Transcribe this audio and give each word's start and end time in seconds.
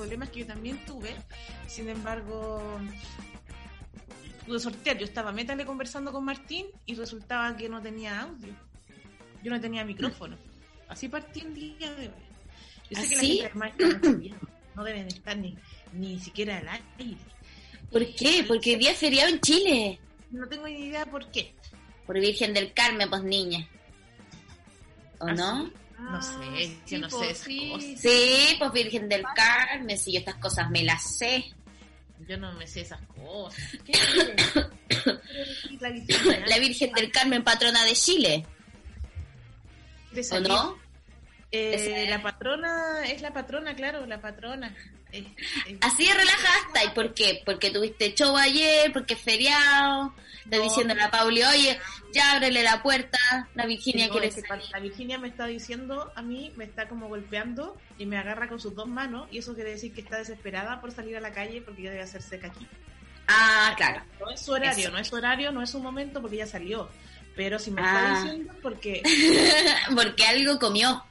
Problemas 0.00 0.30
que 0.30 0.40
yo 0.40 0.46
también 0.46 0.82
tuve. 0.86 1.14
Sin 1.68 1.86
embargo, 1.90 2.80
pude 4.46 4.58
sortear. 4.58 4.96
Yo 4.96 5.04
estaba 5.04 5.30
métale 5.30 5.66
conversando 5.66 6.10
con 6.10 6.24
Martín 6.24 6.66
y 6.86 6.94
resultaba 6.94 7.54
que 7.54 7.68
no 7.68 7.82
tenía 7.82 8.22
audio. 8.22 8.54
Yo 9.42 9.50
no 9.50 9.60
tenía 9.60 9.84
micrófono. 9.84 10.38
Así 10.88 11.08
partí 11.08 11.40
el 11.40 11.54
día 11.54 11.92
de 11.94 12.08
hoy. 12.08 12.14
Yo 12.90 13.00
sé 13.00 13.08
que 13.08 13.14
la 13.14 13.20
¿Así? 13.20 13.38
gente 13.38 14.16
bien. 14.16 14.36
no 14.74 14.84
deben 14.84 15.06
estar 15.06 15.36
ni, 15.36 15.54
ni 15.92 16.18
siquiera 16.18 16.58
al 16.58 16.68
aire. 16.68 17.18
¿Por 17.92 18.06
qué? 18.14 18.44
Porque 18.48 18.78
día 18.78 18.94
feriado 18.94 19.28
en 19.28 19.40
Chile. 19.40 20.00
No 20.30 20.48
tengo 20.48 20.66
ni 20.66 20.86
idea 20.86 21.04
por 21.04 21.30
qué. 21.30 21.54
Por 22.06 22.18
Virgen 22.18 22.54
del 22.54 22.72
Carmen, 22.72 23.10
pues 23.10 23.22
niña. 23.22 23.68
¿O 25.18 25.26
¿Ah, 25.26 25.34
no? 25.34 25.70
Sí? 26.00 26.10
No 26.10 26.22
sé, 26.22 26.78
yo 26.86 26.98
no 26.98 27.10
sé 27.10 27.30
esas 27.30 27.48
cosas. 27.48 28.00
Sí, 28.00 28.56
pues 28.58 28.72
Virgen 28.72 29.08
del 29.08 29.24
Carmen, 29.34 29.98
si 29.98 30.12
yo 30.12 30.18
estas 30.20 30.36
cosas 30.36 30.70
me 30.70 30.82
las 30.82 31.18
sé. 31.18 31.44
Yo 32.28 32.36
no 32.36 32.52
me 32.52 32.66
sé 32.66 32.82
esas 32.82 33.00
cosas. 33.06 33.60
¿Qué? 33.84 33.92
La 35.80 35.90
Virgen, 35.90 36.44
La 36.46 36.58
Virgen 36.58 36.92
del 36.92 37.10
Carmen, 37.10 37.42
patrona 37.42 37.84
de 37.84 37.92
Chile. 37.94 38.46
de 40.12 40.26
¿O 40.32 40.40
no? 40.40 40.78
Eh, 41.52 42.06
la 42.08 42.22
patrona, 42.22 43.04
es 43.06 43.22
la 43.22 43.32
patrona, 43.32 43.74
claro, 43.74 44.06
la 44.06 44.20
patrona. 44.20 44.74
Es- 45.12 45.24
es- 45.66 45.78
Así 45.80 46.06
de 46.06 46.14
relajada 46.14 46.84
¿Y 46.84 46.88
por 46.94 47.14
qué? 47.14 47.42
Porque 47.44 47.70
tuviste 47.70 48.14
show 48.14 48.36
ayer, 48.36 48.92
porque 48.92 49.14
es 49.14 49.20
feriado. 49.20 50.14
Está 50.44 50.56
No, 50.56 50.62
diciendo 50.64 50.94
pero- 50.94 51.06
la 51.06 51.10
Pauli, 51.10 51.42
oye, 51.42 51.78
ya 52.12 52.32
ábrele 52.32 52.62
la 52.62 52.82
puerta. 52.82 53.18
La 53.54 53.66
Virginia 53.66 54.06
no, 54.06 54.12
quiere 54.12 54.30
salir. 54.30 54.64
la 54.72 54.80
Virginia 54.80 55.18
me 55.18 55.28
está 55.28 55.46
diciendo, 55.46 56.12
a 56.16 56.22
mí 56.22 56.52
me 56.56 56.64
está 56.64 56.88
como 56.88 57.08
golpeando 57.08 57.76
y 57.98 58.06
me 58.06 58.16
agarra 58.16 58.48
con 58.48 58.58
sus 58.60 58.74
dos 58.74 58.88
manos 58.88 59.28
y 59.30 59.38
eso 59.38 59.54
quiere 59.54 59.70
decir 59.70 59.92
que 59.92 60.00
está 60.00 60.16
desesperada 60.16 60.80
por 60.80 60.92
salir 60.92 61.16
a 61.16 61.20
la 61.20 61.32
calle 61.32 61.60
porque 61.62 61.82
ya 61.82 61.90
debe 61.90 62.02
hacer 62.02 62.22
seca 62.22 62.48
aquí. 62.48 62.66
Ah, 63.28 63.74
claro. 63.76 64.02
No 64.18 64.30
es 64.30 64.40
su 64.40 64.52
horario, 64.52 64.84
Eso. 64.84 64.90
no 64.90 64.98
es 64.98 65.06
su 65.08 65.14
horario, 65.16 65.52
no 65.52 65.62
es 65.62 65.70
su 65.70 65.78
momento 65.78 66.20
porque 66.20 66.38
ya 66.38 66.46
salió. 66.46 66.88
Pero 67.36 67.58
si 67.60 67.70
me 67.70 67.80
Ah. 67.84 68.14
está 68.14 68.22
diciendo 68.24 68.54
porque 68.62 69.02
porque 69.94 70.24
algo 70.26 70.58
comió. 70.58 71.04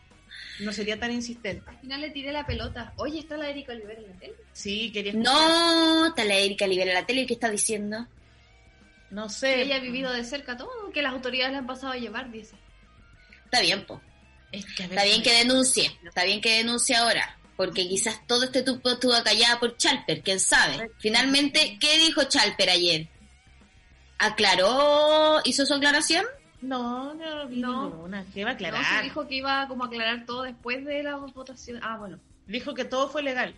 No 0.59 0.73
sería 0.73 0.99
tan 0.99 1.11
insistente. 1.11 1.63
Al 1.69 1.79
final 1.79 2.01
le 2.01 2.09
tiré 2.11 2.31
la 2.31 2.45
pelota. 2.45 2.93
Oye, 2.97 3.19
está 3.19 3.37
la 3.37 3.49
Erika 3.49 3.71
Olivera 3.73 4.01
en 4.01 4.07
la 4.07 4.19
tele. 4.19 4.33
Sí, 4.53 4.91
quería 4.91 5.11
escuchar. 5.11 5.33
No, 5.33 6.05
está 6.07 6.23
la 6.25 6.35
Erika 6.35 6.67
libera 6.67 6.93
la 6.93 7.05
tele. 7.05 7.25
¿Qué 7.25 7.33
está 7.33 7.49
diciendo? 7.49 8.07
No 9.11 9.27
Que 9.27 9.33
sé. 9.33 9.61
ella 9.63 9.77
ha 9.77 9.79
vivido 9.79 10.11
de 10.11 10.23
cerca 10.23 10.55
todo, 10.57 10.69
que 10.93 11.01
las 11.01 11.13
autoridades 11.13 11.51
le 11.53 11.57
han 11.59 11.67
pasado 11.67 11.93
a 11.93 11.97
llevar, 11.97 12.31
dice. 12.31 12.55
Está 13.45 13.61
bien, 13.61 13.85
po. 13.85 14.01
Es 14.51 14.65
que 14.75 14.83
Está 14.83 15.03
bien 15.03 15.23
que 15.23 15.31
denuncie. 15.33 15.91
Está 16.05 16.23
bien 16.25 16.41
que 16.41 16.57
denuncie 16.57 16.95
ahora. 16.95 17.37
Porque 17.57 17.87
quizás 17.87 18.25
todo 18.27 18.43
este 18.45 18.61
tiempo 18.63 18.89
estuvo 18.89 19.13
callada 19.23 19.59
por 19.59 19.75
Chalper. 19.77 20.21
¿Quién 20.21 20.39
sabe? 20.39 20.91
Finalmente, 20.99 21.77
¿qué 21.79 21.97
dijo 21.97 22.23
Chalper 22.23 22.69
ayer? 22.69 23.07
¿Aclaró? 24.17 25.41
¿Hizo 25.45 25.65
su 25.65 25.73
aclaración? 25.73 26.25
No, 26.61 27.13
no 27.13 27.47
vi 27.47 27.57
No. 27.61 27.89
ninguna. 27.89 28.25
¿Qué 28.33 28.43
va 28.43 28.51
a 28.51 28.53
No, 28.53 28.55
aclarar? 28.57 28.97
se 28.97 29.03
dijo 29.03 29.27
que 29.27 29.35
iba 29.35 29.67
como 29.67 29.83
a 29.85 29.87
aclarar 29.87 30.25
todo 30.25 30.43
después 30.43 30.83
de 30.85 31.03
la 31.03 31.15
votación. 31.15 31.79
Ah, 31.83 31.97
bueno. 31.97 32.19
Dijo 32.47 32.73
que 32.73 32.85
todo 32.85 33.09
fue 33.09 33.23
legal. 33.23 33.55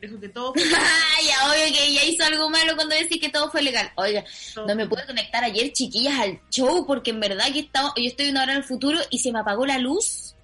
Dijo 0.00 0.18
que 0.20 0.28
todo 0.28 0.54
fue 0.54 0.62
Ay, 1.18 1.26
ya, 1.26 1.50
obvio 1.50 1.74
que 1.76 1.84
ella 1.88 2.04
hizo 2.04 2.24
algo 2.24 2.48
malo 2.48 2.76
cuando 2.76 2.94
decís 2.94 3.20
que 3.20 3.28
todo 3.30 3.50
fue 3.50 3.62
legal. 3.62 3.90
Oiga, 3.96 4.24
no 4.66 4.74
me 4.76 4.86
pude 4.86 5.04
conectar 5.06 5.42
ayer, 5.42 5.72
chiquillas, 5.72 6.18
al 6.20 6.40
show, 6.50 6.86
porque 6.86 7.10
en 7.10 7.18
verdad 7.20 7.52
que 7.52 7.60
estaba, 7.60 7.92
yo 7.96 8.04
estoy 8.04 8.28
una 8.30 8.44
hora 8.44 8.52
en 8.52 8.58
el 8.58 8.64
futuro 8.64 8.98
y 9.10 9.18
se 9.18 9.32
me 9.32 9.40
apagó 9.40 9.66
la 9.66 9.78
luz. 9.78 10.34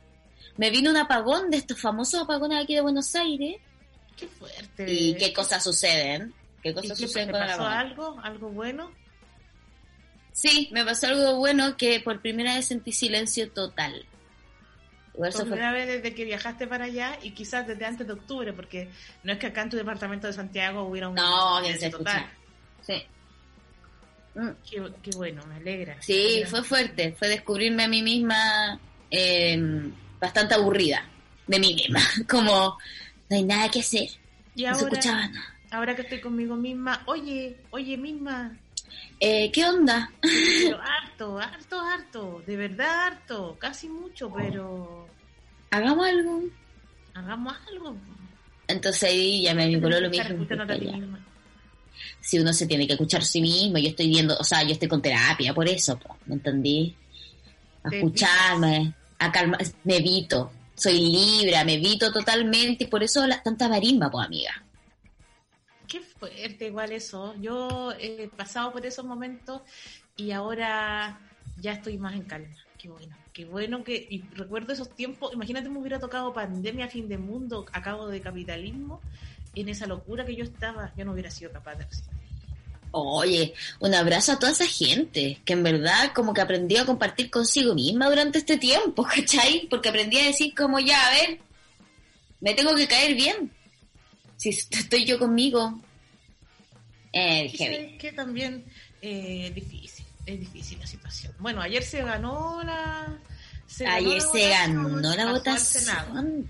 Me 0.56 0.70
vino 0.70 0.90
un 0.90 0.96
apagón 0.96 1.50
de 1.50 1.56
estos 1.58 1.80
famosos 1.80 2.22
apagones 2.22 2.62
aquí 2.62 2.74
de 2.74 2.80
Buenos 2.80 3.14
Aires. 3.14 3.56
Qué 4.16 4.26
fuerte. 4.28 4.92
¿Y 4.92 5.14
qué 5.16 5.32
cosas 5.32 5.62
suceden? 5.64 6.34
¿Qué 6.62 6.70
¿Y 6.70 6.74
cosas 6.74 6.98
qué, 6.98 7.06
suceden 7.06 7.26
te 7.28 7.32
con 7.32 7.42
el 7.42 7.48
pasó 7.48 7.66
algo? 7.66 8.20
¿Algo 8.22 8.48
bueno? 8.50 8.90
Sí, 10.34 10.68
me 10.72 10.84
pasó 10.84 11.06
algo 11.06 11.36
bueno 11.36 11.76
que 11.76 12.00
por 12.00 12.20
primera 12.20 12.54
vez 12.56 12.66
sentí 12.66 12.90
silencio 12.92 13.50
total. 13.52 14.04
Por 15.16 15.30
fue- 15.32 15.44
primera 15.44 15.72
vez 15.72 15.86
desde 15.86 16.12
que 16.12 16.24
viajaste 16.24 16.66
para 16.66 16.86
allá 16.86 17.16
y 17.22 17.30
quizás 17.30 17.66
desde 17.68 17.84
antes 17.84 18.04
de 18.06 18.12
octubre, 18.14 18.52
porque 18.52 18.90
no 19.22 19.32
es 19.32 19.38
que 19.38 19.46
acá 19.46 19.62
en 19.62 19.70
tu 19.70 19.76
departamento 19.76 20.26
de 20.26 20.32
Santiago 20.32 20.82
hubiera 20.82 21.08
un 21.08 21.14
No, 21.14 21.58
se 21.60 21.64
silencio 21.66 21.98
total. 21.98 22.26
Sí. 22.82 23.02
Mm. 24.34 24.48
Qué, 24.68 24.82
qué 25.02 25.10
bueno, 25.16 25.42
me 25.46 25.54
alegra. 25.54 25.96
Sí, 26.02 26.42
fue 26.48 26.64
fuerte. 26.64 27.14
Fue 27.16 27.28
descubrirme 27.28 27.84
a 27.84 27.88
mí 27.88 28.02
misma 28.02 28.80
eh, 29.12 29.56
bastante 30.20 30.54
aburrida 30.54 31.06
de 31.46 31.60
mí 31.60 31.74
misma. 31.74 32.00
Como 32.28 32.76
no 33.30 33.36
hay 33.36 33.44
nada 33.44 33.70
que 33.70 33.78
hacer. 33.80 34.08
Y 34.56 34.64
No 34.64 34.74
se 34.74 34.80
ahora, 34.84 34.98
escuchaba 34.98 35.28
nada. 35.28 35.54
ahora 35.70 35.94
que 35.94 36.02
estoy 36.02 36.20
conmigo 36.20 36.56
misma, 36.56 37.04
oye, 37.06 37.56
oye 37.70 37.96
misma, 37.96 38.56
Eh, 39.20 39.50
¿Qué 39.52 39.64
onda? 39.64 40.10
pero 40.20 40.80
harto, 40.82 41.38
harto, 41.38 41.80
harto, 41.80 42.42
de 42.46 42.56
verdad 42.56 43.06
harto, 43.06 43.56
casi 43.58 43.88
mucho, 43.88 44.32
pero 44.32 45.06
Hagamos 45.70 46.06
algo. 46.06 46.42
hagamos 47.14 47.54
algo. 47.72 47.96
Entonces 48.68 49.02
ahí 49.04 49.42
ya 49.42 49.54
me 49.54 49.66
vinculó 49.66 50.00
lo 50.00 50.08
Estar 50.10 50.30
mismo. 50.30 50.42
escuchándote 50.42 50.72
a 50.74 50.78
ti 50.78 50.86
Ya. 50.86 50.92
misma. 50.96 51.18
Si 52.20 52.38
uno 52.38 52.52
se 52.52 52.66
tiene 52.66 52.86
que 52.86 52.94
escuchar 52.94 53.20
a 53.22 53.24
sí 53.24 53.40
mismo, 53.40 53.78
yo 53.78 53.88
estoy 53.88 54.08
viendo, 54.08 54.36
o 54.38 54.44
sea, 54.44 54.62
yo 54.62 54.72
estoy 54.72 54.88
con 54.88 55.00
terapia 55.02 55.54
por 55.54 55.68
eso, 55.68 55.98
po, 55.98 56.16
¿me 56.26 56.34
entendí? 56.34 56.94
A 57.84 57.88
escucharme, 57.94 58.94
a 59.18 59.30
calmar, 59.30 59.60
me 59.84 59.96
evito, 59.98 60.50
soy 60.74 60.98
libre, 61.00 61.62
me 61.64 61.74
evito 61.74 62.12
totalmente 62.12 62.84
y 62.84 62.86
por 62.88 63.02
eso 63.02 63.26
la, 63.26 63.42
tanta 63.42 63.68
marimba, 63.68 64.10
pues 64.10 64.26
amiga. 64.26 64.62
Qué 65.88 66.00
fuerte 66.00 66.66
igual 66.66 66.92
eso. 66.92 67.34
Yo 67.40 67.92
he 67.98 68.28
pasado 68.28 68.72
por 68.72 68.84
esos 68.86 69.04
momentos 69.04 69.62
y 70.16 70.30
ahora 70.30 71.20
ya 71.60 71.72
estoy 71.72 71.98
más 71.98 72.14
en 72.14 72.22
calma. 72.22 72.56
Qué 72.78 72.88
bueno, 72.88 73.16
qué 73.32 73.44
bueno 73.44 73.84
que... 73.84 74.06
Y 74.10 74.22
recuerdo 74.34 74.72
esos 74.72 74.94
tiempos, 74.94 75.32
imagínate 75.32 75.68
me 75.68 75.78
hubiera 75.78 75.98
tocado 75.98 76.32
pandemia, 76.34 76.88
fin 76.88 77.08
de 77.08 77.18
mundo, 77.18 77.64
a 77.72 77.82
cabo 77.82 78.08
de 78.08 78.20
capitalismo, 78.20 79.00
en 79.54 79.68
esa 79.68 79.86
locura 79.86 80.24
que 80.26 80.36
yo 80.36 80.44
estaba, 80.44 80.92
yo 80.96 81.04
no 81.04 81.12
hubiera 81.12 81.30
sido 81.30 81.50
capaz 81.50 81.76
de 81.76 81.84
resistir. 81.84 82.14
Oye, 82.96 83.54
un 83.80 83.92
abrazo 83.92 84.32
a 84.32 84.38
toda 84.38 84.52
esa 84.52 84.66
gente 84.66 85.40
que 85.44 85.54
en 85.54 85.64
verdad 85.64 86.12
como 86.14 86.32
que 86.32 86.40
aprendió 86.40 86.82
a 86.82 86.86
compartir 86.86 87.28
consigo 87.28 87.74
misma 87.74 88.08
durante 88.08 88.38
este 88.38 88.56
tiempo, 88.56 89.02
¿cachai? 89.16 89.66
Porque 89.68 89.88
aprendí 89.88 90.18
a 90.18 90.26
decir 90.26 90.54
como 90.54 90.78
ya, 90.78 91.08
a 91.08 91.10
ver, 91.10 91.40
me 92.40 92.54
tengo 92.54 92.74
que 92.74 92.86
caer 92.86 93.14
bien. 93.14 93.50
Si 94.36 94.48
estoy 94.50 95.04
yo 95.04 95.18
conmigo. 95.18 95.80
Eh, 97.12 97.52
sabes 97.56 97.98
que 97.98 98.12
también 98.12 98.64
eh, 99.00 99.46
es 99.48 99.54
difícil, 99.54 100.04
es 100.26 100.40
difícil 100.40 100.78
la 100.80 100.86
situación. 100.86 101.32
Bueno, 101.38 101.60
ayer 101.60 101.82
se 101.82 102.02
ganó 102.02 102.62
la... 102.64 103.18
se 103.66 103.84
ganó 103.84 103.96
Ayer 103.96 104.22
la 104.22 104.32
se 104.32 104.48
ganó 104.48 105.16
la 105.16 105.30
votación. 105.30 106.48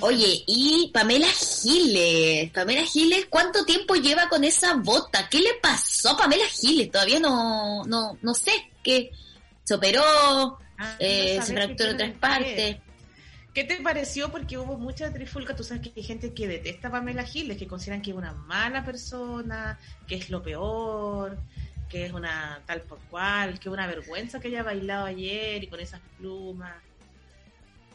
Oye, 0.00 0.44
y 0.46 0.90
Pamela 0.94 1.28
Giles, 1.28 2.50
Pamela 2.52 2.86
Giles, 2.86 3.26
¿cuánto 3.28 3.66
tiempo 3.66 3.94
lleva 3.96 4.26
con 4.30 4.42
esa 4.42 4.74
bota? 4.76 5.28
¿Qué 5.28 5.40
le 5.40 5.54
pasó 5.60 6.10
a 6.10 6.16
Pamela 6.16 6.46
Giles? 6.46 6.90
Todavía 6.90 7.20
no, 7.20 7.84
no, 7.84 8.16
no 8.22 8.34
sé, 8.34 8.52
que 8.82 9.10
se 9.64 9.74
operó, 9.74 10.58
Ah, 10.78 10.94
eh, 11.00 11.36
no 11.38 11.44
se 11.44 11.52
fracturó 11.54 11.90
en 11.90 11.96
que 11.96 12.18
partes. 12.18 12.76
¿Qué 13.58 13.64
te 13.64 13.82
pareció? 13.82 14.30
Porque 14.30 14.56
hubo 14.56 14.78
mucha 14.78 15.12
trifulca. 15.12 15.56
Tú 15.56 15.64
sabes 15.64 15.82
que 15.82 15.92
hay 15.96 16.04
gente 16.04 16.32
que 16.32 16.46
detesta 16.46 16.86
a 16.86 16.90
Pamela 16.92 17.24
Giles, 17.24 17.56
que 17.56 17.66
consideran 17.66 18.02
que 18.02 18.12
es 18.12 18.16
una 18.16 18.32
mala 18.32 18.84
persona, 18.84 19.80
que 20.06 20.14
es 20.14 20.30
lo 20.30 20.44
peor, 20.44 21.36
que 21.88 22.06
es 22.06 22.12
una 22.12 22.62
tal 22.66 22.82
por 22.82 23.00
cual, 23.10 23.58
que 23.58 23.68
es 23.68 23.72
una 23.72 23.88
vergüenza 23.88 24.38
que 24.38 24.46
haya 24.46 24.62
bailado 24.62 25.06
ayer 25.06 25.64
y 25.64 25.66
con 25.66 25.80
esas 25.80 26.00
plumas. 26.18 26.72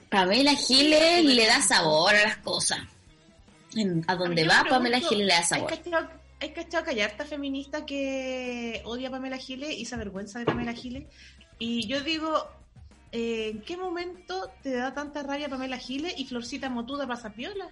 Pamela 0.09 0.53
Giles 0.53 1.23
le 1.23 1.47
da 1.47 1.61
sabor 1.61 2.13
a 2.13 2.23
las 2.23 2.37
cosas. 2.39 2.79
A 4.07 4.15
donde 4.15 4.45
va, 4.45 4.65
me 4.65 4.69
Pamela 4.69 4.99
Giles 4.99 5.27
le 5.27 5.33
da 5.33 5.37
¿Hay 5.37 5.45
sabor. 5.45 5.69
cachado, 5.69 6.09
hay 6.41 6.49
cachado 6.49 6.89
hay 6.89 6.99
harta 6.99 7.23
feminista 7.23 7.85
que 7.85 8.81
odia 8.83 9.07
a 9.07 9.11
Pamela 9.11 9.37
Giles 9.37 9.73
y 9.77 9.85
se 9.85 9.95
avergüenza 9.95 10.39
de 10.39 10.45
Pamela 10.45 10.73
Giles? 10.73 11.05
Y 11.57 11.87
yo 11.87 12.01
digo, 12.01 12.49
eh, 13.13 13.51
¿en 13.53 13.61
qué 13.61 13.77
momento 13.77 14.51
te 14.61 14.73
da 14.73 14.93
tanta 14.93 15.23
rabia 15.23 15.47
Pamela 15.47 15.77
Giles 15.77 16.13
y 16.17 16.25
Florcita 16.25 16.69
Motuda 16.69 17.07
pasa 17.07 17.29
piola? 17.31 17.69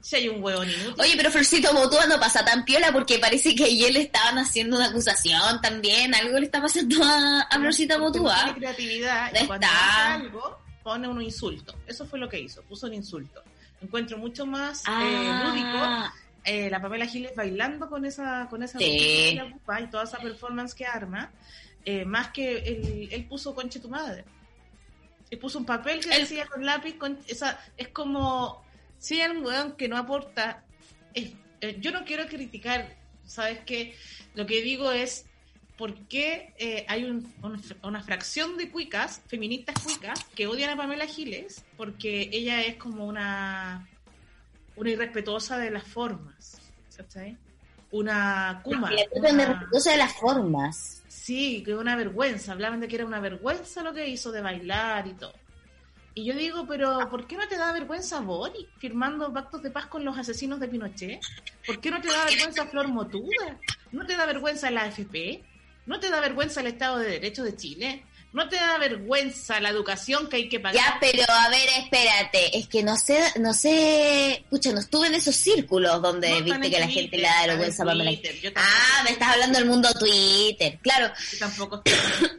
Si 0.00 0.16
hay 0.16 0.28
un 0.28 0.42
huevón 0.42 0.68
inútil. 0.68 0.94
Oye, 1.00 1.14
pero 1.16 1.30
Florcito 1.30 1.72
Motúa 1.72 2.06
no 2.06 2.18
pasa 2.18 2.44
tan 2.44 2.64
piola 2.64 2.90
porque 2.92 3.20
parece 3.20 3.54
que 3.54 3.64
ayer 3.66 3.92
le 3.92 4.00
estaban 4.00 4.36
haciendo 4.36 4.76
una 4.76 4.86
acusación 4.88 5.60
también. 5.60 6.12
Algo 6.12 6.40
le 6.40 6.46
está 6.46 6.60
pasando 6.60 6.96
a, 7.04 7.42
a 7.42 7.58
Florcita 7.60 7.98
Motúa. 7.98 8.34
Tiene 8.42 8.58
creatividad 8.58 9.30
y 9.32 9.46
cuando 9.46 9.64
está. 9.66 10.14
hace 10.14 10.24
algo 10.26 10.58
pone 10.82 11.06
un 11.06 11.22
insulto. 11.22 11.76
Eso 11.86 12.04
fue 12.04 12.18
lo 12.18 12.28
que 12.28 12.40
hizo, 12.40 12.62
puso 12.64 12.88
un 12.88 12.94
insulto. 12.94 13.44
Encuentro 13.80 14.18
mucho 14.18 14.44
más 14.44 14.80
eh, 14.80 14.84
Ah, 14.88 15.44
lúdico 15.46 16.12
eh, 16.44 16.68
la 16.68 16.82
Pamela 16.82 17.06
Giles 17.06 17.32
bailando 17.36 17.88
con 17.88 18.04
esa 18.04 18.48
con 18.50 18.60
esa 18.64 18.78
Sí. 18.80 19.38
y 19.38 19.86
toda 19.88 20.02
esa 20.02 20.18
performance 20.18 20.74
que 20.74 20.84
arma, 20.84 21.30
eh, 21.84 22.04
más 22.04 22.30
que 22.32 22.58
él, 22.58 23.08
él 23.12 23.24
puso 23.26 23.54
conche 23.54 23.78
tu 23.78 23.88
madre. 23.88 24.24
Él 25.32 25.38
puso 25.38 25.58
un 25.58 25.64
papel 25.64 25.98
que 26.00 26.10
Él- 26.14 26.20
decía 26.20 26.46
con 26.46 26.62
lápiz, 26.66 26.94
con 26.98 27.18
esa, 27.26 27.58
es 27.78 27.88
como 27.88 28.62
si 28.98 29.18
hay 29.22 29.30
un 29.30 29.42
weón 29.44 29.72
que 29.72 29.88
no 29.88 29.96
aporta, 29.96 30.62
es- 31.14 31.32
eh, 31.62 31.78
yo 31.80 31.90
no 31.90 32.04
quiero 32.04 32.26
criticar, 32.26 32.94
sabes 33.24 33.60
que 33.60 33.96
lo 34.34 34.44
que 34.44 34.60
digo 34.60 34.92
es 34.92 35.24
por 35.78 35.94
qué 36.06 36.52
eh, 36.58 36.84
hay 36.86 37.04
un- 37.04 37.32
un- 37.42 37.62
una 37.82 38.02
fracción 38.02 38.58
de 38.58 38.70
cuicas, 38.70 39.22
feministas 39.26 39.82
cuicas, 39.82 40.22
que 40.34 40.46
odian 40.46 40.68
a 40.68 40.76
Pamela 40.76 41.06
Giles 41.06 41.64
porque 41.78 42.28
ella 42.30 42.60
es 42.62 42.76
como 42.76 43.06
una 43.06 43.88
una 44.76 44.90
irrespetuosa 44.90 45.56
de 45.58 45.70
las 45.70 45.84
formas, 45.84 46.58
¿cachai? 46.96 47.36
Una 47.90 48.60
kuma. 48.64 48.90
Una- 49.12 49.46
respetuosa 49.46 49.90
de 49.92 49.96
las 49.96 50.12
formas. 50.14 51.01
Sí, 51.12 51.62
que 51.62 51.74
una 51.74 51.94
vergüenza. 51.94 52.52
Hablaban 52.52 52.80
de 52.80 52.88
que 52.88 52.96
era 52.96 53.04
una 53.04 53.20
vergüenza 53.20 53.82
lo 53.82 53.92
que 53.92 54.08
hizo 54.08 54.32
de 54.32 54.40
bailar 54.40 55.06
y 55.06 55.12
todo. 55.12 55.34
Y 56.14 56.24
yo 56.24 56.34
digo, 56.34 56.66
pero 56.66 57.08
¿por 57.10 57.26
qué 57.26 57.36
no 57.36 57.46
te 57.46 57.56
da 57.56 57.70
vergüenza 57.72 58.20
Boric 58.20 58.68
firmando 58.78 59.32
pactos 59.32 59.62
de 59.62 59.70
paz 59.70 59.86
con 59.86 60.04
los 60.04 60.16
asesinos 60.16 60.58
de 60.58 60.68
Pinochet? 60.68 61.20
¿Por 61.66 61.80
qué 61.80 61.90
no 61.90 62.00
te 62.00 62.08
da 62.08 62.24
vergüenza 62.24 62.66
Flor 62.66 62.88
Motuda? 62.88 63.60
¿No 63.92 64.06
te 64.06 64.16
da 64.16 64.24
vergüenza 64.24 64.70
la 64.70 64.84
AFP? 64.84 65.44
¿No 65.84 66.00
te 66.00 66.08
da 66.08 66.20
vergüenza 66.20 66.60
el 66.60 66.68
Estado 66.68 66.98
de 66.98 67.10
Derecho 67.10 67.44
de 67.44 67.56
Chile? 67.56 68.04
¿No 68.32 68.48
te 68.48 68.56
da 68.56 68.78
vergüenza 68.78 69.60
la 69.60 69.68
educación 69.68 70.26
que 70.28 70.36
hay 70.36 70.48
que 70.48 70.58
pagar? 70.58 70.74
Ya, 70.74 70.96
pero 70.98 71.22
a 71.28 71.50
ver, 71.50 71.68
espérate, 71.80 72.56
es 72.56 72.66
que 72.66 72.82
no 72.82 72.96
sé, 72.96 73.20
no 73.38 73.52
sé, 73.52 74.42
pucha, 74.48 74.72
no 74.72 74.80
estuve 74.80 75.08
en 75.08 75.14
esos 75.16 75.36
círculos 75.36 76.00
donde 76.00 76.30
No, 76.30 76.42
viste 76.42 76.70
que 76.70 76.80
la 76.80 76.86
Twitter, 76.86 76.90
gente 77.02 77.16
le 77.18 77.22
da 77.24 77.46
vergüenza 77.48 77.82
a 77.82 77.86
Pamela 77.86 78.10
Twitter, 78.10 78.34
yo 78.40 78.52
tampoco- 78.52 78.74
Ah, 78.74 79.02
me 79.04 79.10
estás 79.10 79.28
hablando 79.32 79.58
del 79.58 79.68
mundo 79.68 79.88
Twitter, 79.98 80.78
claro. 80.80 81.12
Yo 81.32 81.38
tampoco 81.40 81.82
estoy 81.84 81.92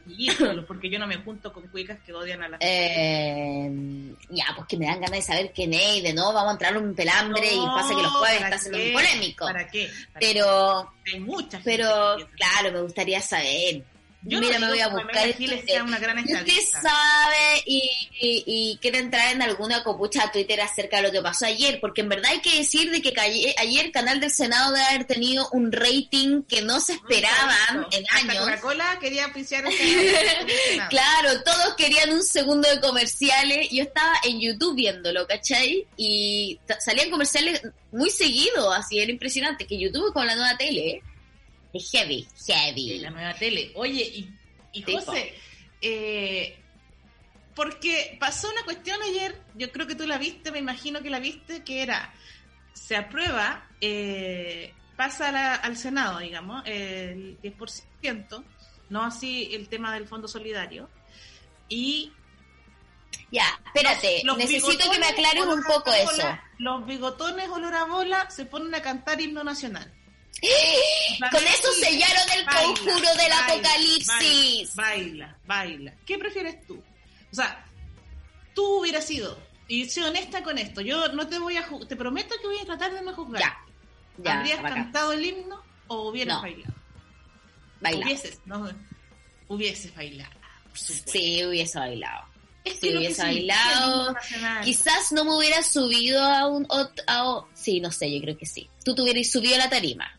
en 0.07 0.19
ídolos, 0.19 0.65
porque 0.65 0.89
yo 0.89 0.97
no 0.97 1.05
me 1.05 1.17
junto 1.17 1.53
con 1.53 1.67
cuicas 1.67 1.99
que 2.03 2.11
odian 2.11 2.41
a 2.41 2.49
la 2.49 2.57
Eh, 2.59 3.69
ya, 4.29 4.45
pues 4.55 4.67
que 4.67 4.77
me 4.77 4.87
dan 4.87 4.95
ganas 4.99 5.11
de 5.19 5.21
saber 5.21 5.51
quién 5.53 5.73
es 5.75 5.97
y 5.97 6.01
de 6.01 6.13
no, 6.13 6.33
vamos 6.33 6.49
a 6.49 6.53
entrar 6.53 6.75
en 6.75 6.83
un 6.83 6.95
pelambre 6.95 7.53
y 7.53 7.65
pasa 7.67 7.89
que 7.95 8.01
los 8.01 8.13
jueves 8.13 8.37
¿para 8.41 8.55
está 8.55 8.57
siendo 8.59 8.79
muy 8.79 8.91
polémico. 8.93 9.45
¿Para 9.45 9.67
qué? 9.67 9.89
¿Para 10.11 10.19
Pero? 10.19 10.93
Hay 11.13 11.19
muchas 11.19 11.61
pero, 11.63 12.15
claro, 12.35 12.71
me 12.71 12.81
gustaría 12.81 13.21
saber. 13.21 13.83
Yo 14.25 14.39
Mira, 14.39 14.57
no 14.57 14.67
me 14.67 14.71
voy 14.71 14.79
a 14.79 14.87
buscar 14.87 15.35
sea 15.65 15.83
una 15.83 15.99
gran 15.99 16.17
usted 16.19 16.59
sabe 16.81 17.63
y, 17.65 17.81
y, 18.21 18.43
y 18.45 18.77
quiere 18.81 18.99
entrar 18.99 19.33
en 19.33 19.41
alguna 19.41 19.83
copucha 19.83 20.23
a 20.23 20.31
Twitter 20.31 20.61
acerca 20.61 20.97
de 20.97 21.03
lo 21.03 21.11
que 21.11 21.21
pasó 21.21 21.45
ayer, 21.45 21.79
porque 21.81 22.01
en 22.01 22.09
verdad 22.09 22.31
hay 22.31 22.39
que 22.39 22.57
decir 22.57 22.89
de 22.89 23.01
que 23.01 23.13
ayer 23.19 23.85
el 23.85 23.91
canal 23.91 24.21
del 24.21 24.31
Senado 24.31 24.71
debe 24.71 24.85
haber 24.85 25.05
tenido 25.05 25.49
un 25.51 25.73
rating 25.73 26.43
que 26.43 26.61
no 26.61 26.79
se 26.79 26.93
esperaban 26.93 27.85
en 27.91 28.05
años. 28.11 28.45
Coca-Cola 28.45 28.97
quería 29.01 29.25
auspiciar 29.25 29.65
este 29.65 29.83
Claro, 30.89 31.43
todos 31.43 31.75
querían 31.75 32.11
un 32.11 32.23
segundo 32.23 32.69
de 32.69 32.79
comerciales. 32.79 33.69
Yo 33.71 33.83
estaba 33.83 34.13
en 34.23 34.39
YouTube 34.39 34.75
viéndolo, 34.75 35.27
¿cachai? 35.27 35.85
Y 35.97 36.59
salían 36.79 37.09
comerciales 37.09 37.61
muy 37.91 38.09
seguidos, 38.09 38.73
así 38.73 38.99
era 38.99 39.11
impresionante. 39.11 39.67
Que 39.67 39.77
YouTube 39.77 40.13
como 40.13 40.25
la 40.25 40.35
nueva 40.35 40.57
tele, 40.57 40.89
¿eh? 40.89 41.03
Es 41.73 41.89
heavy, 41.91 42.27
heavy. 42.47 42.99
La 42.99 43.09
nueva 43.09 43.33
tele. 43.33 43.71
Oye, 43.75 44.03
y, 44.03 44.29
y 44.73 44.83
Sí, 44.83 44.93
José, 44.93 45.33
eh, 45.81 46.57
porque 47.55 48.17
pasó 48.19 48.49
una 48.49 48.63
cuestión 48.63 49.01
ayer, 49.01 49.39
yo 49.55 49.71
creo 49.71 49.85
que 49.87 49.95
tú 49.95 50.05
la 50.07 50.17
viste, 50.17 50.51
me 50.51 50.59
imagino 50.59 51.01
que 51.01 51.09
la 51.09 51.19
viste, 51.19 51.63
que 51.63 51.81
era, 51.83 52.13
se 52.73 52.95
aprueba, 52.95 53.67
eh, 53.81 54.73
pasa 54.95 55.31
la- 55.31 55.55
al 55.55 55.77
Senado, 55.77 56.19
digamos, 56.19 56.63
el 56.65 57.39
10%, 57.41 58.43
no 58.89 59.03
así 59.03 59.49
el 59.53 59.67
tema 59.69 59.93
del 59.93 60.07
Fondo 60.07 60.27
Solidario, 60.27 60.89
y 61.69 62.11
Ya, 63.31 63.45
espérate, 63.65 64.21
los 64.23 64.37
necesito 64.37 64.89
que 64.91 64.99
me 64.99 65.05
aclares 65.07 65.43
un 65.45 65.63
poco 65.63 65.91
eso. 65.93 66.37
Los 66.59 66.85
bigotones 66.85 67.49
olor 67.49 67.73
a 67.75 67.85
bola 67.85 68.29
se 68.29 68.45
ponen 68.45 68.73
a 68.75 68.81
cantar 68.81 69.21
himno 69.21 69.43
nacional. 69.43 69.91
Con 71.31 71.43
eso 71.43 71.71
sellaron 71.79 72.23
el 72.37 72.45
Baila, 72.45 72.61
conjuro 72.61 72.95
del 72.95 73.17
baila, 73.17 73.45
apocalipsis. 73.45 74.75
Baila, 74.75 75.37
baila. 75.45 75.93
¿Qué 76.05 76.17
prefieres 76.17 76.65
tú? 76.67 76.75
O 77.31 77.35
sea, 77.35 77.65
tú 78.53 78.79
hubieras 78.79 79.05
sido, 79.05 79.37
y 79.67 79.89
soy 79.89 80.03
honesta 80.03 80.43
con 80.43 80.57
esto, 80.57 80.81
yo 80.81 81.07
no 81.09 81.27
te 81.27 81.39
voy 81.39 81.57
a 81.57 81.65
ju- 81.67 81.87
te 81.87 81.95
prometo 81.95 82.35
que 82.41 82.47
voy 82.47 82.59
a 82.59 82.65
tratar 82.65 82.93
de 82.93 83.01
no 83.01 83.13
juzgar. 83.13 83.41
Ya, 83.41 83.57
ya, 84.17 84.37
¿Habrías 84.39 84.61
cantado 84.61 85.13
el 85.13 85.25
himno 85.25 85.63
o 85.87 86.09
hubieras 86.09 86.35
No. 86.35 86.41
bailado? 86.41 86.73
Bailado. 87.81 88.05
Hubieses, 88.05 88.39
no, 88.45 88.69
hubieses 89.47 89.95
bailado, 89.95 90.31
por. 90.73 91.11
Sí, 91.11 91.43
hubiese 91.45 91.79
bailado. 91.79 92.27
Es 92.63 92.75
que 92.79 92.91
que 92.91 92.97
hubiese 92.97 93.21
bailado. 93.21 94.15
Quizás 94.63 95.11
no 95.11 95.25
me 95.25 95.35
hubiera 95.35 95.61
subido 95.63 96.23
a 96.23 96.47
un... 96.47 96.65
a 97.07 97.41
sí, 97.53 97.81
no 97.81 97.91
sé, 97.91 98.09
yo 98.13 98.21
creo 98.21 98.37
que 98.37 98.45
sí. 98.45 98.69
Tú 98.85 98.95
te 98.95 99.01
hubieras 99.01 99.29
subido 99.29 99.55
a 99.55 99.57
la 99.57 99.69
tarima. 99.69 100.09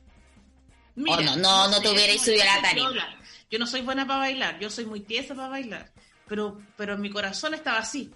No, 0.96 1.20
no, 1.36 1.68
no 1.68 1.80
te 1.80 1.90
hubierais 1.90 2.22
subido 2.22 2.42
a 2.42 2.56
la 2.56 2.62
tarima. 2.62 3.18
Yo 3.50 3.58
no 3.58 3.66
soy 3.66 3.82
buena 3.82 4.06
para 4.06 4.20
bailar, 4.20 4.58
yo 4.58 4.70
soy 4.70 4.84
muy 4.86 5.00
tiesa 5.00 5.34
para 5.34 5.48
bailar, 5.48 5.92
pero, 6.26 6.60
pero 6.76 6.94
en 6.94 7.00
mi 7.00 7.10
corazón 7.10 7.54
estaba 7.54 7.78
así. 7.78 8.10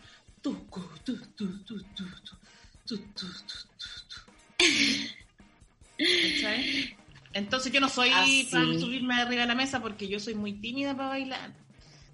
Entonces 7.32 7.72
yo 7.72 7.80
no 7.80 7.88
soy 7.88 8.10
ah, 8.12 8.24
para 8.50 8.64
subirme 8.78 9.14
arriba 9.14 9.42
de 9.42 9.48
la 9.48 9.54
mesa 9.54 9.80
porque 9.80 10.08
yo 10.08 10.18
soy 10.18 10.34
muy 10.34 10.54
tímida 10.54 10.96
para 10.96 11.10
bailar. 11.10 11.52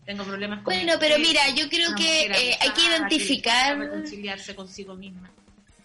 Tengo 0.04 0.25
problemas 0.25 0.59
con 0.59 0.75
Bueno, 0.75 0.94
pero 1.00 1.18
mira, 1.18 1.49
yo 1.50 1.68
creo 1.68 1.94
que 1.94 2.26
eh, 2.26 2.59
hay 2.61 2.71
que 2.71 2.83
identificar... 2.83 3.78
Que 3.78 3.85
reconciliarse 3.85 4.54
consigo 4.54 4.94
misma 4.94 5.30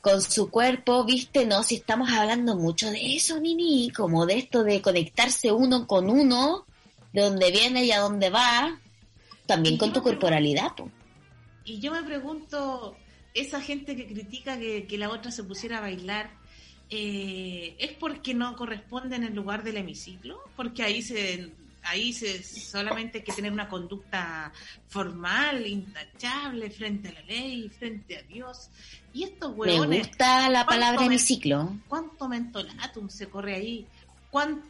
con 0.01 0.21
su 0.21 0.49
cuerpo, 0.49 1.03
viste, 1.03 1.45
no, 1.45 1.63
si 1.63 1.75
estamos 1.75 2.09
hablando 2.11 2.55
mucho 2.55 2.89
de 2.89 3.15
eso, 3.15 3.39
Nini, 3.39 3.91
como 3.91 4.25
de 4.25 4.37
esto 4.37 4.63
de 4.63 4.81
conectarse 4.81 5.51
uno 5.51 5.87
con 5.87 6.09
uno, 6.09 6.65
de 7.11 7.21
dónde 7.21 7.51
viene 7.51 7.85
y 7.85 7.91
a 7.91 7.99
dónde 7.99 8.29
va, 8.29 8.79
también 9.45 9.75
Y 9.75 9.77
con 9.77 9.91
tu 9.91 10.01
corporalidad, 10.01 10.75
po. 10.75 10.89
Y 11.65 11.79
yo 11.79 11.91
me 11.91 12.03
pregunto, 12.03 12.95
esa 13.33 13.61
gente 13.61 13.95
que 13.95 14.07
critica 14.07 14.57
que, 14.57 14.87
que 14.87 14.97
la 14.97 15.09
otra 15.09 15.31
se 15.31 15.43
pusiera 15.43 15.79
a 15.79 15.81
bailar, 15.81 16.31
eh, 16.89 17.75
¿es 17.77 17.91
porque 17.91 18.33
no 18.33 18.55
corresponde 18.55 19.15
en 19.15 19.23
el 19.23 19.35
lugar 19.35 19.63
del 19.63 19.77
hemiciclo? 19.77 20.39
Porque 20.55 20.83
ahí 20.83 21.01
se 21.01 21.51
ahí 21.89 22.13
se 22.13 22.41
solamente 22.43 23.19
hay 23.19 23.23
que 23.23 23.31
tener 23.33 23.51
una 23.51 23.67
conducta 23.67 24.51
formal, 24.87 25.65
intachable, 25.65 26.69
frente 26.69 27.09
a 27.09 27.13
la 27.13 27.21
ley, 27.21 27.69
frente 27.69 28.17
a 28.17 28.21
Dios. 28.23 28.69
Y 29.13 29.23
estos 29.23 29.51
Me 29.51 29.57
huevones, 29.57 30.07
gusta 30.07 30.49
la 30.49 30.65
¿cuánto 30.65 30.69
palabra 30.69 30.99
me- 31.01 31.05
hemiciclo. 31.07 31.75
¿cuánto 31.87 32.27
mentolatum 32.29 33.09
se 33.09 33.27
corre 33.29 33.55
ahí? 33.55 33.87
¿Cuán- 34.31 34.61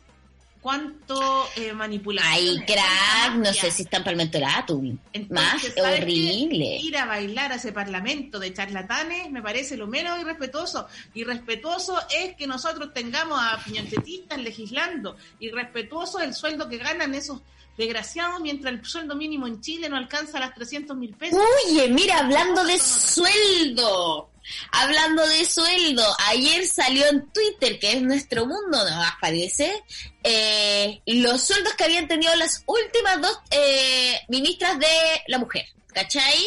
cuánto 0.62 1.48
eh, 1.56 1.74
manipulación. 1.74 2.34
Ay, 2.34 2.64
crack, 2.66 3.36
no 3.36 3.54
sé 3.54 3.72
si 3.72 3.84
están 3.84 4.04
para 4.04 4.12
el 4.12 4.18
mentolatum. 4.18 4.98
Más 5.30 5.64
horrible. 5.78 6.80
Ir 6.82 6.98
a 6.98 7.06
bailar 7.06 7.52
a 7.52 7.56
ese 7.56 7.72
parlamento 7.72 8.40
de 8.40 8.54
charlatanes 8.54 9.32
me 9.32 9.42
parece 9.42 9.78
lo 9.78 9.88
menos 9.88 10.20
irrespetuoso. 10.20 10.88
Irrespetuoso 11.14 12.00
es 12.14 12.36
que 12.36 12.48
nosotros 12.48 12.94
tengamos 12.94 13.40
a 13.42 13.62
piñoncetistas 13.64 14.40
legislando. 14.40 15.16
Irrespetuoso 15.40 16.20
el 16.20 16.34
sueldo 16.34 16.68
que 16.68 16.78
ganan 16.78 17.14
esos 17.14 17.42
desgraciados 17.80 18.42
mientras 18.42 18.74
el 18.74 18.86
sueldo 18.86 19.16
mínimo 19.16 19.48
en 19.48 19.62
Chile 19.62 19.88
no 19.88 19.96
alcanza 19.96 20.40
las 20.40 20.54
300 20.54 20.98
mil 20.98 21.16
pesos. 21.16 21.40
Oye, 21.66 21.88
mira, 21.88 22.20
hablando 22.20 22.66
de 22.66 22.78
sueldo, 22.78 24.29
hablando 24.72 25.26
de 25.28 25.46
sueldo, 25.46 26.04
ayer 26.28 26.66
salió 26.68 27.06
en 27.08 27.30
Twitter, 27.32 27.80
que 27.80 27.94
es 27.94 28.02
nuestro 28.02 28.46
mundo, 28.46 28.84
nos 28.84 29.12
parece, 29.22 29.84
eh, 30.24 31.02
los 31.06 31.44
sueldos 31.44 31.74
que 31.74 31.84
habían 31.84 32.08
tenido 32.08 32.36
las 32.36 32.64
últimas 32.66 33.22
dos 33.22 33.38
eh, 33.52 34.20
ministras 34.28 34.80
de 34.80 34.88
la 35.28 35.38
mujer, 35.38 35.66
¿cachai? 35.94 36.46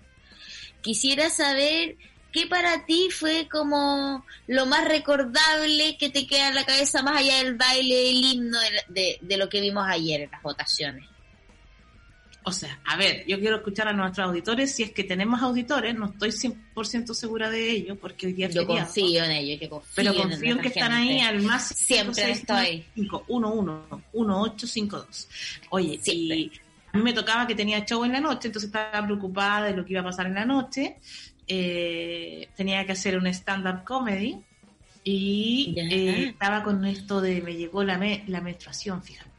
Quisiera 0.81 1.29
saber 1.29 1.97
qué 2.33 2.47
para 2.47 2.85
ti 2.85 3.07
fue 3.11 3.47
como 3.49 4.25
lo 4.47 4.65
más 4.65 4.85
recordable 4.85 5.97
que 5.97 6.09
te 6.09 6.27
queda 6.27 6.49
en 6.49 6.55
la 6.55 6.65
cabeza 6.65 7.01
más 7.03 7.15
allá 7.17 7.37
del 7.37 7.55
baile, 7.55 8.09
el 8.09 8.17
himno 8.17 8.57
de, 8.89 9.19
lo 9.37 9.47
que 9.47 9.61
vimos 9.61 9.85
ayer 9.87 10.19
en 10.21 10.31
las 10.31 10.41
votaciones. 10.41 11.05
O 12.45 12.51
sea, 12.51 12.77
a 12.83 12.97
ver, 12.97 13.25
yo 13.25 13.39
quiero 13.39 13.55
escuchar 13.57 13.87
a 13.87 13.93
nuestros 13.93 14.27
auditores. 14.27 14.75
Si 14.75 14.83
es 14.83 14.91
que 14.91 15.05
tenemos 15.05 15.41
auditores, 15.41 15.95
no 15.95 16.07
estoy 16.07 16.31
100% 16.31 17.13
segura 17.13 17.49
de 17.49 17.71
ello, 17.71 17.95
porque 17.95 18.27
hoy 18.27 18.33
día 18.33 18.49
Yo 18.49 18.65
feriado. 18.65 18.87
confío 18.87 19.23
en 19.23 19.31
ellos, 19.31 19.61
yo 19.61 19.69
confío 19.69 19.93
Pero 19.95 20.13
confío 20.13 20.55
en 20.55 20.59
que 20.59 20.67
están 20.67 20.91
ahí 20.91 21.21
al 21.21 21.41
más 21.41 21.69
Siempre 21.69 22.31
estoy. 22.31 22.85
1852. 22.95 25.29
Oye, 25.69 25.97
Siempre. 26.01 26.37
y 26.37 26.51
a 26.91 26.97
mí 26.97 27.03
me 27.03 27.13
tocaba 27.13 27.47
que 27.47 27.55
tenía 27.55 27.85
show 27.85 28.03
en 28.03 28.11
la 28.11 28.19
noche, 28.19 28.49
entonces 28.49 28.67
estaba 28.67 29.05
preocupada 29.05 29.67
de 29.67 29.77
lo 29.77 29.85
que 29.85 29.93
iba 29.93 30.01
a 30.01 30.05
pasar 30.05 30.25
en 30.27 30.35
la 30.35 30.43
noche. 30.45 30.97
Eh, 31.47 32.49
tenía 32.55 32.85
que 32.85 32.93
hacer 32.93 33.17
un 33.17 33.27
stand-up 33.27 33.83
comedy 33.83 34.41
y 35.03 35.73
eh, 35.77 36.29
estaba 36.29 36.63
con 36.63 36.85
esto 36.85 37.19
de 37.19 37.41
me 37.41 37.55
llegó 37.55 37.83
la, 37.83 37.97
me- 37.97 38.23
la 38.27 38.39
menstruación, 38.41 39.03
fíjate. 39.03 39.29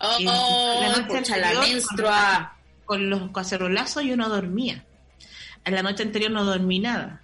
Oh, 0.00 0.78
la 0.80 0.88
noche 0.96 1.18
pucha, 1.18 1.36
la 1.36 1.48
anterior, 1.48 1.74
menstrua. 1.74 2.56
Con 2.84 3.08
los 3.10 3.30
cacerolazos 3.30 4.04
yo 4.04 4.16
no 4.16 4.28
dormía. 4.28 4.84
En 5.64 5.74
la 5.74 5.82
noche 5.82 6.02
anterior 6.02 6.30
no 6.30 6.44
dormí 6.44 6.78
nada. 6.78 7.22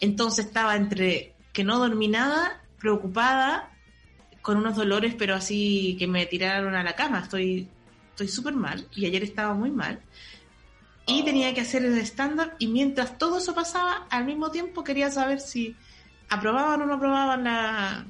Entonces 0.00 0.46
estaba 0.46 0.76
entre 0.76 1.34
que 1.52 1.64
no 1.64 1.78
dormí 1.78 2.08
nada, 2.08 2.60
preocupada, 2.78 3.70
con 4.40 4.56
unos 4.56 4.76
dolores, 4.76 5.14
pero 5.18 5.34
así 5.34 5.96
que 5.98 6.06
me 6.06 6.26
tiraron 6.26 6.74
a 6.74 6.82
la 6.82 6.94
cama. 6.94 7.20
Estoy 7.20 7.68
estoy 8.10 8.28
súper 8.28 8.54
mal 8.54 8.86
y 8.94 9.06
ayer 9.06 9.22
estaba 9.22 9.54
muy 9.54 9.70
mal. 9.70 10.00
Y 11.06 11.24
tenía 11.24 11.52
que 11.52 11.60
hacer 11.62 11.84
el 11.84 11.98
estándar 11.98 12.54
y 12.58 12.68
mientras 12.68 13.18
todo 13.18 13.38
eso 13.38 13.54
pasaba, 13.54 14.06
al 14.10 14.24
mismo 14.24 14.50
tiempo 14.50 14.84
quería 14.84 15.10
saber 15.10 15.40
si 15.40 15.76
aprobaban 16.28 16.82
o 16.82 16.86
no 16.86 16.94
aprobaban 16.94 17.44
la, 17.44 18.06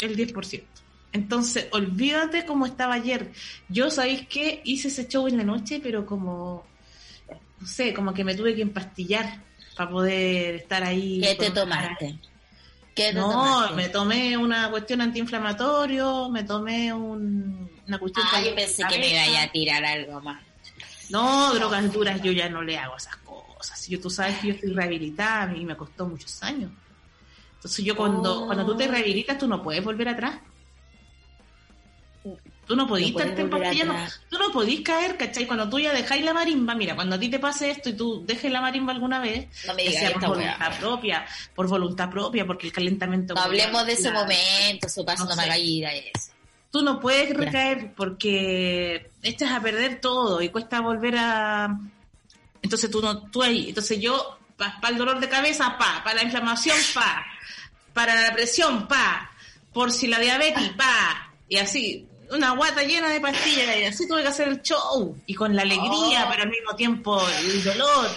el 0.00 0.16
10%. 0.16 0.80
Entonces, 1.12 1.68
olvídate 1.72 2.44
cómo 2.46 2.66
estaba 2.66 2.94
ayer. 2.94 3.32
Yo, 3.68 3.90
¿sabéis 3.90 4.28
qué? 4.28 4.60
Hice 4.64 4.88
ese 4.88 5.08
show 5.08 5.26
en 5.28 5.38
la 5.38 5.44
noche, 5.44 5.80
pero 5.82 6.04
como, 6.06 6.64
no 7.60 7.66
sé, 7.66 7.94
como 7.94 8.12
que 8.14 8.22
me 8.24 8.34
tuve 8.34 8.54
que 8.54 8.62
empastillar 8.62 9.42
para 9.76 9.90
poder 9.90 10.56
estar 10.56 10.82
ahí. 10.84 11.20
¿Qué 11.22 11.34
te 11.34 11.50
tomaste? 11.50 12.18
¿Qué 12.94 13.12
te 13.12 13.14
No, 13.14 13.22
tomaste? 13.30 13.74
me 13.74 13.88
tomé 13.88 14.36
una 14.36 14.70
cuestión 14.70 15.00
antiinflamatorio, 15.00 16.28
me 16.30 16.44
tomé 16.44 16.92
un- 16.92 17.70
una 17.86 17.98
cuestión... 17.98 18.26
Ah, 18.32 18.42
yo 18.44 18.54
pensé 18.54 18.84
que 18.86 18.98
me 18.98 19.10
iba 19.10 19.42
a 19.42 19.50
tirar 19.52 19.84
algo 19.84 20.20
más. 20.20 20.42
No, 21.10 21.54
drogas 21.54 21.92
duras, 21.92 22.20
yo 22.22 22.32
ya 22.32 22.48
no 22.48 22.62
le 22.62 22.76
hago 22.78 22.96
esas 22.96 23.16
cosas. 23.16 23.86
Yo, 23.88 24.00
tú 24.00 24.10
sabes 24.10 24.38
que 24.38 24.48
yo 24.48 24.54
estoy 24.54 24.72
rehabilitada 24.72 25.54
y 25.56 25.64
me 25.64 25.76
costó 25.76 26.06
muchos 26.06 26.42
años. 26.42 26.70
Entonces 27.56 27.84
yo 27.84 27.96
cuando, 27.96 28.42
Oh. 28.42 28.46
cuando 28.46 28.66
tú 28.66 28.76
te 28.76 28.86
rehabilitas, 28.88 29.38
tú 29.38 29.46
no 29.48 29.62
puedes 29.62 29.82
volver 29.84 30.08
atrás. 30.08 30.36
Tú 32.66 32.74
no 32.74 32.88
podís 32.88 33.12
No 33.14 33.20
empastillando. 33.20 33.92
atrás. 33.94 34.20
Tú 34.28 34.38
no 34.38 34.50
podís 34.50 34.80
caer, 34.80 35.16
¿cachai? 35.16 35.46
Cuando 35.46 35.68
tú 35.68 35.78
ya 35.78 35.92
dejáis 35.92 36.24
la 36.24 36.34
marimba, 36.34 36.74
mira, 36.74 36.96
cuando 36.96 37.14
a 37.14 37.18
ti 37.20 37.28
te 37.28 37.38
pase 37.38 37.70
esto 37.70 37.90
y 37.90 37.92
tú 37.92 38.24
dejes 38.26 38.50
la 38.50 38.60
marimba 38.60 38.92
alguna 38.92 39.20
vez, 39.20 39.46
No 39.64 39.74
me 39.74 39.84
que 39.84 39.88
digas 39.90 40.02
sea 40.02 40.12
por 40.18 40.28
voluntad 40.30 40.78
propia, 40.80 41.26
por 41.54 41.68
voluntad 41.68 42.10
propia, 42.10 42.44
porque 42.44 42.66
el 42.66 42.72
calentamiento... 42.72 43.34
No 43.34 43.40
hablemos 43.42 43.86
de 43.86 43.92
ese 43.92 44.10
momento, 44.10 44.88
su 44.88 45.04
paso 45.04 45.24
No 45.24 45.30
no, 45.30 45.36
me 45.36 45.42
a 45.44 45.56
eso. 45.94 46.32
Tú 46.76 46.82
no 46.82 47.00
puedes 47.00 47.34
recaer 47.34 47.94
porque 47.94 49.08
echas 49.22 49.50
a 49.50 49.62
perder 49.62 49.98
todo 49.98 50.42
y 50.42 50.50
cuesta 50.50 50.82
volver 50.82 51.14
a 51.16 51.74
entonces 52.60 52.90
tú 52.90 53.00
no 53.00 53.30
tú 53.30 53.42
ahí 53.42 53.70
entonces 53.70 53.98
yo 53.98 54.38
para 54.58 54.90
el 54.90 54.98
dolor 54.98 55.18
de 55.18 55.26
cabeza 55.26 55.78
pa 55.78 56.02
para 56.04 56.16
la 56.16 56.24
inflamación 56.24 56.76
pa 56.92 57.24
para 57.94 58.14
la 58.20 58.34
presión 58.34 58.86
pa 58.86 59.30
por 59.72 59.90
si 59.90 60.06
la 60.06 60.18
diabetes 60.18 60.68
pa 60.76 61.32
y 61.48 61.56
así 61.56 62.06
una 62.30 62.50
guata 62.50 62.82
llena 62.82 63.08
de 63.08 63.20
pastillas 63.20 63.78
y 63.78 63.84
así 63.84 64.06
tuve 64.06 64.20
que 64.20 64.28
hacer 64.28 64.48
el 64.48 64.60
show 64.60 65.16
y 65.24 65.32
con 65.34 65.56
la 65.56 65.62
alegría 65.62 66.26
Oh. 66.26 66.28
pero 66.30 66.42
al 66.42 66.50
mismo 66.50 66.76
tiempo 66.76 67.26
el 67.26 67.64
dolor 67.64 68.10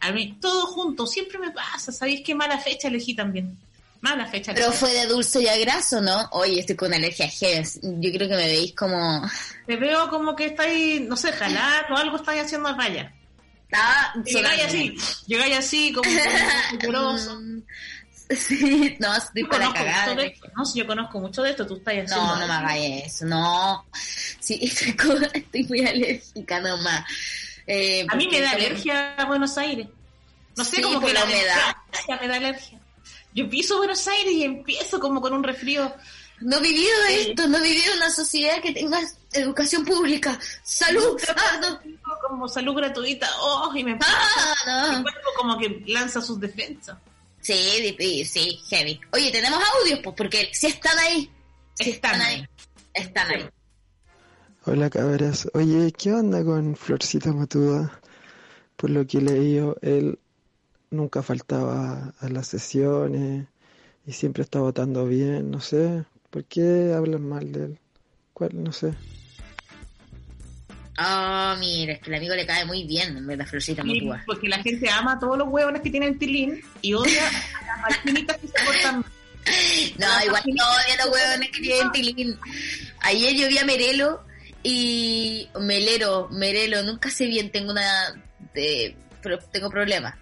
a 0.00 0.10
mí 0.10 0.38
todo 0.40 0.66
junto 0.66 1.06
siempre 1.06 1.38
me 1.38 1.52
pasa 1.52 1.92
sabéis 1.92 2.22
qué 2.24 2.34
mala 2.34 2.58
fecha 2.58 2.88
elegí 2.88 3.14
también 3.14 3.56
mala 4.02 4.26
fecha 4.26 4.52
Pero 4.52 4.70
fue 4.72 4.92
de 4.92 5.06
dulce 5.06 5.40
y 5.40 5.48
a 5.48 5.56
graso, 5.56 6.00
¿no? 6.00 6.28
Oye, 6.32 6.60
estoy 6.60 6.76
con 6.76 6.92
alergia 6.92 7.26
a 7.26 7.30
genes. 7.30 7.80
Yo 7.82 8.12
creo 8.12 8.28
que 8.28 8.36
me 8.36 8.46
veis 8.46 8.74
como... 8.74 9.22
Te 9.66 9.76
veo 9.76 10.08
como 10.10 10.36
que 10.36 10.46
estáis, 10.46 11.00
no 11.00 11.16
sé, 11.16 11.32
jalando 11.32 11.94
o 11.94 11.96
algo 11.96 12.16
estáis 12.16 12.42
haciendo 12.42 12.68
a 12.68 12.74
raya. 12.76 13.12
Ah, 13.72 14.12
Llegáis 14.26 14.64
así, 14.64 14.94
llegáis 15.26 15.56
así, 15.56 15.92
como, 15.94 16.10
como 16.84 17.18
Sí, 18.36 18.96
no, 18.98 19.14
estoy 19.16 19.42
Yo 19.42 19.48
para 19.48 19.66
conozco 19.66 19.84
cagar. 19.84 20.08
mucho 20.08 20.20
de 20.20 20.26
esto, 20.26 20.48
no, 20.56 20.64
si 20.64 20.78
yo 20.78 20.86
conozco 20.86 21.20
mucho 21.20 21.42
de 21.42 21.50
esto, 21.50 21.66
tú 21.66 21.76
estás 21.76 21.94
haciendo. 21.94 22.16
No, 22.16 22.36
no 22.36 22.46
me 22.46 22.52
hagáis 22.52 23.04
eso, 23.06 23.26
no. 23.26 23.86
Sí, 24.40 24.58
estoy, 25.34 25.64
muy 25.64 25.86
alérgica 25.86 26.60
nomás. 26.60 27.04
Eh, 27.66 28.06
A 28.08 28.16
mí 28.16 28.28
me 28.30 28.40
da 28.40 28.50
alergia 28.50 29.14
a 29.16 29.24
Buenos 29.26 29.56
Aires. 29.58 29.86
No 30.56 30.64
sé, 30.64 30.76
Sí, 30.76 30.82
como 30.82 31.00
que 31.00 31.12
la 31.12 31.24
humedad 31.24 31.76
me 32.20 32.28
da 32.28 32.36
alergia. 32.36 32.78
Yo 33.34 33.48
piso 33.48 33.78
Buenos 33.78 34.06
Aires 34.08 34.32
y 34.32 34.44
empiezo 34.44 35.00
como 35.00 35.20
con 35.20 35.32
un 35.32 35.42
resfrío. 35.42 35.92
No 36.40 36.56
he 36.58 36.60
vivido 36.60 36.90
esto, 37.10 37.46
no 37.48 37.58
he 37.58 37.62
vivido 37.62 37.94
una 37.96 38.10
sociedad 38.10 38.60
que 38.60 38.72
tenga 38.72 38.98
educación 39.32 39.84
pública. 39.84 40.38
¡Salud! 40.62 41.16
Ah, 41.28 41.60
no. 41.60 41.80
Como 42.28 42.48
salud 42.48 42.74
gratuita, 42.74 43.28
oh, 43.40 43.70
y 43.74 43.84
me 43.84 43.98
Ah, 44.00 44.88
mi 44.90 44.96
no. 44.96 45.02
cuerpo 45.02 45.28
como 45.38 45.58
que 45.58 45.82
lanza 45.86 46.20
sus 46.20 46.40
defensas. 46.40 46.96
Sí, 47.40 47.96
sí, 48.24 48.60
heavy. 48.70 49.00
Oye, 49.12 49.30
tenemos 49.30 49.60
audios, 49.80 50.00
pues, 50.02 50.14
porque 50.16 50.50
si 50.52 50.68
están 50.68 50.98
ahí. 50.98 51.30
Si 51.74 51.90
Están 51.90 52.20
ahí. 52.20 52.46
Están 52.94 53.28
ahí. 53.30 53.48
Hola 54.64 54.88
cabras, 54.90 55.48
oye, 55.54 55.92
¿qué 55.92 56.12
onda 56.12 56.44
con 56.44 56.76
Florcita 56.76 57.32
Matuda? 57.32 58.00
Por 58.76 58.90
lo 58.90 59.04
que 59.06 59.18
he 59.18 59.22
leído, 59.22 59.76
el 59.82 60.18
nunca 60.92 61.22
faltaba 61.22 62.12
a 62.20 62.28
las 62.28 62.46
sesiones 62.46 63.46
y 64.06 64.12
siempre 64.12 64.42
está 64.42 64.60
votando 64.60 65.06
bien, 65.06 65.50
no 65.50 65.60
sé. 65.60 66.04
¿Por 66.30 66.44
qué 66.44 66.92
hablan 66.94 67.28
mal 67.28 67.52
de 67.52 67.64
él? 67.64 67.78
¿Cuál? 68.32 68.62
No 68.62 68.72
sé. 68.72 68.94
Oh, 70.98 71.56
mira, 71.58 71.94
es 71.94 72.00
que 72.00 72.10
el 72.10 72.16
amigo 72.16 72.34
le 72.34 72.46
cae 72.46 72.64
muy 72.66 72.84
bien, 72.84 73.16
en 73.16 73.26
vez 73.26 73.38
de 73.38 73.46
Florcita 73.46 73.82
Sí, 73.82 74.08
porque 74.26 74.48
la 74.48 74.62
gente 74.62 74.90
ama 74.90 75.14
a 75.14 75.18
todos 75.18 75.38
los 75.38 75.48
huevones 75.48 75.80
que 75.80 75.90
tienen 75.90 76.18
tilín 76.18 76.62
y 76.82 76.92
odia 76.92 77.26
a 77.28 77.66
las 77.66 77.80
martinitas 77.80 78.36
que 78.36 78.48
se 78.48 78.64
portan 78.64 79.00
mal. 79.00 79.10
No, 79.98 80.06
igual 80.24 80.42
no 80.46 80.64
odia 80.64 80.94
a 80.94 81.04
los 81.04 81.14
huevones 81.14 81.50
que 81.50 81.62
tienen 81.62 81.90
tilín. 81.90 82.38
Ayer 83.00 83.34
yo 83.34 83.48
vi 83.48 83.58
a 83.58 83.64
Merelo 83.64 84.22
y 84.62 85.48
Melero, 85.58 86.28
Merelo, 86.30 86.82
nunca 86.84 87.10
sé 87.10 87.26
bien, 87.26 87.50
tengo 87.50 87.72
una 87.72 88.14
de, 88.54 88.94
pero 89.20 89.38
tengo 89.38 89.68
problemas. 89.70 90.14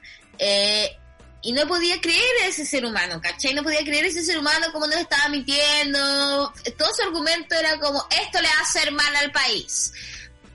Eh, 0.42 0.96
y 1.42 1.52
no 1.52 1.66
podía 1.66 2.00
creer 2.00 2.24
a 2.44 2.46
ese 2.48 2.66
ser 2.66 2.84
humano, 2.84 3.20
¿cachai? 3.22 3.54
No 3.54 3.62
podía 3.62 3.84
creer 3.84 4.04
a 4.04 4.08
ese 4.08 4.24
ser 4.24 4.38
humano 4.38 4.66
como 4.72 4.86
nos 4.86 4.96
estaba 4.96 5.28
mintiendo. 5.28 6.52
Todo 6.76 6.94
su 6.94 7.02
argumento 7.02 7.54
era 7.54 7.78
como, 7.78 8.04
esto 8.22 8.40
le 8.40 8.48
hacer 8.62 8.90
mal 8.92 9.14
al 9.16 9.30
país. 9.32 9.92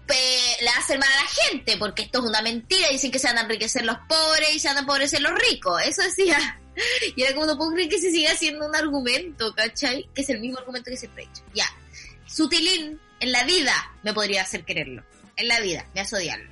Pe- 0.05 0.57
le 0.61 0.69
hacer 0.69 0.99
mal 0.99 1.09
a 1.11 1.23
la 1.23 1.27
gente, 1.27 1.77
porque 1.77 2.03
esto 2.03 2.19
es 2.19 2.25
una 2.25 2.41
mentira. 2.41 2.89
Dicen 2.89 3.11
que 3.11 3.19
se 3.19 3.27
van 3.27 3.37
a 3.37 3.41
enriquecer 3.41 3.85
los 3.85 3.97
pobres 4.07 4.53
y 4.53 4.59
se 4.59 4.67
van 4.67 4.77
a 4.77 4.79
empobrecer 4.81 5.21
los 5.21 5.33
ricos. 5.49 5.81
Eso 5.83 6.01
decía. 6.01 6.59
Y 7.15 7.23
era 7.23 7.33
como, 7.33 7.45
no 7.45 7.57
puedo 7.57 7.71
creer 7.71 7.87
que 7.87 7.97
se 7.97 8.11
siga 8.11 8.33
haciendo 8.33 8.67
un 8.67 8.75
argumento, 8.75 9.55
¿cachai? 9.55 10.09
Que 10.13 10.23
es 10.23 10.29
el 10.29 10.41
mismo 10.41 10.59
argumento 10.59 10.91
que 10.91 10.97
siempre 10.97 11.23
he 11.23 11.27
dicho. 11.27 11.41
Ya. 11.53 11.65
Sutilín, 12.27 12.99
en 13.21 13.31
la 13.31 13.45
vida 13.45 13.73
me 14.03 14.13
podría 14.13 14.41
hacer 14.41 14.65
quererlo. 14.65 15.01
En 15.37 15.47
la 15.47 15.61
vida, 15.61 15.85
me 15.95 16.01
hace 16.01 16.17
odiarlo. 16.17 16.51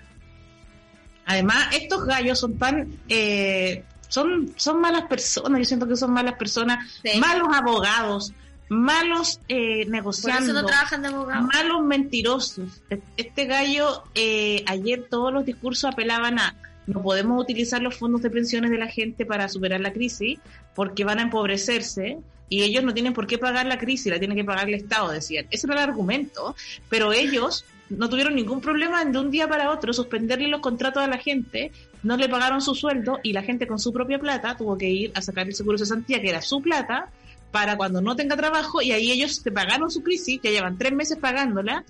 Además, 1.25 1.67
estos 1.73 2.05
gallos 2.05 2.39
son 2.39 2.57
tan... 2.57 2.87
eh, 3.09 3.83
son, 4.09 4.53
son 4.57 4.79
malas 4.79 5.03
personas, 5.07 5.57
yo 5.59 5.65
siento 5.65 5.87
que 5.87 5.95
son 5.95 6.11
malas 6.11 6.35
personas, 6.35 6.87
Sí. 7.03 7.19
malos 7.19 7.47
abogados, 7.51 8.31
malos 8.69 9.39
eh, 9.47 9.83
Por 9.85 9.91
negociando. 9.91 10.51
eso 10.51 10.53
no 10.61 10.65
trabajan 10.67 11.01
de 11.01 11.07
abogado. 11.07 11.43
malos 11.47 11.83
mentirosos. 11.83 12.81
Este 13.17 13.45
gallo, 13.45 14.03
eh, 14.15 14.63
ayer 14.67 15.07
todos 15.09 15.33
los 15.33 15.45
discursos 15.45 15.91
apelaban 15.91 16.37
a 16.39 16.55
no 16.85 17.01
podemos 17.01 17.41
utilizar 17.41 17.81
los 17.81 17.95
fondos 17.95 18.21
de 18.21 18.29
pensiones 18.29 18.69
de 18.69 18.77
la 18.77 18.87
gente 18.87 19.25
para 19.25 19.47
superar 19.47 19.79
la 19.79 19.93
crisis 19.93 20.37
porque 20.75 21.05
van 21.05 21.17
a 21.19 21.21
empobrecerse 21.23 22.17
y 22.49 22.61
ellos 22.63 22.83
no 22.83 22.93
tienen 22.93 23.13
por 23.13 23.25
qué 23.25 23.37
pagar 23.37 23.65
la 23.65 23.77
crisis, 23.79 24.11
la 24.11 24.19
tiene 24.19 24.35
que 24.35 24.43
pagar 24.43 24.67
el 24.67 24.75
Estado, 24.75 25.09
decían. 25.09 25.47
Ese 25.49 25.65
era 25.65 25.75
el 25.81 25.89
argumento, 25.89 26.55
pero 26.89 27.13
ellos 27.13 27.63
no 27.97 28.09
tuvieron 28.09 28.35
ningún 28.35 28.61
problema 28.61 29.01
en 29.01 29.11
de 29.11 29.19
un 29.19 29.31
día 29.31 29.47
para 29.47 29.71
otro 29.71 29.93
suspenderle 29.93 30.47
los 30.47 30.61
contratos 30.61 31.03
a 31.03 31.07
la 31.07 31.17
gente, 31.17 31.71
no 32.03 32.17
le 32.17 32.27
pagaron 32.29 32.61
su 32.61 32.75
sueldo 32.75 33.19
y 33.23 33.33
la 33.33 33.43
gente 33.43 33.67
con 33.67 33.79
su 33.79 33.91
propia 33.93 34.19
plata 34.19 34.55
tuvo 34.57 34.77
que 34.77 34.89
ir 34.89 35.11
a 35.15 35.21
sacar 35.21 35.47
el 35.47 35.55
seguro 35.55 35.77
de 35.77 35.85
cesantía, 35.85 36.21
que 36.21 36.29
era 36.29 36.41
su 36.41 36.61
plata, 36.61 37.09
para 37.51 37.77
cuando 37.77 38.01
no 38.01 38.15
tenga 38.15 38.35
trabajo 38.35 38.81
y 38.81 38.91
ahí 38.91 39.11
ellos 39.11 39.43
te 39.43 39.51
pagaron 39.51 39.91
su 39.91 40.01
crisis, 40.01 40.39
ya 40.43 40.49
llevan 40.49 40.77
tres 40.77 40.91
meses 40.91 41.17
pagándola 41.17 41.83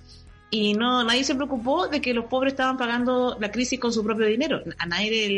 y 0.50 0.74
no 0.74 1.04
nadie 1.04 1.24
se 1.24 1.34
preocupó 1.34 1.88
de 1.88 2.00
que 2.00 2.14
los 2.14 2.26
pobres 2.26 2.54
estaban 2.54 2.78
pagando 2.78 3.38
la 3.40 3.50
crisis 3.50 3.80
con 3.80 3.92
su 3.92 4.04
propio 4.04 4.28
dinero. 4.28 4.62
A 4.78 4.86
nadie 4.86 5.30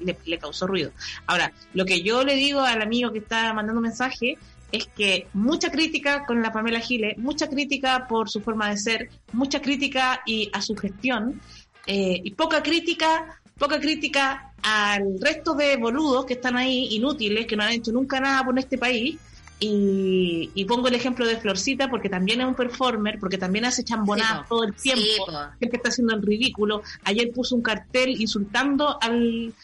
le, 0.00 0.16
le- 0.24 0.38
causó 0.38 0.66
ruido. 0.66 0.92
Ahora, 1.26 1.52
lo 1.74 1.84
que 1.84 2.00
yo 2.02 2.24
le 2.24 2.36
digo 2.36 2.60
al 2.60 2.80
amigo 2.80 3.12
que 3.12 3.18
está 3.18 3.52
mandando 3.52 3.82
mensaje 3.82 4.38
es 4.72 4.86
que 4.86 5.28
mucha 5.34 5.70
crítica 5.70 6.24
con 6.24 6.42
la 6.42 6.50
Pamela 6.50 6.80
Giles, 6.80 7.18
mucha 7.18 7.48
crítica 7.48 8.06
por 8.08 8.30
su 8.30 8.40
forma 8.40 8.70
de 8.70 8.78
ser, 8.78 9.10
mucha 9.32 9.60
crítica 9.60 10.22
y 10.24 10.50
a 10.52 10.62
su 10.62 10.74
gestión 10.74 11.40
eh, 11.86 12.20
y 12.24 12.30
poca 12.32 12.62
crítica, 12.62 13.40
poca 13.58 13.78
crítica 13.78 14.52
al 14.62 15.20
resto 15.20 15.54
de 15.54 15.76
boludos 15.76 16.24
que 16.24 16.34
están 16.34 16.56
ahí 16.56 16.88
inútiles, 16.92 17.46
que 17.46 17.54
no 17.54 17.64
han 17.64 17.72
hecho 17.72 17.92
nunca 17.92 18.18
nada 18.18 18.44
por 18.44 18.58
este 18.58 18.78
país. 18.78 19.18
Y, 19.60 20.50
y 20.54 20.64
pongo 20.64 20.88
el 20.88 20.94
ejemplo 20.94 21.24
de 21.24 21.36
Florcita 21.36 21.88
porque 21.88 22.08
también 22.08 22.40
es 22.40 22.48
un 22.48 22.56
performer, 22.56 23.20
porque 23.20 23.38
también 23.38 23.64
hace 23.64 23.84
chambonadas 23.84 24.40
Sí, 24.40 24.46
todo 24.48 24.64
el 24.64 24.74
tiempo, 24.74 25.02
Sí, 25.04 25.34
siempre 25.58 25.76
está 25.76 25.90
haciendo 25.90 26.16
el 26.16 26.22
ridículo. 26.22 26.82
Ayer 27.04 27.30
puso 27.30 27.54
un 27.54 27.62
cartel 27.62 28.20
insultando 28.20 28.98
al, 29.00 29.54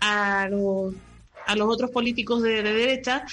a, 0.00 0.46
los, 0.48 0.94
a 1.44 1.56
los 1.56 1.68
otros 1.68 1.90
políticos 1.90 2.40
de, 2.42 2.62
de 2.62 2.72
derecha 2.72 3.24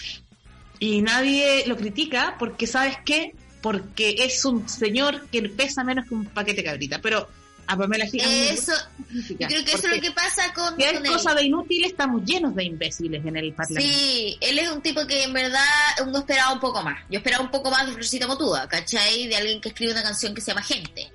y 0.79 1.01
nadie 1.01 1.63
lo 1.67 1.75
critica 1.77 2.35
porque, 2.39 2.67
¿sabes 2.67 2.97
qué? 3.05 3.33
Porque 3.61 4.15
es 4.19 4.43
un 4.45 4.67
señor 4.69 5.27
que 5.31 5.41
pesa 5.49 5.83
menos 5.83 6.07
que 6.07 6.13
un 6.13 6.25
paquete 6.25 6.61
de 6.61 6.63
cabrita. 6.67 6.99
Pero 7.01 7.27
a 7.67 7.75
Pamela 7.75 8.05
le 8.11 8.49
Eso, 8.51 8.73
creo 9.37 9.65
que 9.65 9.71
eso 9.71 9.87
es 9.87 9.95
lo 9.95 9.99
que 10.01 10.11
pasa 10.11 10.53
con, 10.53 10.75
si 10.77 10.83
es 10.83 10.93
con 10.93 11.05
él. 11.07 11.11
cosa 11.11 11.33
de 11.33 11.43
inútil, 11.45 11.83
estamos 11.83 12.23
llenos 12.23 12.53
de 12.55 12.63
imbéciles 12.63 13.25
en 13.25 13.35
el 13.35 13.53
Parlamento. 13.53 13.91
Sí, 13.91 14.37
él 14.39 14.59
es 14.59 14.69
un 14.69 14.81
tipo 14.83 15.07
que 15.07 15.23
en 15.23 15.33
verdad 15.33 15.63
uno 16.05 16.19
esperaba 16.19 16.53
un 16.53 16.59
poco 16.59 16.83
más. 16.83 16.99
Yo 17.09 17.17
esperaba 17.17 17.43
un 17.43 17.49
poco 17.49 17.71
más 17.71 17.87
de 17.87 17.93
Florcita 17.93 18.27
Motúa, 18.27 18.67
¿cachai? 18.67 19.25
De 19.27 19.35
alguien 19.35 19.59
que 19.59 19.69
escribe 19.69 19.93
una 19.93 20.03
canción 20.03 20.35
que 20.35 20.41
se 20.41 20.51
llama 20.51 20.61
Gente. 20.61 21.11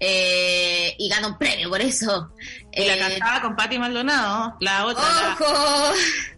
Eh, 0.00 0.94
y 0.98 1.08
gana 1.08 1.26
un 1.28 1.38
premio 1.38 1.68
por 1.70 1.80
eso. 1.80 2.32
Y 2.72 2.84
la 2.84 2.94
Eh, 2.96 2.98
cantaba 2.98 3.42
con 3.42 3.56
Patti 3.56 3.78
Maldonado, 3.78 4.56
la 4.60 4.84
otra, 4.86 5.36
¡Ojo! 5.40 5.44
la 5.52 6.37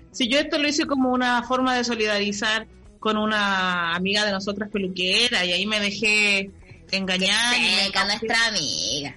Si 0.11 0.27
yo 0.27 0.39
esto 0.39 0.57
lo 0.57 0.67
hice 0.67 0.85
como 0.85 1.11
una 1.11 1.43
forma 1.43 1.75
de 1.75 1.83
solidarizar 1.83 2.67
con 2.99 3.17
una 3.17 3.95
amiga 3.95 4.25
de 4.25 4.31
nosotras 4.31 4.69
peluquera 4.69 5.43
y 5.45 5.53
ahí 5.53 5.65
me 5.65 5.79
dejé 5.79 6.51
engañar. 6.91 7.55
Seca 7.85 8.05
nuestra 8.05 8.47
amiga. 8.47 9.15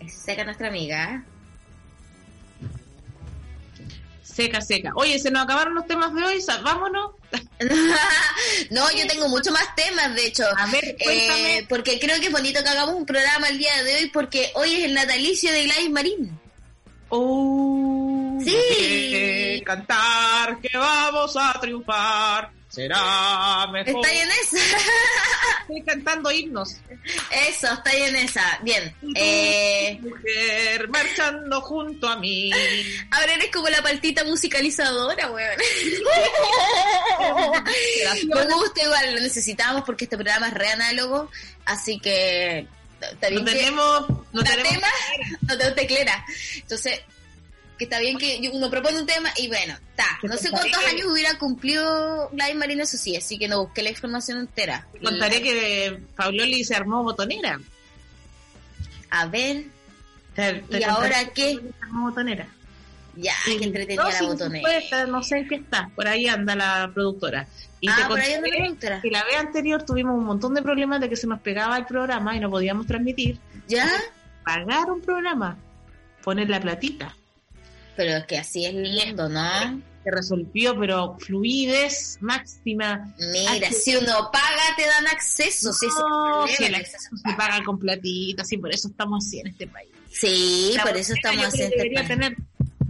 Es 0.00 0.14
seca 0.14 0.44
nuestra 0.44 0.68
amiga. 0.68 1.24
Seca, 4.34 4.60
seca. 4.60 4.92
Oye, 4.96 5.18
se 5.20 5.30
nos 5.30 5.44
acabaron 5.44 5.74
los 5.74 5.86
temas 5.86 6.12
de 6.12 6.24
hoy, 6.24 6.44
vámonos. 6.64 7.12
no, 8.70 8.90
yo 8.90 9.06
tengo 9.06 9.28
mucho 9.28 9.52
más 9.52 9.74
temas, 9.76 10.12
de 10.16 10.26
hecho. 10.26 10.42
A 10.56 10.66
ver, 10.66 10.96
cuéntame. 11.00 11.58
Eh, 11.58 11.66
porque 11.68 12.00
creo 12.00 12.18
que 12.18 12.26
es 12.26 12.32
bonito 12.32 12.60
que 12.62 12.68
hagamos 12.68 12.96
un 12.96 13.06
programa 13.06 13.48
el 13.48 13.58
día 13.58 13.82
de 13.84 13.94
hoy 13.94 14.10
porque 14.10 14.50
hoy 14.54 14.74
es 14.74 14.84
el 14.84 14.94
natalicio 14.94 15.52
de 15.52 15.64
Gladys 15.64 15.90
Marín. 15.90 16.40
Oh, 17.10 17.93
Sí. 18.44 19.10
que 19.10 19.62
cantar 19.64 20.60
que 20.60 20.76
vamos 20.76 21.36
a 21.36 21.58
triunfar 21.60 22.50
será 22.68 23.66
mejor. 23.70 23.94
¿Está 23.96 24.08
ahí 24.08 24.18
en 24.18 24.30
esa? 24.30 24.58
Estoy 25.62 25.82
cantando 25.82 26.30
himnos. 26.32 26.76
Eso, 27.48 27.72
está 27.72 27.90
ahí 27.90 28.02
en 28.02 28.16
esa. 28.16 28.58
Bien. 28.62 28.94
Eh, 29.14 29.98
Mujer 30.02 30.88
marchando 30.88 31.60
junto 31.60 32.08
a 32.08 32.16
mí. 32.16 32.50
ahora 33.12 33.34
eres 33.34 33.50
como 33.52 33.68
la 33.68 33.80
partita 33.80 34.24
musicalizadora, 34.24 35.30
weón. 35.30 35.56
Me 38.34 38.54
gusta 38.54 38.82
igual, 38.82 39.14
lo 39.14 39.20
necesitamos 39.20 39.84
porque 39.84 40.04
este 40.04 40.16
programa 40.16 40.48
es 40.48 40.54
re 40.54 40.68
análogo, 40.70 41.30
así 41.64 41.98
que 42.00 42.66
está 43.00 43.28
bien 43.28 43.44
No 43.44 43.50
tenemos, 43.50 44.08
no 44.08 44.40
¿Un 44.40 44.44
tenemos 44.44 44.72
tema? 44.72 44.88
no 45.42 45.58
tengo 45.58 45.74
teclera. 45.74 46.24
Entonces, 46.56 47.00
que 47.78 47.84
está 47.84 47.98
bien 47.98 48.16
que 48.18 48.50
uno 48.52 48.70
propone 48.70 49.00
un 49.00 49.06
tema 49.06 49.30
y 49.36 49.48
bueno, 49.48 49.74
está. 49.90 50.04
Te 50.20 50.28
No 50.28 50.36
sé 50.36 50.50
cuántos 50.50 50.84
años 50.86 51.06
hubiera 51.10 51.36
cumplido 51.38 52.28
Gladys 52.32 52.56
Marina, 52.56 52.82
eso 52.84 52.96
sí, 52.96 53.16
así 53.16 53.38
que 53.38 53.48
no 53.48 53.64
busqué 53.64 53.82
la 53.82 53.90
información 53.90 54.38
entera. 54.38 54.86
Contaré 55.02 55.42
que 55.42 56.00
Pauloli 56.16 56.62
se 56.64 56.74
armó 56.76 57.02
botonera. 57.02 57.58
A 59.10 59.26
ver, 59.26 59.64
Te- 60.34 60.54
te 60.68 60.80
¿y 60.80 60.82
ahora 60.84 61.24
qué? 61.34 61.54
se 61.54 61.84
armó 61.84 62.08
botonera. 62.08 62.46
Ya, 63.16 63.32
Sí. 63.44 63.58
que 63.58 63.64
entretenida 63.64 64.02
No, 64.02 64.08
la 64.10 64.18
sí, 64.18 64.26
botonera. 64.26 64.76
estar, 64.78 65.08
no 65.08 65.22
sé 65.22 65.38
en 65.38 65.48
qué 65.48 65.54
está, 65.56 65.88
por 65.94 66.08
ahí 66.08 66.26
anda 66.26 66.56
la 66.56 66.90
productora. 66.92 67.46
Y 67.80 67.88
Ah, 67.88 67.96
te 67.96 68.04
por 68.06 68.18
ahí 68.18 68.32
anda 68.32 68.48
la 68.48 68.56
productora. 68.56 69.00
que 69.02 69.10
la 69.10 69.22
vez 69.24 69.36
anterior 69.36 69.84
tuvimos 69.84 70.16
un 70.18 70.24
montón 70.24 70.52
de 70.54 70.62
problemas 70.62 71.00
de 71.00 71.08
que 71.08 71.14
se 71.16 71.26
nos 71.28 71.40
pegaba 71.40 71.76
el 71.76 71.86
programa 71.86 72.34
y 72.36 72.40
no 72.40 72.50
podíamos 72.50 72.86
transmitir. 72.88 73.38
¿Ya? 73.68 73.88
Pagar 74.44 74.90
un 74.90 75.00
programa, 75.00 75.56
poner 76.24 76.50
la 76.50 76.60
platita. 76.60 77.14
Pero 77.96 78.16
es 78.18 78.24
que 78.26 78.38
así 78.38 78.66
es 78.66 78.74
el 78.74 78.92
mundo, 79.06 79.28
¿no? 79.28 79.80
Se 80.02 80.10
resolvió, 80.10 80.78
pero 80.78 81.16
fluidez 81.18 82.18
máxima. 82.20 83.14
Mira, 83.32 83.70
si 83.70 83.96
uno 83.96 84.30
paga, 84.30 84.76
te 84.76 84.86
dan 84.86 85.06
acceso. 85.06 85.72
si 85.72 85.86
No, 85.86 85.94
problema, 85.94 86.56
si 86.56 86.64
el 86.64 86.74
acceso 86.74 87.16
se 87.16 87.32
paga 87.34 87.64
con 87.64 87.78
platita, 87.78 88.44
sí, 88.44 88.58
por 88.58 88.72
eso 88.72 88.88
estamos 88.88 89.24
así 89.26 89.40
en 89.40 89.46
este 89.46 89.66
país. 89.66 89.88
Sí, 90.10 90.72
La 90.76 90.82
por 90.82 90.96
eso 90.96 91.14
estamos 91.14 91.46
haciendo 91.46 91.76
que 91.76 91.82
este 91.82 91.94
país. 91.94 92.08
tener, 92.08 92.36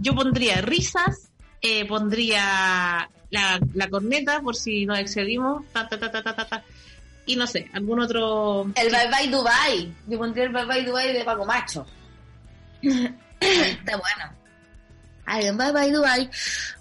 Yo 0.01 0.13
pondría 0.13 0.61
risas, 0.61 1.29
eh, 1.61 1.85
pondría 1.85 3.09
la, 3.29 3.59
la 3.73 3.89
corneta 3.89 4.41
por 4.41 4.55
si 4.55 4.85
nos 4.85 4.99
excedimos, 4.99 5.63
ta, 5.71 5.87
ta, 5.87 5.97
ta, 5.99 6.11
ta, 6.11 6.21
ta, 6.21 6.35
ta, 6.35 6.47
ta. 6.47 6.63
y 7.25 7.35
no 7.37 7.47
sé, 7.47 7.69
algún 7.73 8.01
otro... 8.01 8.69
El 8.75 8.89
Bye 8.91 9.09
Bye 9.09 9.31
Dubai. 9.31 9.93
Yo 10.07 10.17
pondría 10.17 10.45
el 10.45 10.51
Bye 10.51 10.65
Bye 10.65 10.83
Dubai 10.83 11.13
de 11.13 11.23
Paco 11.23 11.45
Macho. 11.45 11.85
Está 12.81 13.97
bueno. 13.97 14.44
Ay, 15.25 15.51
Bye 15.51 15.71
Bye 15.71 15.91
Dubai. 15.91 16.29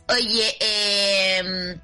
Oye, 0.08 0.56
eh, 0.60 1.76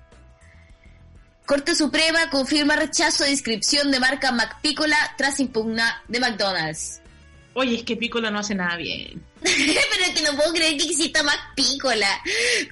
Corte 1.46 1.74
Suprema 1.74 2.30
confirma 2.30 2.76
rechazo 2.76 3.24
de 3.24 3.30
inscripción 3.30 3.90
de 3.90 3.98
marca 3.98 4.30
McPícola 4.30 4.96
tras 5.16 5.40
impugna 5.40 6.02
de 6.06 6.20
McDonald's. 6.20 7.00
Oye, 7.54 7.76
es 7.76 7.82
que 7.82 7.96
Piccolo 7.96 8.30
no 8.30 8.38
hace 8.38 8.54
nada 8.54 8.76
bien. 8.76 9.22
Pero 9.42 10.04
es 10.06 10.10
que 10.10 10.22
no 10.22 10.36
puedo 10.36 10.52
creer 10.52 10.76
que 10.76 10.84
exista 10.84 11.22
McPícola. 11.22 12.22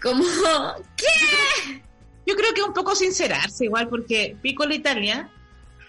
Como, 0.00 0.24
¿qué? 0.96 1.82
Yo 2.26 2.36
creo 2.36 2.54
que 2.54 2.62
un 2.62 2.72
poco 2.72 2.94
sincerarse 2.94 3.64
igual, 3.64 3.88
porque 3.88 4.36
Piccolo 4.40 4.74
Italia 4.74 5.28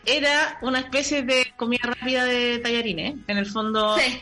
era 0.06 0.58
una 0.62 0.80
especie 0.80 1.22
de 1.22 1.54
comida 1.58 1.82
rápida 1.84 2.26
de 2.26 2.60
tallarines. 2.60 3.16
En 3.28 3.38
el 3.38 3.46
fondo 3.46 3.98
Sí. 4.00 4.22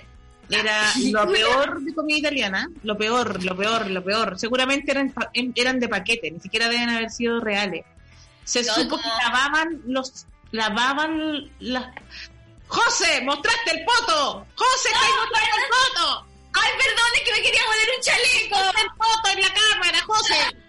Era 0.50 0.92
lo 1.12 1.30
peor 1.32 1.82
de 1.82 1.94
comida 1.94 2.18
italiana. 2.20 2.70
Lo 2.84 2.98
peor, 2.98 3.44
lo 3.44 3.56
peor, 3.56 3.90
lo 3.90 4.04
peor. 4.04 4.40
Seguramente 4.40 4.92
eran, 4.92 5.14
en- 5.34 5.54
eran 5.56 5.80
de 5.80 5.90
paquete, 5.90 6.32
ni 6.32 6.40
siquiera 6.40 6.70
deben 6.70 6.90
haber 6.90 7.10
sido 7.10 7.40
reales. 7.40 7.86
Se 8.44 8.64
No, 8.64 8.74
supo 8.74 8.98
no. 8.98 9.02
que 9.04 9.10
lavaban 9.24 9.82
los... 9.88 10.26
Lavaban 10.52 11.52
las... 11.60 11.86
¡José! 12.68 13.22
¡Mostraste 13.24 13.72
el 13.72 13.86
poto! 13.86 14.46
¡José, 14.56 14.90
estáis 14.94 15.14
mostrando 15.20 15.56
el 15.58 15.70
poto! 15.70 16.28
Ay, 16.54 16.72
perdón, 16.78 17.06
es 17.16 17.22
que 17.24 17.32
me 17.32 17.42
quería 17.42 17.62
poner 17.66 17.90
un 17.96 18.02
chaleco. 18.02 18.80
¡El 18.82 18.90
poto 18.98 19.30
en 19.34 19.42
la 19.42 19.54
cámara, 19.54 20.02
José! 20.06 20.36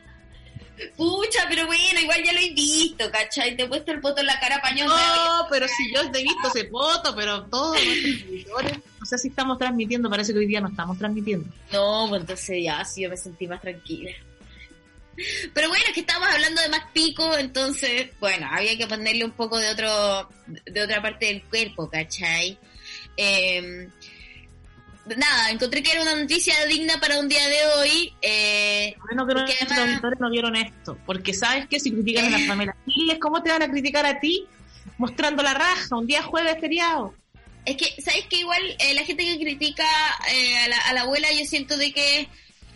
Pucha, 0.97 1.47
pero 1.49 1.67
bueno, 1.67 2.01
igual 2.01 2.23
ya 2.25 2.33
lo 2.33 2.39
he 2.39 2.51
visto, 2.51 3.11
¿cachai? 3.11 3.57
Te 3.57 3.65
he 3.65 3.69
puesto 3.69 3.93
el 3.93 4.01
poto 4.01 4.21
en 4.21 4.27
la 4.27 4.39
cara 4.39 4.61
pañón. 4.61 4.89
No, 4.89 5.47
pero 5.51 5.67
si 5.67 5.93
yo 5.93 6.11
te 6.11 6.21
he 6.21 6.23
visto 6.23 6.49
ese 6.49 6.65
poto, 6.65 7.15
pero 7.17 7.45
todos 7.47 7.83
nuestros 7.85 8.21
seguidores, 8.21 8.79
no 9.01 9.07
sé 9.07 9.19
si 9.19 9.29
estamos 9.29 9.59
transmitiendo, 9.59 10.09
parece 10.09 10.33
que 10.33 10.39
hoy 10.39 10.47
día 10.47 10.61
no 10.61 10.69
estamos 10.69 10.99
transmitiendo. 10.99 11.49
No, 11.73 12.07
pues 12.09 12.21
entonces 12.21 12.63
ya, 12.63 12.85
sí, 12.85 13.03
yo 13.03 13.11
me 13.11 13.17
sentí 13.17 13.47
más 13.47 13.61
tranquila. 13.61 14.11
Pero 15.53 15.69
bueno, 15.69 15.85
es 15.89 15.95
que 15.95 16.01
estábamos 16.01 16.29
hablando 16.33 16.63
de 16.63 16.69
más 16.69 16.85
pico, 16.93 17.37
entonces, 17.37 18.11
bueno, 18.21 18.47
había 18.51 18.79
que 18.79 18.87
ponerle 18.87 19.25
un 19.25 19.33
poco 19.33 19.59
de 19.59 19.69
otro, 19.69 20.29
de 20.47 20.83
otra 20.83 21.03
parte 21.03 21.27
del 21.27 21.43
cuerpo, 21.43 21.91
¿cachai? 21.91 22.57
Eh, 23.17 23.89
nada, 25.17 25.51
encontré 25.51 25.83
que 25.83 25.93
era 25.93 26.03
una 26.03 26.15
noticia 26.17 26.55
digna 26.67 26.99
para 27.01 27.19
un 27.19 27.29
día 27.29 27.47
de 27.47 27.67
hoy. 27.77 28.13
Eh, 28.23 28.95
Bueno, 29.07 29.27
que 29.27 29.55
además- 29.61 29.79
auditores 29.79 30.21
no 30.21 30.31
vieron 30.31 30.57
esto, 30.57 30.99
porque 31.07 31.33
sabes 31.35 31.67
que 31.69 31.81
si 31.81 31.91
critican 31.93 32.27
a 32.27 32.31
las 32.31 32.43
Pamela 32.49 32.77
Giles, 32.87 33.19
¿cómo 33.21 33.43
te 33.43 33.51
van 33.51 33.63
a 33.63 33.71
criticar 33.71 34.05
a 34.07 34.21
ti 34.21 34.47
mostrando 34.99 35.43
la 35.43 35.55
raja 35.55 35.97
un 35.97 36.07
día 36.07 36.23
jueves 36.23 36.57
feriado? 36.61 37.15
Es 37.65 37.77
que, 37.77 38.01
¿sabes 38.03 38.25
que 38.31 38.37
Igual 38.39 38.63
eh, 38.79 38.95
la 38.95 39.05
gente 39.05 39.25
que 39.25 39.39
critica 39.39 39.85
eh, 40.33 40.59
a, 40.59 40.69
la, 40.69 40.79
a 40.79 40.93
la 40.95 41.01
abuela, 41.03 41.31
yo 41.33 41.45
siento 41.45 41.77
de 41.77 41.93
que, 41.93 42.27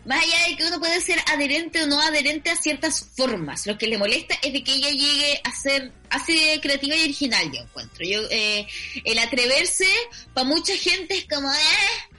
más 0.04 0.22
allá 0.22 0.48
de 0.48 0.56
que 0.56 0.66
uno 0.66 0.78
puede 0.80 1.00
ser 1.00 1.18
adherente 1.32 1.82
o 1.82 1.86
no 1.86 2.00
adherente 2.00 2.50
a 2.50 2.56
ciertas 2.56 3.08
formas, 3.16 3.66
lo 3.66 3.78
que 3.78 3.86
le 3.86 3.96
molesta 3.96 4.34
es 4.42 4.52
de 4.52 4.62
que 4.64 4.74
ella 4.74 4.90
llegue 4.90 5.40
a 5.44 5.52
ser 5.52 5.92
así 6.10 6.36
creativa 6.60 6.94
y 6.96 7.04
original, 7.04 7.50
yo 7.52 7.60
encuentro. 7.62 8.04
Yo, 8.04 8.20
eh, 8.30 8.66
el 9.04 9.18
atreverse, 9.18 9.86
para 10.34 10.44
mucha 10.46 10.76
gente 10.76 11.16
es 11.16 11.26
como, 11.26 11.50
eh, 11.50 12.11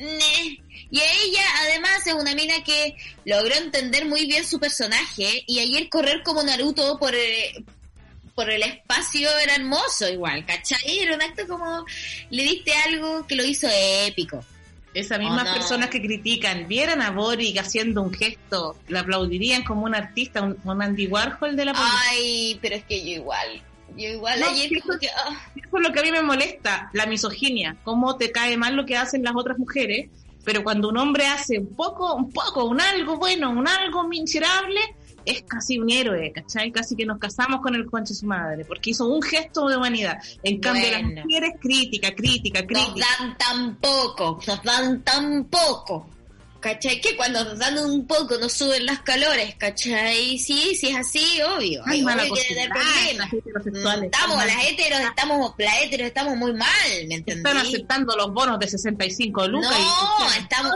ne. 0.00 0.58
Y 0.90 0.98
ella, 1.00 1.42
además, 1.62 2.06
es 2.06 2.14
una 2.14 2.34
mina 2.34 2.62
que 2.64 2.96
logró 3.24 3.54
entender 3.54 4.06
muy 4.06 4.26
bien 4.26 4.46
su 4.46 4.58
personaje 4.58 5.44
y 5.46 5.58
ayer 5.58 5.88
correr 5.90 6.22
como 6.22 6.42
Naruto 6.42 6.98
por, 6.98 7.14
eh, 7.14 7.62
por 8.34 8.48
el 8.50 8.62
espacio 8.62 9.28
era 9.38 9.56
hermoso 9.56 10.08
igual, 10.08 10.46
¿cachai? 10.46 10.98
Era 11.00 11.14
un 11.14 11.22
acto 11.22 11.46
como, 11.46 11.84
le 12.30 12.42
diste 12.42 12.72
algo 12.72 13.26
que 13.26 13.36
lo 13.36 13.44
hizo 13.44 13.68
épico. 13.70 14.44
Esas 14.94 15.18
mismas 15.18 15.42
Oh, 15.42 15.48
no. 15.48 15.54
personas 15.54 15.90
que 15.90 16.00
critican, 16.00 16.66
vieran 16.66 17.02
a 17.02 17.10
Boric 17.10 17.58
haciendo 17.58 18.00
un 18.02 18.12
gesto, 18.14 18.78
la 18.88 19.00
aplaudirían 19.00 19.62
como 19.62 19.84
un 19.84 19.94
artista, 19.94 20.40
un, 20.42 20.56
un 20.64 20.82
Andy 20.82 21.06
Warhol 21.06 21.54
de 21.54 21.64
la 21.66 21.74
política. 21.74 22.00
Ay, 22.08 22.58
pero 22.62 22.76
es 22.76 22.84
que 22.84 23.00
yo 23.04 23.10
igual, 23.16 23.62
yo 23.98 24.08
igual 24.08 24.40
No, 24.40 24.48
ayer 24.48 24.70
como 24.82 24.98
que, 24.98 25.08
ah, 25.08 25.50
Eso 25.56 25.76
es 25.76 25.82
lo 25.82 25.92
que 25.92 26.00
a 26.00 26.02
mí 26.02 26.12
me 26.12 26.22
molesta, 26.22 26.90
la 26.92 27.06
misoginia, 27.06 27.76
cómo 27.84 28.16
te 28.16 28.30
cae 28.30 28.56
mal 28.56 28.76
lo 28.76 28.86
que 28.86 28.96
hacen 28.96 29.22
las 29.22 29.34
otras 29.36 29.58
mujeres, 29.58 30.08
pero 30.44 30.62
cuando 30.62 30.88
un 30.88 30.96
hombre 30.96 31.26
hace 31.26 31.58
un 31.58 31.74
poco, 31.74 32.14
un 32.14 32.30
poco, 32.30 32.64
un 32.64 32.80
algo 32.80 33.18
bueno, 33.18 33.50
un 33.50 33.68
algo 33.68 34.04
miserable, 34.08 34.80
es 35.24 35.42
casi 35.42 35.78
un 35.78 35.90
héroe, 35.90 36.32
¿cachai? 36.32 36.72
Casi 36.72 36.96
que 36.96 37.04
nos 37.04 37.18
casamos 37.18 37.60
con 37.60 37.74
el 37.74 37.84
concha 37.84 38.14
de 38.14 38.14
su 38.14 38.26
madre, 38.26 38.64
porque 38.64 38.90
hizo 38.90 39.06
un 39.06 39.20
gesto 39.20 39.68
de 39.68 39.76
humanidad. 39.76 40.18
En 40.42 40.58
cambio, 40.58 40.90
las 40.90 41.02
mujeres, 41.02 41.54
crítica, 41.60 42.14
crítica, 42.14 42.62
nos 42.62 42.68
crítica. 42.68 43.06
dan 43.18 43.36
tan 43.36 43.76
poco, 43.76 44.40
nos 44.46 44.62
dan 44.62 45.02
tan 45.02 45.44
poco. 45.44 46.08
¿Cachai? 46.60 47.00
Que 47.00 47.16
cuando 47.16 47.44
nos 47.44 47.58
dan 47.58 47.78
un 47.78 48.04
poco 48.06 48.36
nos 48.38 48.52
suben 48.52 48.84
las 48.84 49.00
calores, 49.02 49.54
¿cachai? 49.56 50.38
Sí, 50.38 50.74
sí 50.74 50.88
es 50.88 50.96
así, 50.96 51.40
obvio. 51.42 51.82
Ay, 51.86 51.98
Ay, 51.98 52.02
mala 52.02 52.22
obvio 52.24 52.34
que 52.34 52.40
acostumbrada, 52.40 52.74
problemas. 52.94 53.16
las 53.18 53.32
heterosexuales. 53.32 54.04
Estamos, 54.04 54.42
Están- 54.42 54.56
las 54.56 54.66
heteros 54.66 55.00
estamos, 55.00 55.52
las 55.58 55.82
heteros 55.82 56.06
estamos 56.08 56.36
muy 56.36 56.52
mal, 56.54 56.68
¿me 57.08 57.14
Están 57.14 57.36
entendí? 57.38 57.68
aceptando 57.68 58.16
los 58.16 58.32
bonos 58.32 58.58
de 58.58 58.66
65 58.66 59.46
lucas. 59.46 59.70
No, 59.70 60.34
y- 60.34 60.38
estamos- 60.38 60.74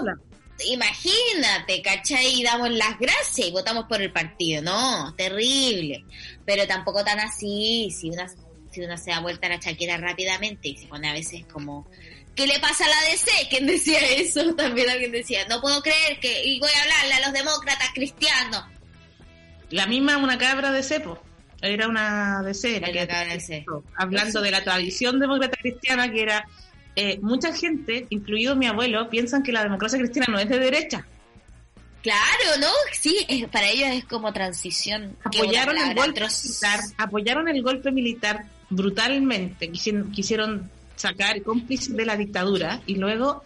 Imagínate, 0.65 1.83
¿cachai? 1.83 2.41
Y 2.41 2.43
damos 2.45 2.71
las 2.71 2.99
gracias 2.99 3.49
y 3.49 3.51
votamos 3.51 3.87
por 3.89 4.01
el 4.01 4.13
partido. 4.13 4.63
No, 4.63 5.13
terrible. 5.17 6.05
Pero 6.45 6.67
tampoco 6.67 7.03
tan 7.05 7.19
así. 7.19 7.91
Si 7.91 8.11
una, 8.11 8.29
si 8.71 8.81
una 8.83 8.97
se 8.97 9.11
da 9.11 9.21
vuelta 9.21 9.49
la 9.49 9.59
chaqueta 9.59 9.97
rápidamente 9.97 10.69
y 10.69 10.77
se 10.77 10.87
pone 10.87 11.09
a 11.09 11.13
veces 11.13 11.45
como... 11.53 11.89
¿Qué 12.35 12.47
le 12.47 12.59
pasa 12.61 12.85
a 12.85 12.89
la 12.89 13.11
DC? 13.11 13.31
¿Quién 13.51 13.67
decía 13.67 13.99
eso? 14.17 14.55
También 14.57 14.89
alguien 14.91 15.13
decía, 15.13 15.47
no 15.49 15.61
puedo 15.61 15.83
creer 15.83 16.19
que... 16.21 16.45
Y 16.45 16.61
voy 16.61 16.71
a 16.71 16.83
hablarle 16.83 17.15
a 17.15 17.21
los 17.29 17.33
demócratas 17.33 17.89
cristianos. 17.95 18.65
La 19.71 19.87
misma, 19.87 20.17
una 20.17 20.39
cabra 20.39 20.71
de 20.71 20.83
cepo. 20.83 21.23
Era 21.61 21.87
una 21.87 22.43
DC, 22.43 22.81
la 22.81 22.91
que 22.91 23.07
cabra 23.07 23.37
de 23.37 23.65
hablando 23.97 24.41
de 24.41 24.51
la 24.51 24.65
tradición 24.65 25.21
demócrata 25.21 25.57
cristiana, 25.57 26.11
que 26.11 26.23
era 26.23 26.45
eh, 26.97 27.19
mucha 27.23 27.55
gente, 27.55 28.07
incluido 28.11 28.57
mi 28.57 28.67
abuelo, 28.67 29.09
piensan 29.09 29.43
que 29.45 29.53
la 29.53 29.63
democracia 29.63 29.99
cristiana 29.99 30.27
no 30.29 30.39
es 30.41 30.49
de 30.49 30.59
derecha. 30.59 31.07
Claro, 32.03 32.59
¿no? 32.61 32.69
Sí, 32.93 33.25
es- 33.29 33.49
para 33.49 33.69
ellos 33.71 33.91
es 33.93 34.05
como 34.05 34.33
transición. 34.33 35.17
Apoyaron 35.25 35.79
el 35.79 35.95
golpe 35.95 36.21
militar, 36.21 36.81
apoyaron 36.99 37.49
el 37.49 37.63
golpe 37.63 37.93
militar 37.93 38.45
brutalmente, 38.71 39.71
quisieron, 39.71 40.11
quisieron 40.11 40.71
sacar 40.97 41.43
cómplices 41.43 41.97
de 41.97 42.05
la 42.07 42.17
dictadura 42.17 42.81
y 42.87 42.97
luego 42.97 43.45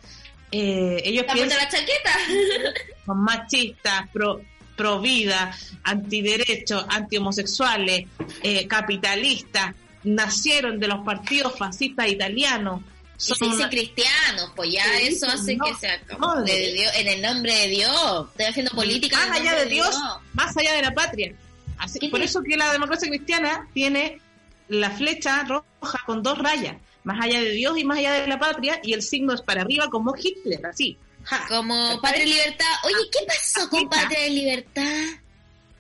eh, 0.53 1.03
ellos 1.05 1.27
¿Te 1.27 1.33
has 1.33 1.39
puesto 1.39 1.57
piensan 1.57 1.59
la 1.59 1.69
chaqueta? 1.69 2.75
son 3.07 3.19
machistas, 3.25 4.09
pro, 4.13 4.41
pro 4.77 5.01
vida, 5.01 5.57
antiderechos, 5.85 6.85
antihomosexuales, 6.89 8.07
eh, 8.43 8.67
capitalistas, 8.67 9.75
nacieron 10.05 10.79
de 10.79 10.89
los 10.89 11.05
partidos 11.05 11.57
fascistas 11.59 12.09
italianos. 12.09 12.81
Y 13.19 13.23
se 13.23 13.35
Son 13.35 13.49
dice 13.51 13.63
una- 13.63 13.71
cristianos, 13.71 14.53
pues 14.55 14.73
ya 14.73 14.99
eso 15.01 15.27
hace 15.27 15.57
no, 15.57 15.65
que 15.65 15.75
sea 15.75 15.99
como 16.03 16.35
de 16.43 16.73
Dios, 16.75 16.93
en 16.97 17.09
el 17.09 17.23
nombre 17.23 17.53
de 17.55 17.69
Dios. 17.69 18.27
Estoy 18.33 18.45
haciendo 18.47 18.71
política. 18.73 19.23
en 19.25 19.31
más 19.31 19.41
allá 19.41 19.55
de 19.57 19.67
Dios, 19.67 19.97
más 20.35 20.57
allá 20.57 20.75
de 20.75 20.83
la 20.83 20.93
patria. 20.93 21.33
Así- 21.79 21.99
¿Qué 21.99 22.09
por 22.11 22.21
eso 22.23 22.43
que 22.43 22.57
la 22.57 22.71
democracia 22.73 23.09
cristiana 23.09 23.67
tiene 23.73 24.21
la 24.69 24.91
flecha 24.91 25.45
roja 25.45 25.99
con 26.05 26.23
dos 26.23 26.39
rayas, 26.39 26.77
más 27.07 27.25
allá 27.25 27.41
de 27.41 27.53
Dios 27.53 27.79
y 27.79 27.85
más 27.85 27.99
allá 27.99 28.21
de 28.21 28.27
la 28.27 28.39
patria, 28.39 28.81
y 28.83 28.93
el 28.93 29.01
signo 29.01 29.33
es 29.33 29.41
para 29.41 29.63
arriba 29.63 29.89
como 29.89 30.15
Hitler, 30.15 30.67
así. 30.67 30.99
Ja. 31.23 31.47
Como. 31.49 32.01
Patria 32.03 32.25
y 32.25 32.29
Libertad. 32.29 32.67
Oye, 32.85 33.09
¿qué 33.11 33.27
pasó 33.27 33.71
con. 33.71 33.89
Patria 33.89 34.29
y 34.29 34.35
Libertad? 34.35 35.21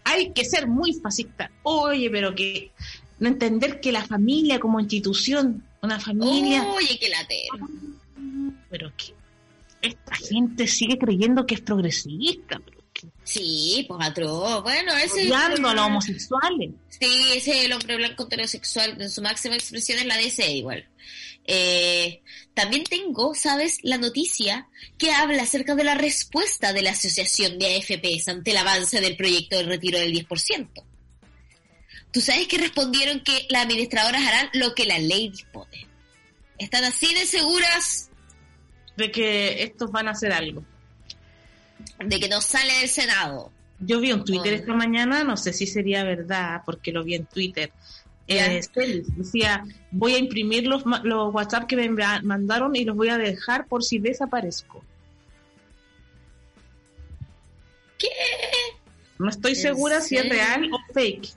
hay 0.07 0.31
que 0.33 0.45
ser 0.45 0.69
muy 0.69 0.93
fascista. 0.95 1.51
Oye, 1.65 2.09
pero 2.11 2.33
que 2.33 2.71
no 3.19 3.27
entender 3.29 3.81
que 3.81 3.91
la 3.91 4.05
familia 4.05 4.61
como 4.61 4.79
institución, 4.79 5.65
una 5.83 5.99
familia, 5.99 6.65
Oye, 6.69 6.97
qué 7.01 7.09
latero. 7.09 7.69
pero 8.71 8.93
que 8.97 9.15
esta 9.83 10.15
gente 10.15 10.69
sigue 10.69 10.97
creyendo 10.97 11.45
que 11.45 11.57
es 11.57 11.61
progresista, 11.61 12.61
pero 12.65 12.76
que 12.76 12.76
Sí, 13.27 13.85
pues 13.89 14.01
atroz. 14.09 14.63
Bueno, 14.63 14.97
ese 14.97 15.25
es 15.25 15.31
odiando 15.31 15.69
a 15.69 15.75
los 15.75 15.85
homosexuales. 15.85 16.71
Sí, 16.89 17.33
ese 17.35 17.59
es 17.59 17.65
el 17.65 17.73
hombre 17.73 17.97
blanco 17.97 18.23
heterosexual. 18.23 19.03
En 19.03 19.11
su 19.11 19.21
máxima 19.21 19.57
expresión 19.57 19.99
es 19.99 20.07
la 20.07 20.17
DC 20.17 20.49
igual. 20.53 20.89
Eh, 21.45 22.23
también 22.55 22.85
tengo, 22.85 23.35
¿sabes? 23.35 23.79
La 23.83 23.99
noticia 23.99 24.69
que 24.97 25.11
habla 25.11 25.43
acerca 25.43 25.75
de 25.75 25.83
la 25.83 25.97
respuesta 25.97 26.73
de 26.73 26.83
la 26.83 26.93
Asociación 26.93 27.59
de 27.59 27.77
AFPs 27.77 28.29
ante 28.29 28.53
el 28.53 28.57
avance 28.59 29.01
del 29.01 29.17
proyecto 29.17 29.57
de 29.57 29.65
retiro 29.65 29.99
del 29.99 30.13
10%. 30.13 30.85
Tú 32.13 32.21
sabes 32.21 32.47
que 32.47 32.59
respondieron 32.59 33.25
que 33.25 33.47
las 33.51 33.65
administradoras 33.65 34.23
harán 34.25 34.51
lo 34.55 34.73
que 34.75 34.87
la 34.87 34.99
ley 34.99 35.31
dispone. 35.31 35.89
Están 36.59 36.85
así 36.85 37.13
de 37.13 37.27
seguras 37.27 38.09
de 38.97 39.11
que 39.11 39.65
estos 39.65 39.91
van 39.91 40.07
a 40.07 40.13
hacer 40.13 40.33
algo. 40.33 40.65
De 42.05 42.21
que 42.21 42.29
no 42.29 42.41
sale 42.41 42.73
del 42.81 42.89
Senado. 42.89 43.51
Yo 43.79 44.01
vi 44.01 44.13
un 44.13 44.25
Twitter 44.25 44.55
esta 44.55 44.73
mañana, 44.73 45.23
no 45.25 45.37
sé 45.37 45.53
si 45.53 45.67
sería 45.67 46.03
verdad, 46.03 46.63
porque 46.65 46.93
lo 46.93 47.05
vi 47.05 47.15
en 47.15 47.27
Twitter. 47.27 47.73
Eh, 48.29 48.61
Celis 48.75 49.07
decía, 49.17 49.65
voy 49.91 50.15
a 50.15 50.19
imprimir 50.19 50.67
los, 50.67 50.83
los 51.05 51.33
WhatsApp 51.33 51.67
que 51.67 51.77
me 51.77 51.89
mandaron 52.23 52.75
y 52.75 52.85
los 52.85 52.97
voy 52.97 53.09
a 53.09 53.19
dejar 53.19 53.67
por 53.67 53.85
si 53.85 53.99
desaparezco. 53.99 54.83
¿Qué? 57.99 58.09
No 59.19 59.31
estoy 59.31 59.53
¿En 59.53 59.59
segura 59.59 60.01
si 60.01 60.17
es 60.17 60.29
real 60.29 60.71
o 60.73 60.79
fake. 60.93 61.29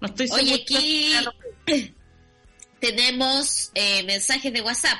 No 0.00 0.08
estoy 0.08 0.28
segura. 0.28 0.42
Oye, 0.42 0.64
si 0.66 0.74
es 0.74 0.80
aquí 0.80 1.08
real 1.10 1.28
o 1.28 1.32
fake. 1.66 1.94
tenemos 2.84 3.70
eh, 3.74 4.02
mensajes 4.02 4.52
de 4.52 4.60
WhatsApp. 4.60 4.98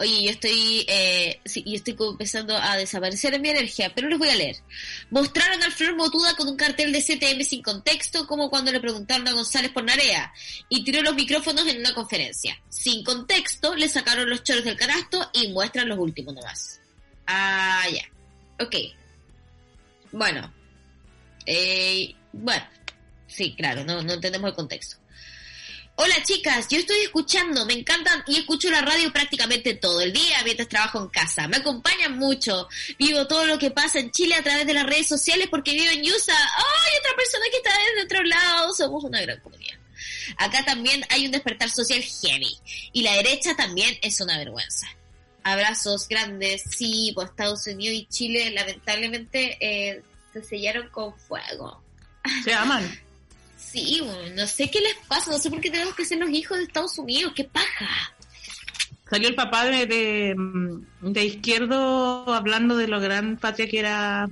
Oye, 0.00 0.24
yo 0.24 0.30
estoy, 0.30 0.86
eh, 0.88 1.40
sí, 1.44 1.62
yo 1.66 1.74
estoy 1.74 1.94
empezando 1.98 2.56
a 2.56 2.74
desaparecer 2.78 3.34
en 3.34 3.42
mi 3.42 3.50
energía, 3.50 3.92
pero 3.94 4.08
les 4.08 4.18
voy 4.18 4.30
a 4.30 4.34
leer. 4.34 4.56
Mostraron 5.10 5.62
al 5.62 5.72
Flor 5.72 5.94
Motuda 5.94 6.34
con 6.36 6.48
un 6.48 6.56
cartel 6.56 6.90
de 6.90 7.02
CTM 7.02 7.44
sin 7.44 7.60
contexto, 7.60 8.26
como 8.26 8.48
cuando 8.48 8.72
le 8.72 8.80
preguntaron 8.80 9.28
a 9.28 9.32
González 9.32 9.70
por 9.72 9.84
Narea, 9.84 10.32
y 10.70 10.84
tiró 10.84 11.02
los 11.02 11.14
micrófonos 11.14 11.66
en 11.66 11.80
una 11.80 11.92
conferencia. 11.92 12.58
Sin 12.70 13.04
contexto, 13.04 13.74
le 13.74 13.90
sacaron 13.90 14.30
los 14.30 14.42
choros 14.42 14.64
del 14.64 14.78
canasto 14.78 15.30
y 15.34 15.48
muestran 15.48 15.86
los 15.86 15.98
últimos 15.98 16.34
nomás. 16.34 16.80
Ah, 17.26 17.84
ya. 17.92 18.64
Ok. 18.64 18.76
Bueno. 20.12 20.50
Eh, 21.44 22.14
bueno. 22.32 22.64
Sí, 23.26 23.54
claro, 23.54 23.84
no, 23.84 24.02
no 24.02 24.14
entendemos 24.14 24.48
el 24.48 24.56
contexto. 24.56 24.96
Hola 26.02 26.22
chicas, 26.22 26.66
yo 26.70 26.78
estoy 26.78 26.96
escuchando, 27.00 27.66
me 27.66 27.74
encantan 27.74 28.24
y 28.26 28.38
escucho 28.38 28.70
la 28.70 28.80
radio 28.80 29.12
prácticamente 29.12 29.74
todo 29.74 30.00
el 30.00 30.14
día 30.14 30.38
mientras 30.44 30.66
trabajo 30.66 30.98
en 30.98 31.08
casa. 31.08 31.46
Me 31.46 31.58
acompañan 31.58 32.16
mucho. 32.16 32.70
Vivo 32.98 33.26
todo 33.26 33.44
lo 33.44 33.58
que 33.58 33.70
pasa 33.70 33.98
en 33.98 34.10
Chile 34.10 34.34
a 34.34 34.42
través 34.42 34.66
de 34.66 34.72
las 34.72 34.86
redes 34.86 35.08
sociales 35.08 35.48
porque 35.50 35.74
vivo 35.74 35.90
en 35.92 36.00
USA. 36.00 36.32
¡Ay, 36.32 36.92
otra 37.00 37.16
persona 37.18 37.44
que 37.50 37.56
está 37.58 37.70
desde 37.70 38.04
otro 38.04 38.22
lado! 38.22 38.72
Somos 38.72 39.04
una 39.04 39.20
gran 39.20 39.40
comunidad. 39.40 39.78
Acá 40.38 40.64
también 40.64 41.04
hay 41.10 41.26
un 41.26 41.32
despertar 41.32 41.68
social 41.68 42.02
heavy 42.02 42.56
y 42.94 43.02
la 43.02 43.16
derecha 43.16 43.54
también 43.54 43.98
es 44.00 44.22
una 44.22 44.38
vergüenza. 44.38 44.86
Abrazos 45.42 46.08
grandes, 46.08 46.62
sí, 46.62 47.12
pues 47.14 47.28
Estados 47.28 47.66
Unidos 47.66 47.94
y 47.94 48.06
Chile 48.06 48.50
lamentablemente 48.52 49.58
eh, 49.60 50.02
se 50.32 50.42
sellaron 50.42 50.88
con 50.88 51.14
fuego. 51.18 51.82
Se 52.42 52.54
aman. 52.54 53.09
Sí, 53.70 54.00
bueno, 54.04 54.34
no 54.34 54.46
sé 54.46 54.70
qué 54.70 54.80
les 54.80 54.94
pasa, 55.06 55.30
no 55.30 55.38
sé 55.38 55.48
por 55.50 55.60
qué 55.60 55.70
tenemos 55.70 55.94
que 55.94 56.04
ser 56.04 56.18
los 56.18 56.30
hijos 56.30 56.58
de 56.58 56.64
Estados 56.64 56.98
Unidos, 56.98 57.32
qué 57.36 57.44
paja. 57.44 57.86
Salió 59.08 59.28
el 59.28 59.34
papá 59.34 59.64
de, 59.64 59.86
de, 59.86 60.34
de 61.00 61.24
izquierdo 61.24 62.32
hablando 62.32 62.76
de 62.76 62.88
lo 62.88 63.00
gran 63.00 63.36
patria 63.36 63.68
que 63.68 63.78
era, 63.80 64.28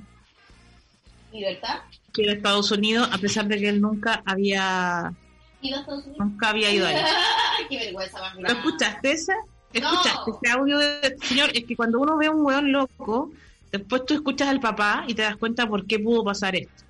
¿Libertad? 1.32 1.80
que 2.12 2.22
era 2.22 2.32
Estados 2.32 2.70
Unidos, 2.70 3.08
a 3.12 3.18
pesar 3.18 3.46
de 3.46 3.58
que 3.58 3.68
él 3.68 3.80
nunca 3.80 4.22
había 4.24 5.12
¿Ido 5.60 5.76
a 5.76 5.80
Estados 5.80 6.04
Unidos? 6.04 6.26
nunca 6.26 6.48
había 6.50 6.72
ido 6.72 6.86
ahí. 6.86 6.96
qué 7.68 7.78
vergüenza 7.78 8.20
más 8.20 8.34
¿Lo 8.36 8.48
escuchaste 8.48 9.12
esa? 9.12 9.34
No. 9.34 9.42
¿Escuchaste 9.72 10.30
ese 10.42 10.52
audio 10.52 10.78
de 10.78 11.16
señor? 11.22 11.50
Es 11.54 11.64
que 11.64 11.76
cuando 11.76 12.00
uno 12.00 12.16
ve 12.16 12.28
un 12.28 12.44
weón 12.44 12.72
loco, 12.72 13.30
después 13.70 14.04
tú 14.06 14.14
escuchas 14.14 14.48
al 14.48 14.60
papá 14.60 15.04
y 15.06 15.14
te 15.14 15.22
das 15.22 15.36
cuenta 15.36 15.66
por 15.68 15.86
qué 15.86 15.98
pudo 15.98 16.24
pasar 16.24 16.56
esto. 16.56 16.84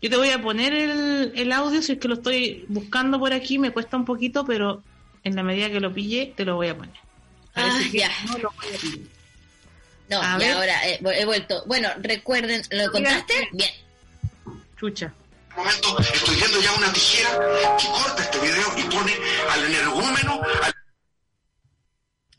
Yo 0.00 0.10
te 0.10 0.16
voy 0.16 0.30
a 0.30 0.40
poner 0.40 0.72
el, 0.74 1.32
el 1.34 1.52
audio, 1.52 1.82
si 1.82 1.92
es 1.92 1.98
que 1.98 2.08
lo 2.08 2.14
estoy 2.14 2.64
buscando 2.68 3.18
por 3.18 3.32
aquí, 3.32 3.58
me 3.58 3.72
cuesta 3.72 3.96
un 3.96 4.04
poquito, 4.04 4.44
pero 4.44 4.82
en 5.24 5.34
la 5.34 5.42
medida 5.42 5.70
que 5.70 5.80
lo 5.80 5.92
pille, 5.92 6.32
te 6.36 6.44
lo 6.44 6.54
voy 6.56 6.68
a 6.68 6.76
poner. 6.76 6.94
Ah, 7.54 7.80
ya. 7.92 8.08
no 8.26 8.38
lo 8.38 8.52
voy 8.56 8.74
a 8.74 8.78
pillar. 8.78 8.98
No, 10.10 10.22
A 10.22 10.36
y 10.36 10.38
ver. 10.38 10.52
ahora 10.52 10.88
eh, 10.88 11.00
he 11.02 11.24
vuelto. 11.24 11.64
Bueno, 11.66 11.88
recuerden, 12.00 12.62
¿lo 12.70 12.90
contaste? 12.92 13.48
Bien. 13.52 13.70
Chucha. 14.78 15.12
momento 15.56 15.98
estoy 15.98 16.36
viendo 16.36 16.60
ya 16.60 16.72
una 16.74 16.92
tijera 16.92 17.30
que 17.78 17.86
corta 17.88 18.22
este 18.22 18.38
video 18.38 18.78
y 18.78 18.82
pone 18.84 19.12
al 19.50 19.64
energúmeno, 19.64 20.40
al 20.62 20.74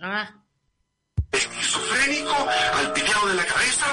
Ah, 0.01 0.31
esquizofrénico, 1.33 2.33
al 2.75 2.93
piteado 2.93 3.27
de 3.27 3.33
la 3.35 3.45
cabeza, 3.45 3.85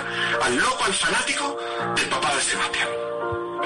al 0.43 0.57
loco, 0.57 0.85
al 0.85 0.95
fanático 0.95 1.59
del 1.97 2.09
papá 2.09 2.35
de 2.37 2.41
Sebastián. 2.43 2.89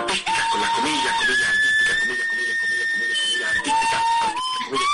Artísticas 0.01 0.49
con 0.51 0.61
las 0.61 0.71
comillas, 0.71 1.15
comillas 1.21 1.49
artísticas, 1.49 1.99
comillas, 2.01 2.29
comillas, 2.29 2.57
comillas, 2.59 2.89
comillas, 2.91 2.91
comillas 2.91 3.49
artísticas, 3.51 3.51
artísticas, 3.57 4.03
comillas, 4.21 4.89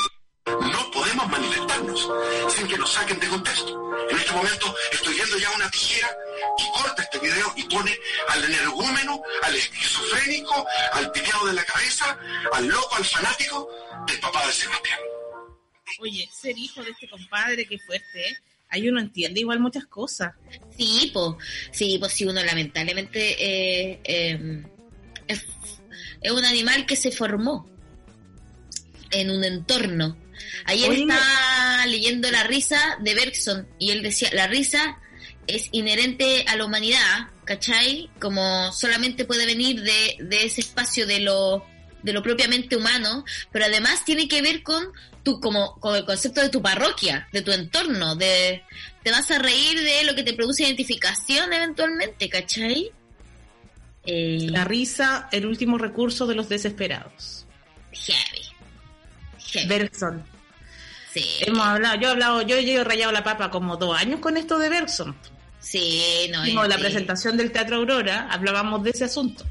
comillas. 0.46 0.74
No 0.74 0.90
podemos 0.90 1.28
manifestarnos 1.28 2.08
sin 2.54 2.66
que 2.66 2.78
nos 2.78 2.92
saquen 2.92 3.20
de 3.20 3.28
contexto. 3.28 3.92
En 4.10 4.16
este 4.16 4.32
momento 4.32 4.74
estoy 4.92 5.14
viendo 5.14 5.38
ya 5.38 5.50
una 5.50 5.70
tijera 5.70 6.08
que 6.58 6.64
corta 6.74 7.02
este 7.02 7.18
video 7.20 7.52
y 7.54 7.62
pone 7.64 7.96
al 8.28 8.44
energúmeno, 8.44 9.22
al 9.42 9.54
esquizofrénico, 9.54 10.66
al 10.92 11.12
piteado 11.12 11.46
de 11.46 11.52
la 11.52 11.64
cabeza, 11.64 12.18
al 12.52 12.66
loco, 12.66 12.96
al 12.96 13.04
fanático 13.04 13.68
del 14.08 14.18
papá 14.20 14.44
de 14.46 14.52
Sebastián. 14.52 14.98
oye, 16.00 16.28
ser 16.32 16.58
hijo 16.58 16.82
de 16.82 16.90
este 16.90 17.08
compadre, 17.08 17.66
qué 17.66 17.78
fuerte, 17.78 18.28
¿eh? 18.28 18.36
Ahí 18.68 18.88
uno 18.88 19.00
entiende 19.00 19.40
igual 19.40 19.60
muchas 19.60 19.86
cosas. 19.86 20.34
Sí, 20.76 21.10
pues, 21.14 21.36
sí, 21.70 21.98
pues 22.00 22.12
si 22.12 22.24
uno 22.24 22.42
lamentablemente 22.42 23.36
eh, 23.38 24.00
eh, 24.02 24.66
es, 25.28 25.44
es 26.20 26.32
un 26.32 26.44
animal 26.44 26.86
que 26.86 26.96
se 26.96 27.10
formó 27.12 27.68
en 29.10 29.30
un 29.30 29.44
entorno. 29.44 30.16
Ayer 30.64 30.90
Oye. 30.90 31.00
estaba 31.02 31.86
leyendo 31.86 32.30
La 32.30 32.44
risa 32.44 32.98
de 33.00 33.14
Bergson 33.14 33.68
y 33.78 33.90
él 33.90 34.02
decía, 34.02 34.30
la 34.32 34.46
risa 34.46 34.98
es 35.46 35.68
inherente 35.72 36.44
a 36.48 36.56
la 36.56 36.64
humanidad, 36.64 37.28
¿cachai? 37.44 38.10
Como 38.18 38.72
solamente 38.72 39.24
puede 39.24 39.46
venir 39.46 39.82
de, 39.82 40.16
de 40.20 40.44
ese 40.44 40.60
espacio 40.60 41.06
de 41.06 41.20
lo, 41.20 41.64
de 42.02 42.12
lo 42.12 42.22
propiamente 42.22 42.76
humano, 42.76 43.24
pero 43.52 43.66
además 43.66 44.04
tiene 44.04 44.28
que 44.28 44.42
ver 44.42 44.62
con 44.62 44.92
tu, 45.22 45.40
como, 45.40 45.78
con 45.80 45.96
el 45.96 46.04
concepto 46.04 46.40
de 46.40 46.48
tu 46.48 46.62
parroquia, 46.62 47.28
de 47.32 47.42
tu 47.42 47.52
entorno, 47.52 48.16
de, 48.16 48.62
te 49.02 49.10
vas 49.10 49.30
a 49.30 49.38
reír 49.38 49.80
de 49.80 50.04
lo 50.04 50.14
que 50.14 50.22
te 50.22 50.32
produce 50.32 50.64
identificación 50.64 51.52
eventualmente, 51.52 52.28
¿cachai? 52.28 52.92
Eh, 54.06 54.46
La 54.50 54.64
risa, 54.64 55.28
el 55.32 55.46
último 55.46 55.78
recurso 55.78 56.26
de 56.26 56.34
los 56.34 56.48
desesperados. 56.48 57.46
heavy. 57.92 58.42
Heavy. 59.52 59.68
Bergson. 59.68 60.24
sí, 61.12 61.24
Hemos 61.40 61.66
hablado, 61.66 61.96
yo 62.00 62.08
he 62.08 62.10
hablado, 62.12 62.42
yo 62.42 62.56
he 62.56 62.84
rayado 62.84 63.12
la 63.12 63.24
papa 63.24 63.50
como 63.50 63.76
dos 63.76 63.96
años 63.98 64.20
con 64.20 64.36
esto 64.36 64.58
de 64.58 64.68
Bergson. 64.68 65.16
sí, 65.60 66.30
no, 66.52 66.66
la 66.66 66.78
presentación 66.78 67.36
del 67.36 67.50
Teatro 67.52 67.76
Aurora, 67.76 68.28
hablábamos 68.30 68.82
de 68.84 68.90
ese 68.90 69.04
asunto. 69.04 69.44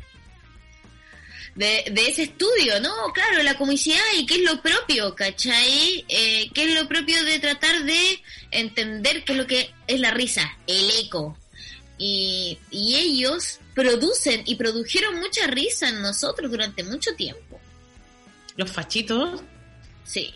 de, 1.56 1.86
de 1.91 2.08
ese 2.10 2.24
estudio, 2.24 2.80
¿no? 2.82 2.91
Claro, 3.13 3.41
la 3.44 3.56
comicidad 3.58 4.02
y 4.18 4.26
qué 4.26 4.36
es 4.36 4.41
lo 4.41 4.62
propio, 4.62 5.15
¿cachai? 5.15 6.06
Eh, 6.10 6.50
qué 6.54 6.65
es 6.65 6.76
lo 6.76 6.88
propio 6.88 7.24
de 7.24 7.39
tratar 7.39 7.84
de 7.84 8.22
entender 8.52 9.24
qué 9.24 9.32
es 9.32 9.38
lo 9.38 9.48
que 9.48 9.74
es 9.88 10.00
la 10.02 10.12
risa, 10.12 10.58
el 10.68 10.89
eco. 11.06 11.38
Y, 11.97 12.60
y 12.71 12.95
ellos 12.95 13.60
producen 13.73 14.41
y 14.45 14.55
produjeron 14.55 15.19
mucha 15.19 15.47
risa 15.47 15.89
en 15.89 16.01
nosotros 16.01 16.51
durante 16.51 16.84
mucho 16.84 17.15
tiempo. 17.15 17.60
Los 18.58 18.71
fachitos, 18.71 19.41
Sí. 20.03 20.34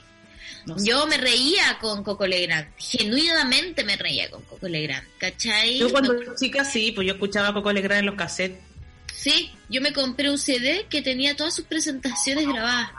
no 0.66 0.78
sé. 0.80 0.88
Yo 0.90 1.06
me 1.08 1.18
reía 1.18 1.78
con 1.82 2.04
Coco 2.04 2.26
Legrand, 2.28 2.68
genuinamente 2.78 3.84
me 3.84 3.96
reía 3.98 4.30
con 4.30 4.42
Coco 4.44 4.68
Legrand, 4.68 5.06
¿cachai? 5.18 5.80
Yo 5.80 5.90
cuando 5.92 6.14
era 6.14 6.34
chica 6.36 6.64
sí, 6.66 6.92
pues 6.92 7.08
yo 7.08 7.14
escuchaba 7.14 7.50
a 7.50 7.54
Coco 7.54 7.72
Legrand 7.74 8.00
en 8.00 8.06
los 8.08 8.16
cassettes. 8.16 8.60
sí, 9.14 9.52
yo 9.70 9.82
me 9.82 9.94
compré 9.94 10.30
un 10.30 10.38
CD 10.38 10.86
que 10.90 11.02
tenía 11.02 11.36
todas 11.36 11.54
sus 11.56 11.66
presentaciones 11.66 12.48
grabadas. 12.48 12.92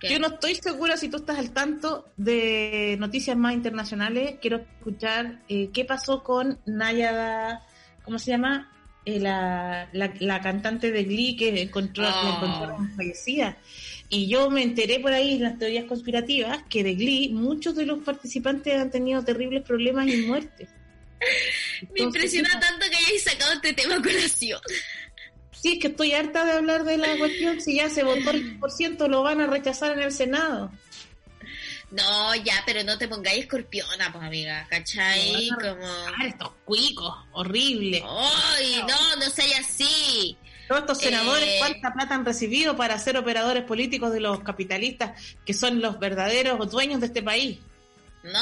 ¿Qué? 0.00 0.10
yo 0.10 0.18
no 0.18 0.28
estoy 0.28 0.54
segura 0.54 0.96
si 0.96 1.08
tú 1.08 1.18
estás 1.18 1.38
al 1.38 1.52
tanto 1.52 2.10
de 2.16 2.96
noticias 2.98 3.36
más 3.36 3.52
internacionales. 3.52 4.36
Quiero 4.40 4.58
escuchar 4.78 5.42
eh, 5.48 5.70
qué 5.72 5.84
pasó 5.84 6.22
con 6.22 6.60
Nayada, 6.64 7.66
¿cómo 8.04 8.18
se 8.18 8.30
llama? 8.30 8.72
Eh, 9.04 9.18
la, 9.18 9.88
la, 9.92 10.12
la 10.20 10.40
cantante 10.40 10.92
de 10.92 11.02
Glee 11.04 11.36
que 11.36 11.62
encontró, 11.62 12.04
Oh. 12.06 12.10
la 12.24 12.36
encontraron 12.36 12.96
fallecida. 12.96 13.56
Y 14.08 14.28
yo 14.28 14.48
me 14.50 14.62
enteré 14.62 15.00
por 15.00 15.12
ahí 15.12 15.34
en 15.34 15.42
las 15.42 15.58
teorías 15.58 15.86
conspirativas 15.86 16.62
que 16.68 16.84
de 16.84 16.94
Glee 16.94 17.30
muchos 17.32 17.74
de 17.74 17.86
los 17.86 17.98
participantes 18.04 18.80
han 18.80 18.90
tenido 18.90 19.24
terribles 19.24 19.62
problemas 19.62 20.06
y 20.06 20.18
muertes. 20.18 20.68
Me 21.94 22.04
impresiona 22.04 22.48
¿qué 22.50 22.58
tanto 22.58 22.86
que 22.90 22.96
hayáis 22.96 23.22
sacado 23.24 23.52
este 23.54 23.72
tema 23.72 23.96
a 23.96 24.02
colación. 24.02 24.60
Sí, 25.52 25.74
es 25.74 25.78
que 25.78 25.88
estoy 25.88 26.12
harta 26.12 26.44
de 26.44 26.52
hablar 26.52 26.84
de 26.84 26.98
la 26.98 27.16
cuestión. 27.18 27.60
Si 27.60 27.76
ya 27.76 27.88
se 27.88 28.02
votó 28.02 28.30
el 28.30 28.58
por 28.60 28.70
ciento, 28.70 29.08
lo 29.08 29.22
van 29.22 29.40
a 29.40 29.46
rechazar 29.46 29.92
en 29.92 30.02
el 30.02 30.12
Senado. 30.12 30.72
No, 31.92 32.34
ya, 32.34 32.62
pero 32.64 32.82
no 32.84 32.96
te 32.96 33.06
pongáis 33.06 33.42
escorpiona, 33.42 34.10
pues 34.12 34.24
amiga, 34.24 34.66
¿cachai? 34.70 35.50
No, 35.50 35.56
no, 35.56 35.68
Como... 35.76 35.86
Ah, 35.86 36.26
estos 36.26 36.50
cuicos, 36.64 37.14
horrible. 37.32 38.02
¡Ay, 38.04 38.82
no, 38.88 39.16
no 39.16 39.30
seas 39.30 39.60
así! 39.60 40.36
Todos 40.68 40.80
estos 40.82 40.98
senadores, 40.98 41.44
Eh. 41.46 41.56
¿cuánta 41.58 41.92
plata 41.92 42.14
han 42.14 42.24
recibido 42.24 42.76
para 42.76 42.98
ser 42.98 43.18
operadores 43.18 43.64
políticos 43.64 44.10
de 44.12 44.20
los 44.20 44.40
capitalistas 44.40 45.20
que 45.44 45.52
son 45.52 45.82
los 45.82 45.98
verdaderos 45.98 46.70
dueños 46.70 47.00
de 47.00 47.06
este 47.08 47.22
país? 47.22 47.58
No, 48.22 48.40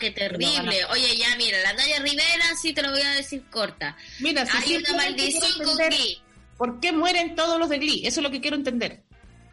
qué 0.00 0.10
terrible. 0.10 0.84
Oye, 0.86 1.16
ya, 1.16 1.36
mira, 1.36 1.58
la 1.60 1.74
Naya 1.74 2.00
Rivera 2.00 2.56
sí 2.60 2.72
te 2.72 2.82
lo 2.82 2.90
voy 2.90 3.02
a 3.02 3.12
decir 3.12 3.44
corta. 3.50 3.96
Mira, 4.20 4.44
si 4.46 4.56
Hay 4.56 4.76
una 4.78 4.94
maldición 4.94 5.52
con 5.64 5.76
Glee. 5.76 6.20
¿Por 6.56 6.80
qué 6.80 6.90
mueren 6.90 7.36
todos 7.36 7.58
los 7.60 7.68
de 7.68 7.78
Glee? 7.78 8.06
Eso 8.06 8.20
es 8.20 8.24
lo 8.24 8.30
que 8.30 8.40
quiero 8.40 8.56
entender. 8.56 9.04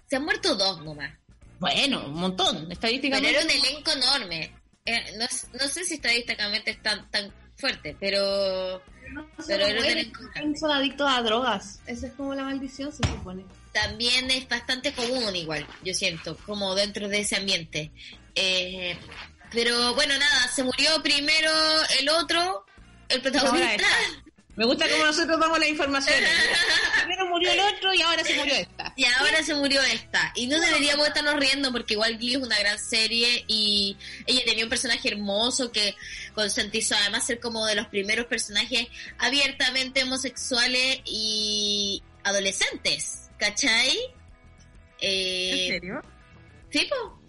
Se 0.09 0.15
han 0.15 0.23
muerto 0.23 0.55
dos 0.55 0.81
nomás. 0.83 1.11
Bueno, 1.59 2.05
un 2.07 2.15
montón, 2.15 2.55
Pero 2.61 2.73
estadísticamente. 2.73 3.29
era 3.29 3.41
un 3.43 3.49
elenco 3.49 3.91
enorme. 3.91 4.51
Eh, 4.85 5.15
no, 5.17 5.25
no 5.59 5.67
sé 5.67 5.83
si 5.83 5.95
estadísticamente 5.95 6.71
es 6.71 6.81
tan, 6.83 7.09
tan 7.09 7.33
fuerte, 7.55 7.95
pero, 7.99 8.81
pero 9.47 9.65
era 9.65 9.79
un 9.79 9.85
elenco. 9.85 10.21
Son 10.59 10.71
adictos 10.71 11.07
a 11.09 11.21
drogas. 11.23 11.79
Esa 11.87 12.07
es 12.07 12.13
como 12.13 12.35
la 12.35 12.43
maldición, 12.43 12.91
se 12.91 13.07
supone. 13.07 13.43
también 13.71 14.29
es 14.31 14.47
bastante 14.47 14.93
común 14.93 15.35
igual, 15.35 15.65
yo 15.83 15.93
siento, 15.93 16.37
como 16.45 16.75
dentro 16.75 17.07
de 17.07 17.19
ese 17.19 17.35
ambiente. 17.37 17.91
Eh, 18.35 18.97
pero 19.51 19.95
bueno, 19.95 20.13
nada, 20.17 20.47
se 20.49 20.63
murió 20.63 21.01
primero 21.01 21.49
el 21.99 22.09
otro, 22.09 22.65
el 23.09 23.21
protagonista. 23.21 23.87
Me 24.55 24.65
gusta 24.65 24.89
cómo 24.89 25.05
nosotros 25.05 25.37
damos 25.39 25.59
las 25.59 25.67
informaciones. 25.67 26.29
Primero 27.03 27.27
murió 27.27 27.51
el 27.51 27.59
otro 27.59 27.93
y 27.93 28.01
ahora 28.01 28.23
se 28.23 28.35
murió 28.37 28.55
esta. 28.55 28.93
Y 28.95 29.03
ahora 29.05 29.43
se 29.43 29.53
murió 29.53 29.81
esta. 29.83 30.31
Y 30.35 30.47
no 30.47 30.59
deberíamos 30.59 31.07
estarnos 31.07 31.35
riendo 31.35 31.71
porque 31.73 31.95
igual 31.95 32.17
Glee 32.17 32.35
es 32.35 32.41
una 32.41 32.57
gran 32.59 32.79
serie 32.79 33.43
y 33.47 33.97
ella 34.25 34.41
tenía 34.45 34.63
un 34.63 34.69
personaje 34.69 35.09
hermoso 35.09 35.71
que 35.73 35.95
concientizó 36.33 36.95
además 36.95 37.25
ser 37.25 37.39
como 37.41 37.65
de 37.65 37.75
los 37.75 37.87
primeros 37.87 38.27
personajes 38.27 38.87
abiertamente 39.17 40.03
homosexuales 40.03 41.01
y 41.05 42.01
adolescentes, 42.23 43.29
¿cachai? 43.37 43.97
Eh, 45.01 45.67
serio? 45.71 46.01
Sí, 46.71 46.87
po. 46.89 47.21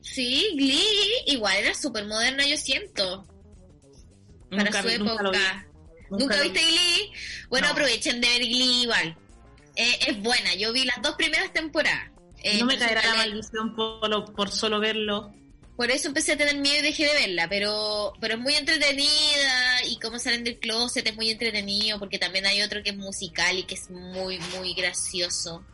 Sí, 0.00 0.52
Glee 0.56 0.84
igual 1.26 1.56
era 1.58 1.74
súper 1.74 2.06
moderna, 2.06 2.46
yo 2.46 2.56
siento. 2.56 3.26
Para 4.50 4.64
Nunca 4.64 4.82
su 4.82 4.88
vi- 4.88 4.98
nunca 6.10 6.36
lo 6.36 6.42
vi. 6.42 6.48
época. 6.48 6.60
¿Nunca, 6.60 6.60
lo 6.60 6.60
viste 6.60 6.60
vi. 6.64 6.70
Glee? 6.72 7.12
Bueno, 7.48 7.66
No. 7.66 7.72
aprovechen 7.72 8.20
de 8.20 8.28
ver 8.28 8.40
Glee 8.40 8.82
igual. 8.82 9.16
Eh, 9.76 9.98
es 10.08 10.20
buena, 10.22 10.54
yo 10.54 10.72
vi 10.72 10.84
las 10.84 11.00
dos 11.02 11.14
primeras 11.16 11.52
temporadas. 11.52 12.10
Eh, 12.42 12.58
no 12.58 12.66
me 12.66 12.78
caerá 12.78 13.02
la 13.06 13.14
maldición 13.16 13.74
por, 13.74 14.32
por 14.34 14.50
solo 14.50 14.80
verlo. 14.80 15.32
Por 15.76 15.90
eso 15.90 16.08
empecé 16.08 16.32
a 16.32 16.36
tener 16.36 16.56
miedo 16.58 16.78
y 16.80 16.82
dejé 16.82 17.06
de 17.06 17.14
verla, 17.14 17.48
pero 17.48 18.12
pero 18.20 18.34
es 18.34 18.40
muy 18.40 18.54
entretenida 18.54 19.84
y 19.86 19.98
cómo 19.98 20.18
salen 20.18 20.44
del 20.44 20.58
closet 20.58 21.06
es 21.06 21.16
muy 21.16 21.30
entretenido 21.30 21.98
porque 21.98 22.18
también 22.18 22.44
hay 22.46 22.60
otro 22.60 22.82
que 22.82 22.90
es 22.90 22.96
musical 22.96 23.56
y 23.58 23.62
que 23.62 23.76
es 23.76 23.88
muy, 23.90 24.38
muy 24.56 24.74
gracioso. 24.74 25.64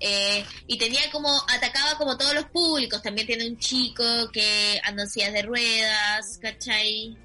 Eh, 0.00 0.44
y 0.66 0.78
tenía 0.78 1.10
como, 1.10 1.28
atacaba 1.48 1.96
como 1.98 2.16
todos 2.16 2.34
los 2.34 2.44
públicos, 2.46 3.02
también 3.02 3.26
tiene 3.26 3.46
un 3.46 3.58
chico 3.58 4.04
que 4.32 4.80
anda 4.84 5.02
en 5.02 5.08
sillas 5.08 5.32
de 5.32 5.42
ruedas, 5.42 6.38
¿cachai? 6.40 7.16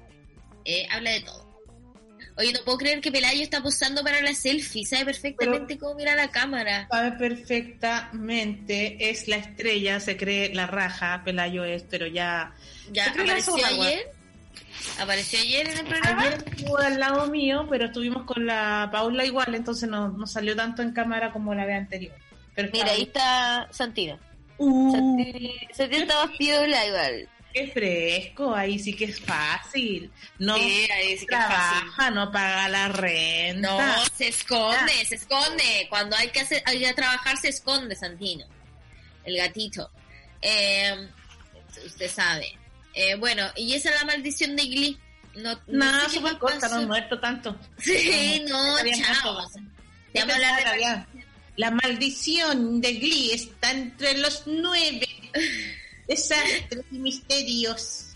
Eh, 0.64 0.86
habla 0.90 1.10
de 1.12 1.20
todo. 1.20 1.41
Oye, 2.36 2.52
no 2.52 2.60
puedo 2.64 2.78
creer 2.78 3.00
que 3.00 3.12
Pelayo 3.12 3.42
está 3.42 3.62
posando 3.62 4.02
para 4.02 4.22
la 4.22 4.34
selfie, 4.34 4.86
sabe 4.86 5.04
perfectamente 5.04 5.78
cómo 5.78 5.94
mira 5.94 6.16
la 6.16 6.30
cámara. 6.30 6.88
Sabe 6.90 7.12
perfectamente, 7.12 9.10
es 9.10 9.28
la 9.28 9.36
estrella, 9.36 10.00
se 10.00 10.16
cree 10.16 10.54
la 10.54 10.66
raja, 10.66 11.22
Pelayo 11.24 11.64
es, 11.64 11.82
pero 11.82 12.06
ya... 12.06 12.54
Ya 12.90 13.10
apareció 13.10 13.54
ayer. 13.56 14.10
Apareció 14.98 15.38
ayer 15.40 15.68
en 15.68 15.78
el 15.78 15.86
programa. 15.86 16.22
Ayer 16.22 16.44
estuvo 16.46 16.78
al 16.78 16.98
lado 16.98 17.26
mío, 17.28 17.66
pero 17.68 17.86
estuvimos 17.86 18.24
con 18.24 18.46
la 18.46 18.88
Paula 18.90 19.24
igual, 19.26 19.54
entonces 19.54 19.88
no, 19.88 20.08
no 20.08 20.26
salió 20.26 20.56
tanto 20.56 20.80
en 20.82 20.92
cámara 20.92 21.32
como 21.32 21.54
la 21.54 21.66
vez 21.66 21.76
anterior. 21.76 22.14
Pero 22.54 22.70
Mira, 22.72 22.92
ahí 22.92 23.02
está 23.02 23.68
Santina. 23.70 24.18
Uh, 24.58 24.92
Santi, 24.92 25.54
Santi 25.72 25.96
estaba 25.96 26.30
piola 26.38 26.86
igual. 26.86 27.28
Qué 27.52 27.68
fresco, 27.68 28.54
ahí 28.54 28.78
sí 28.78 28.94
que 28.94 29.04
es 29.06 29.20
fácil. 29.20 30.10
No 30.38 30.56
Sí, 30.56 30.88
ahí 30.90 31.18
sí 31.18 31.26
que 31.26 31.34
es 31.34 31.40
fácil. 31.40 31.78
trabaja, 31.80 32.10
no 32.10 32.32
paga 32.32 32.68
la 32.68 32.88
renta. 32.88 33.96
No, 33.98 34.04
se 34.16 34.28
esconde, 34.28 34.92
se 35.06 35.14
esconde. 35.16 35.86
Cuando 35.88 36.16
hay 36.16 36.28
que 36.28 36.40
hacer, 36.40 36.62
hay 36.66 36.80
que 36.80 36.92
trabajar, 36.94 37.36
se 37.36 37.48
esconde 37.48 37.94
Santino. 37.96 38.44
El 39.24 39.36
gatito. 39.36 39.90
Eh, 40.40 41.08
usted 41.86 42.10
sabe. 42.10 42.58
Eh, 42.94 43.14
bueno, 43.16 43.46
y 43.56 43.74
esa 43.74 43.90
es 43.90 43.94
la 44.00 44.04
maldición 44.04 44.56
de 44.56 44.64
Glee. 44.64 44.98
No, 45.36 45.54
no 45.54 45.60
Nada, 45.66 46.08
sé 46.08 46.16
súper 46.16 46.36
corta, 46.38 46.68
no 46.68 46.82
muerto 46.86 47.18
tanto. 47.20 47.56
Sí, 47.78 48.44
no, 48.48 48.82
bien, 48.82 49.02
chao. 49.02 49.32
muerto. 49.34 49.50
Te 50.12 50.20
vamos 50.20 50.32
a 50.32 50.36
hablar 50.36 50.56
de 50.64 50.70
Había- 50.70 51.06
La 51.56 51.70
maldición 51.70 52.80
de 52.80 52.92
Glee 52.94 53.32
está 53.32 53.70
entre 53.70 54.18
los 54.18 54.42
nueve. 54.46 55.08
Desastres 56.08 56.84
y 56.90 56.98
misterios. 56.98 58.08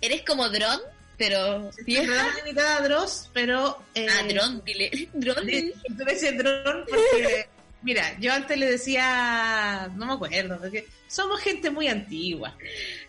Eres 0.00 0.22
como 0.22 0.48
Dron, 0.48 0.80
pero 1.16 1.70
vieja. 1.84 2.28
Es 2.38 2.44
mitad 2.44 2.78
a 2.78 2.80
Dross, 2.88 3.30
pero... 3.32 3.82
Eh, 3.94 4.06
Ah, 4.10 4.22
Dron, 4.28 4.62
dile. 4.64 5.08
Dron. 5.14 5.46
de- 5.46 5.74
Tú 5.96 6.04
le 6.04 6.12
dices 6.14 6.36
dron 6.38 6.84
porque... 6.88 7.48
Mira, 7.82 8.16
yo 8.18 8.32
antes 8.32 8.58
le 8.58 8.66
decía... 8.66 9.90
No 9.96 10.06
me 10.06 10.12
acuerdo, 10.14 10.58
porque 10.58 10.86
somos 11.08 11.40
gente 11.40 11.70
muy 11.70 11.88
antigua. 11.88 12.56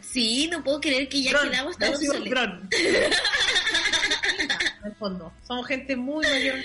Sí, 0.01 0.47
no 0.51 0.63
puedo 0.63 0.79
creer 0.81 1.07
que 1.09 1.23
ya 1.23 1.31
Dron, 1.31 1.49
quedamos 1.49 1.77
tan. 1.77 1.93
En 4.83 4.91
el 4.91 4.95
fondo, 4.97 5.33
somos 5.47 5.67
gente 5.67 5.95
muy 5.95 6.25
mayor. 6.25 6.55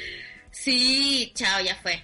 Sí, 0.51 1.33
chao, 1.35 1.61
ya 1.65 1.75
fue. 1.77 2.03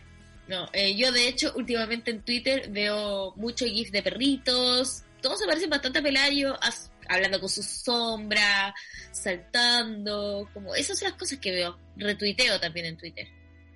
No, 0.48 0.68
eh, 0.72 0.96
yo 0.96 1.12
de 1.12 1.28
hecho 1.28 1.52
últimamente 1.56 2.10
en 2.10 2.22
Twitter 2.22 2.68
veo 2.70 3.34
mucho 3.36 3.66
gif 3.66 3.90
de 3.90 4.02
perritos. 4.02 5.02
Todos 5.22 5.38
se 5.38 5.46
parecen 5.46 5.70
bastante 5.70 5.98
a 5.98 6.02
Pelayo, 6.02 6.56
as- 6.62 6.90
hablando 7.08 7.40
con 7.40 7.48
su 7.48 7.62
sombra, 7.62 8.74
saltando, 9.12 10.48
como 10.54 10.74
esas 10.74 10.98
son 10.98 11.08
las 11.10 11.18
cosas 11.18 11.38
que 11.38 11.52
veo. 11.52 11.78
Retuiteo 11.96 12.60
también 12.60 12.86
en 12.86 12.96
Twitter. 12.96 13.26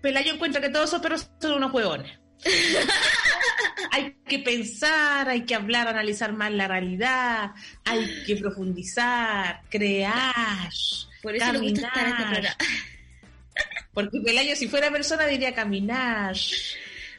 Pelayo 0.01 0.35
encuentra 0.35 0.61
que 0.61 0.69
todos 0.69 0.91
esos 0.91 1.01
perros 1.01 1.29
son 1.41 1.53
unos 1.53 1.73
huevones. 1.73 2.19
hay 3.93 4.15
que 4.27 4.39
pensar, 4.41 5.29
hay 5.29 5.43
que 5.45 5.55
hablar, 5.55 5.89
analizar 5.89 6.33
más 6.33 6.51
la 6.53 6.67
realidad, 6.69 7.53
hay 7.85 8.25
que 8.27 8.37
profundizar, 8.37 9.63
crear. 9.71 10.71
Por 11.23 11.37
eso 11.37 11.53
me 11.53 11.59
gusta 11.61 11.87
estar 11.87 12.07
en 12.07 12.13
este 12.13 12.23
Caminar. 12.25 12.57
Porque 13.93 14.21
Pelayo, 14.25 14.57
si 14.57 14.69
fuera 14.69 14.91
persona, 14.91 15.27
diría 15.27 15.55
caminar. 15.55 16.35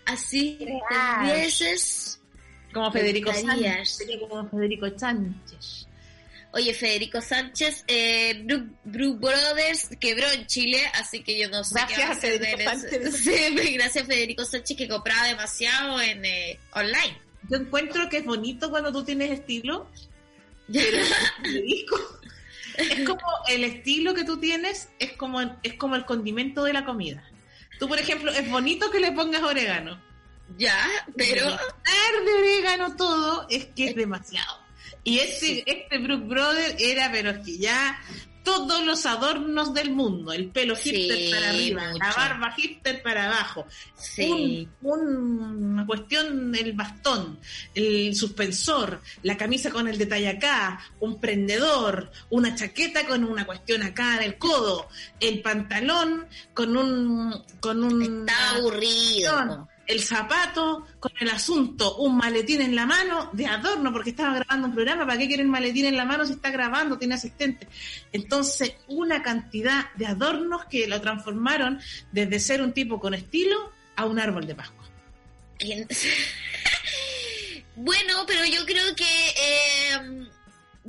Así, 0.05 0.57
Crear. 0.59 1.25
veces. 1.33 2.19
Como 2.73 2.91
Federico. 2.91 3.33
Sánchez. 3.33 3.89
Sería 3.89 4.19
como 4.19 4.49
Federico 4.49 4.87
Sánchez. 4.97 5.87
Oye, 6.55 6.73
Federico 6.75 7.19
Sánchez, 7.19 7.83
eh, 7.87 8.45
Brothers 8.83 9.89
quebró 9.99 10.29
en 10.29 10.45
Chile, 10.45 10.79
así 10.93 11.23
que 11.23 11.35
yo 11.39 11.49
no 11.49 11.63
sé 11.63 11.79
qué 11.87 11.95
Gracias 11.95 12.07
va 12.07 12.09
a 12.09 12.17
hacer 12.17 12.39
Federico. 12.39 13.11
Sí, 13.17 13.73
gracias 13.73 14.03
a 14.03 14.07
Federico 14.07 14.45
Sánchez 14.45 14.77
que 14.77 14.87
compraba 14.87 15.25
demasiado 15.25 15.99
en 15.99 16.23
eh, 16.23 16.59
online. 16.73 17.17
Yo 17.49 17.57
encuentro 17.57 18.07
que 18.07 18.17
es 18.17 18.25
bonito 18.25 18.69
cuando 18.69 18.91
tú 18.91 19.03
tienes 19.03 19.31
estilo, 19.31 19.89
pero. 20.71 20.97
Es 22.75 23.05
como 23.07 23.21
el 23.49 23.63
estilo 23.63 24.15
que 24.15 24.23
tú 24.23 24.39
tienes, 24.39 24.89
es 24.97 25.13
como, 25.13 25.41
es 25.61 25.75
como 25.75 25.95
el 25.95 26.05
condimento 26.05 26.63
de 26.63 26.73
la 26.73 26.85
comida. 26.85 27.23
Tú, 27.77 27.87
por 27.87 27.99
ejemplo, 27.99 28.31
es 28.31 28.49
bonito 28.49 28.89
que 28.89 28.99
le 28.99 29.11
pongas 29.11 29.43
orégano. 29.43 30.01
Ya, 30.57 30.85
pero... 31.17 31.49
de 31.49 32.33
orégano 32.33 32.95
todo 32.95 33.47
es 33.49 33.65
que 33.75 33.87
es 33.89 33.95
demasiado. 33.95 34.59
Y 35.03 35.19
este, 35.19 35.63
este 35.69 35.97
Brook 35.99 36.27
Brother 36.27 36.75
era, 36.79 37.11
pero 37.11 37.31
es 37.31 37.39
que 37.39 37.57
ya 37.57 37.99
todos 38.43 38.85
los 38.85 39.05
adornos 39.05 39.73
del 39.73 39.91
mundo, 39.91 40.33
el 40.33 40.49
pelo 40.49 40.75
hipster 40.75 41.31
para 41.31 41.49
arriba, 41.49 41.83
la 41.93 42.13
barba 42.13 42.51
hipster 42.51 43.01
para 43.01 43.25
abajo, 43.27 43.65
Sí. 43.95 44.67
un- 44.81 45.71
una 45.71 45.85
cuestión, 45.85 46.53
el 46.53 46.73
bastón, 46.73 47.39
el 47.73 48.13
suspensor, 48.15 49.01
la 49.23 49.37
camisa 49.37 49.71
con 49.71 49.87
el 49.87 49.97
detalle 49.97 50.27
acá, 50.27 50.79
un 50.99 51.21
prendedor, 51.21 52.11
una 52.31 52.53
chaqueta 52.53 53.05
con 53.07 53.23
una 53.23 53.45
cuestión 53.45 53.81
acá 53.81 54.17
en 54.17 54.23
el 54.23 54.37
codo, 54.37 54.89
el 55.21 55.41
pantalón 55.41 56.27
con 56.53 56.75
un 56.75 57.43
con 57.61 57.81
un 57.83 58.25
Está 58.27 58.51
aburrido. 58.57 59.47
po. 59.47 59.69
El 59.87 60.01
zapato 60.01 60.87
con 60.99 61.11
el 61.19 61.29
asunto, 61.29 61.97
un 61.97 62.17
maletín 62.17 62.61
en 62.61 62.75
la 62.75 62.85
mano 62.85 63.29
de 63.33 63.45
adorno, 63.45 63.91
porque 63.91 64.11
estaba 64.11 64.35
grabando 64.35 64.67
un 64.67 64.73
programa, 64.73 65.05
¿para 65.05 65.17
qué 65.17 65.27
quieren 65.27 65.49
maletín 65.49 65.85
en 65.85 65.97
la 65.97 66.05
mano 66.05 66.25
si 66.25 66.33
está 66.33 66.51
grabando, 66.51 66.97
tiene 66.97 67.15
asistente? 67.15 67.67
Entonces, 68.11 68.75
una 68.87 69.21
cantidad 69.21 69.91
de 69.95 70.07
adornos 70.07 70.65
que 70.65 70.87
lo 70.87 71.01
transformaron 71.01 71.79
desde 72.11 72.39
ser 72.39 72.61
un 72.61 72.73
tipo 72.73 72.99
con 72.99 73.13
estilo 73.13 73.71
a 73.95 74.05
un 74.05 74.19
árbol 74.19 74.47
de 74.47 74.55
Pascua. 74.55 74.83
Bueno, 77.75 78.23
pero 78.27 78.45
yo 78.45 78.65
creo 78.67 78.95
que 78.95 79.03
eh, 79.03 80.27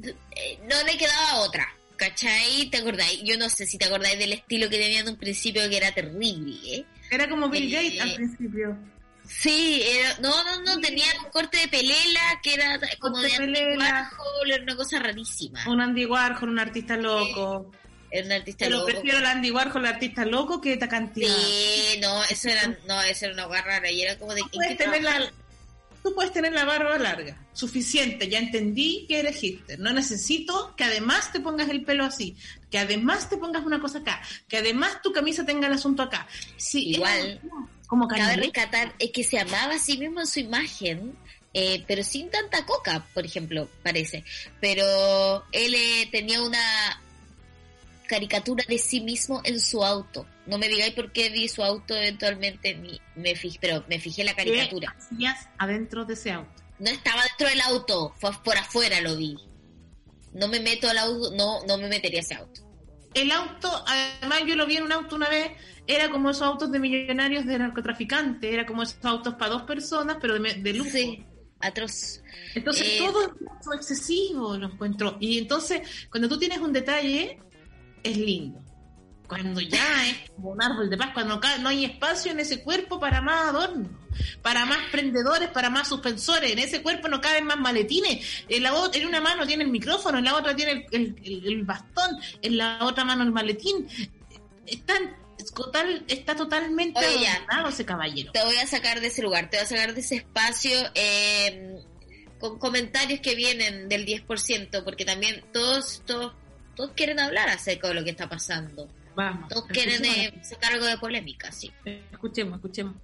eh, 0.02 0.58
no 0.68 0.82
le 0.84 0.98
quedaba 0.98 1.40
otra. 1.40 1.66
¿Cachai? 1.96 2.68
¿Te 2.70 2.78
acordáis? 2.78 3.22
Yo 3.22 3.38
no 3.38 3.48
sé 3.48 3.66
si 3.66 3.78
te 3.78 3.86
acordáis 3.86 4.18
del 4.18 4.32
estilo 4.32 4.68
que 4.68 4.78
tenía 4.78 5.00
en 5.00 5.08
un 5.08 5.16
principio 5.16 5.68
que 5.70 5.76
era 5.76 5.94
terrible, 5.94 6.56
¿eh? 6.66 6.84
Era 7.14 7.28
como 7.28 7.48
Bill 7.48 7.72
Eh, 7.74 7.76
Gates 7.76 8.00
al 8.00 8.14
principio. 8.16 8.78
Sí, 9.26 9.82
era, 9.86 10.18
no, 10.20 10.30
no, 10.44 10.62
no, 10.62 10.80
tenía 10.80 11.06
un 11.24 11.30
corte 11.30 11.56
de 11.56 11.68
pelela 11.68 12.20
que 12.42 12.54
era 12.54 12.78
como 12.98 13.14
Corte 13.16 13.28
de 13.28 13.34
Andy 13.36 13.52
pelela. 13.54 14.10
Warhol, 14.12 14.50
era 14.50 14.62
una 14.62 14.76
cosa 14.76 14.98
rarísima. 14.98 15.64
Un 15.66 15.80
Andy 15.80 16.04
Warhol, 16.04 16.48
un 16.50 16.58
artista 16.58 16.96
loco. 16.96 17.70
Era 18.10 18.26
un 18.26 18.32
artista 18.32 18.66
Pero 18.66 18.76
loco. 18.78 18.86
prefiero 18.90 19.18
el 19.18 19.26
Andy 19.26 19.50
Warhol, 19.50 19.84
el 19.86 19.92
artista 19.94 20.24
loco, 20.26 20.60
que 20.60 20.74
esta 20.74 20.88
cantidad. 20.88 21.34
Sí, 21.34 21.98
no, 22.02 22.22
eso 22.24 22.48
era, 22.50 22.76
no, 22.86 23.00
eso 23.02 23.24
era 23.24 23.34
una 23.34 23.46
hueá 23.48 23.62
rara 23.62 23.90
y 23.90 24.02
era 24.02 24.18
como 24.18 24.34
de 24.34 24.42
Tú 24.42 24.46
¿en 24.46 24.52
puedes, 24.52 24.70
qué 24.76 24.84
tener 24.84 25.02
la, 25.02 25.10
trabajas? 25.12 25.34
Tú 26.04 26.14
puedes 26.14 26.32
tener 26.32 26.52
la 26.52 26.66
barba 26.66 26.98
larga, 26.98 27.34
suficiente, 27.54 28.28
ya 28.28 28.38
entendí 28.38 29.06
que 29.08 29.20
eres 29.20 29.36
hipster. 29.36 29.80
No 29.80 29.90
necesito 29.90 30.76
que 30.76 30.84
además 30.84 31.32
te 31.32 31.40
pongas 31.40 31.70
el 31.70 31.82
pelo 31.82 32.04
así, 32.04 32.36
que 32.70 32.78
además 32.78 33.30
te 33.30 33.38
pongas 33.38 33.64
una 33.64 33.80
cosa 33.80 34.00
acá, 34.00 34.20
que 34.46 34.58
además 34.58 35.00
tu 35.02 35.12
camisa 35.12 35.46
tenga 35.46 35.66
el 35.66 35.72
asunto 35.72 36.02
acá. 36.02 36.28
Sí, 36.58 36.90
Igual, 36.90 37.40
como 37.86 38.06
Cabe 38.06 38.36
rescatar 38.36 38.94
es 38.98 39.12
que 39.12 39.24
se 39.24 39.38
amaba 39.38 39.76
a 39.76 39.78
sí 39.78 39.96
mismo 39.96 40.20
en 40.20 40.26
su 40.26 40.40
imagen, 40.40 41.16
eh, 41.54 41.82
pero 41.86 42.04
sin 42.04 42.30
tanta 42.30 42.66
coca, 42.66 43.06
por 43.14 43.24
ejemplo, 43.24 43.70
parece. 43.82 44.24
Pero 44.60 45.42
él 45.52 45.74
eh, 45.74 46.06
tenía 46.12 46.42
una 46.42 47.00
caricatura 48.06 48.62
de 48.68 48.76
sí 48.76 49.00
mismo 49.00 49.40
en 49.42 49.58
su 49.58 49.82
auto. 49.82 50.26
No 50.46 50.58
me 50.58 50.68
digáis 50.68 50.92
por 50.94 51.10
qué 51.12 51.30
vi 51.30 51.48
su 51.48 51.62
auto 51.64 51.94
eventualmente, 51.96 52.74
ni 52.74 53.00
me 53.16 53.34
fijé, 53.34 53.58
pero 53.60 53.84
me 53.88 53.98
fijé 53.98 54.24
la 54.24 54.34
caricatura. 54.34 54.94
¿Qué 54.98 55.14
hacías 55.16 55.48
adentro 55.58 56.04
de 56.04 56.14
ese 56.14 56.32
auto? 56.32 56.62
No 56.78 56.90
estaba 56.90 57.22
dentro 57.22 57.48
del 57.48 57.60
auto, 57.62 58.14
fue 58.18 58.30
por 58.44 58.56
afuera 58.56 59.00
lo 59.00 59.16
vi. 59.16 59.36
No 60.34 60.48
me 60.48 60.60
meto 60.60 60.88
al 60.88 60.98
auto, 60.98 61.30
no, 61.36 61.64
no 61.66 61.78
me 61.78 61.88
metería 61.88 62.18
a 62.18 62.22
ese 62.22 62.34
auto. 62.34 62.60
El 63.14 63.30
auto, 63.30 63.70
además 63.86 64.40
yo 64.46 64.56
lo 64.56 64.66
vi 64.66 64.76
en 64.76 64.82
un 64.82 64.92
auto 64.92 65.14
una 65.14 65.28
vez, 65.28 65.52
era 65.86 66.10
como 66.10 66.30
esos 66.30 66.42
autos 66.42 66.72
de 66.72 66.80
millonarios 66.80 67.46
de 67.46 67.58
narcotraficantes, 67.58 68.52
era 68.52 68.66
como 68.66 68.82
esos 68.82 69.02
autos 69.04 69.34
para 69.34 69.52
dos 69.52 69.62
personas, 69.62 70.16
pero 70.20 70.34
de, 70.34 70.40
me- 70.40 70.54
de 70.54 70.72
lujo. 70.74 70.90
Sí, 70.90 71.24
atroz. 71.60 72.20
Entonces 72.56 72.86
Eh, 72.86 72.98
todo 72.98 73.22
es 73.22 73.30
excesivo, 73.80 74.56
lo 74.58 74.66
encuentro. 74.72 75.16
Y 75.20 75.38
entonces, 75.38 75.82
cuando 76.10 76.28
tú 76.28 76.38
tienes 76.38 76.58
un 76.58 76.72
detalle, 76.72 77.38
es 78.02 78.16
lindo. 78.16 78.60
Cuando 79.26 79.60
ya 79.60 80.06
es 80.08 80.30
como 80.30 80.50
un 80.50 80.62
árbol 80.62 80.90
de 80.90 80.96
paz, 80.98 81.10
cuando 81.14 81.40
no 81.60 81.68
hay 81.68 81.84
espacio 81.86 82.30
en 82.32 82.40
ese 82.40 82.62
cuerpo 82.62 83.00
para 83.00 83.22
más 83.22 83.48
adornos, 83.48 83.88
para 84.42 84.66
más 84.66 84.78
prendedores, 84.92 85.48
para 85.48 85.70
más 85.70 85.88
suspensores, 85.88 86.52
en 86.52 86.58
ese 86.58 86.82
cuerpo 86.82 87.08
no 87.08 87.20
caben 87.22 87.46
más 87.46 87.58
maletines. 87.58 88.44
En, 88.48 88.62
la 88.62 88.74
ot- 88.74 88.94
en 88.94 89.06
una 89.06 89.20
mano 89.22 89.46
tiene 89.46 89.64
el 89.64 89.70
micrófono, 89.70 90.18
en 90.18 90.24
la 90.24 90.36
otra 90.36 90.54
tiene 90.54 90.72
el, 90.72 90.86
el- 90.92 91.16
el- 91.24 91.46
el 91.46 91.62
bastón, 91.64 92.10
en 92.42 92.58
la 92.58 92.78
otra 92.82 93.04
mano 93.04 93.22
el 93.24 93.32
maletín. 93.32 93.88
Están, 94.66 95.16
total, 95.56 96.04
está 96.06 96.36
totalmente 96.36 97.00
Oye, 97.00 97.26
adornado 97.26 97.68
ese 97.70 97.84
caballero. 97.86 98.30
te 98.32 98.44
voy 98.44 98.56
a 98.56 98.66
sacar 98.66 99.00
de 99.00 99.06
ese 99.06 99.22
lugar, 99.22 99.48
te 99.50 99.56
voy 99.56 99.64
a 99.64 99.68
sacar 99.68 99.94
de 99.94 100.00
ese 100.00 100.16
espacio 100.16 100.78
eh, 100.94 101.76
con 102.38 102.58
comentarios 102.58 103.20
que 103.20 103.34
vienen 103.34 103.88
del 103.88 104.04
10%, 104.06 104.84
porque 104.84 105.04
también 105.06 105.42
todos, 105.52 106.02
todos, 106.06 106.34
todos 106.76 106.90
quieren 106.94 107.20
hablar 107.20 107.48
acerca 107.48 107.88
de 107.88 107.94
lo 107.94 108.04
que 108.04 108.10
está 108.10 108.28
pasando. 108.28 108.86
Vamos. 109.14 109.48
Todos 109.48 109.66
quieren 109.66 110.04
escuchemos, 110.04 110.36
eh, 110.36 110.44
sacar 110.44 110.72
algo 110.72 110.86
de 110.86 110.98
polémica, 110.98 111.52
sí. 111.52 111.70
escuchemos, 112.12 112.56
escuchemos. 112.56 112.94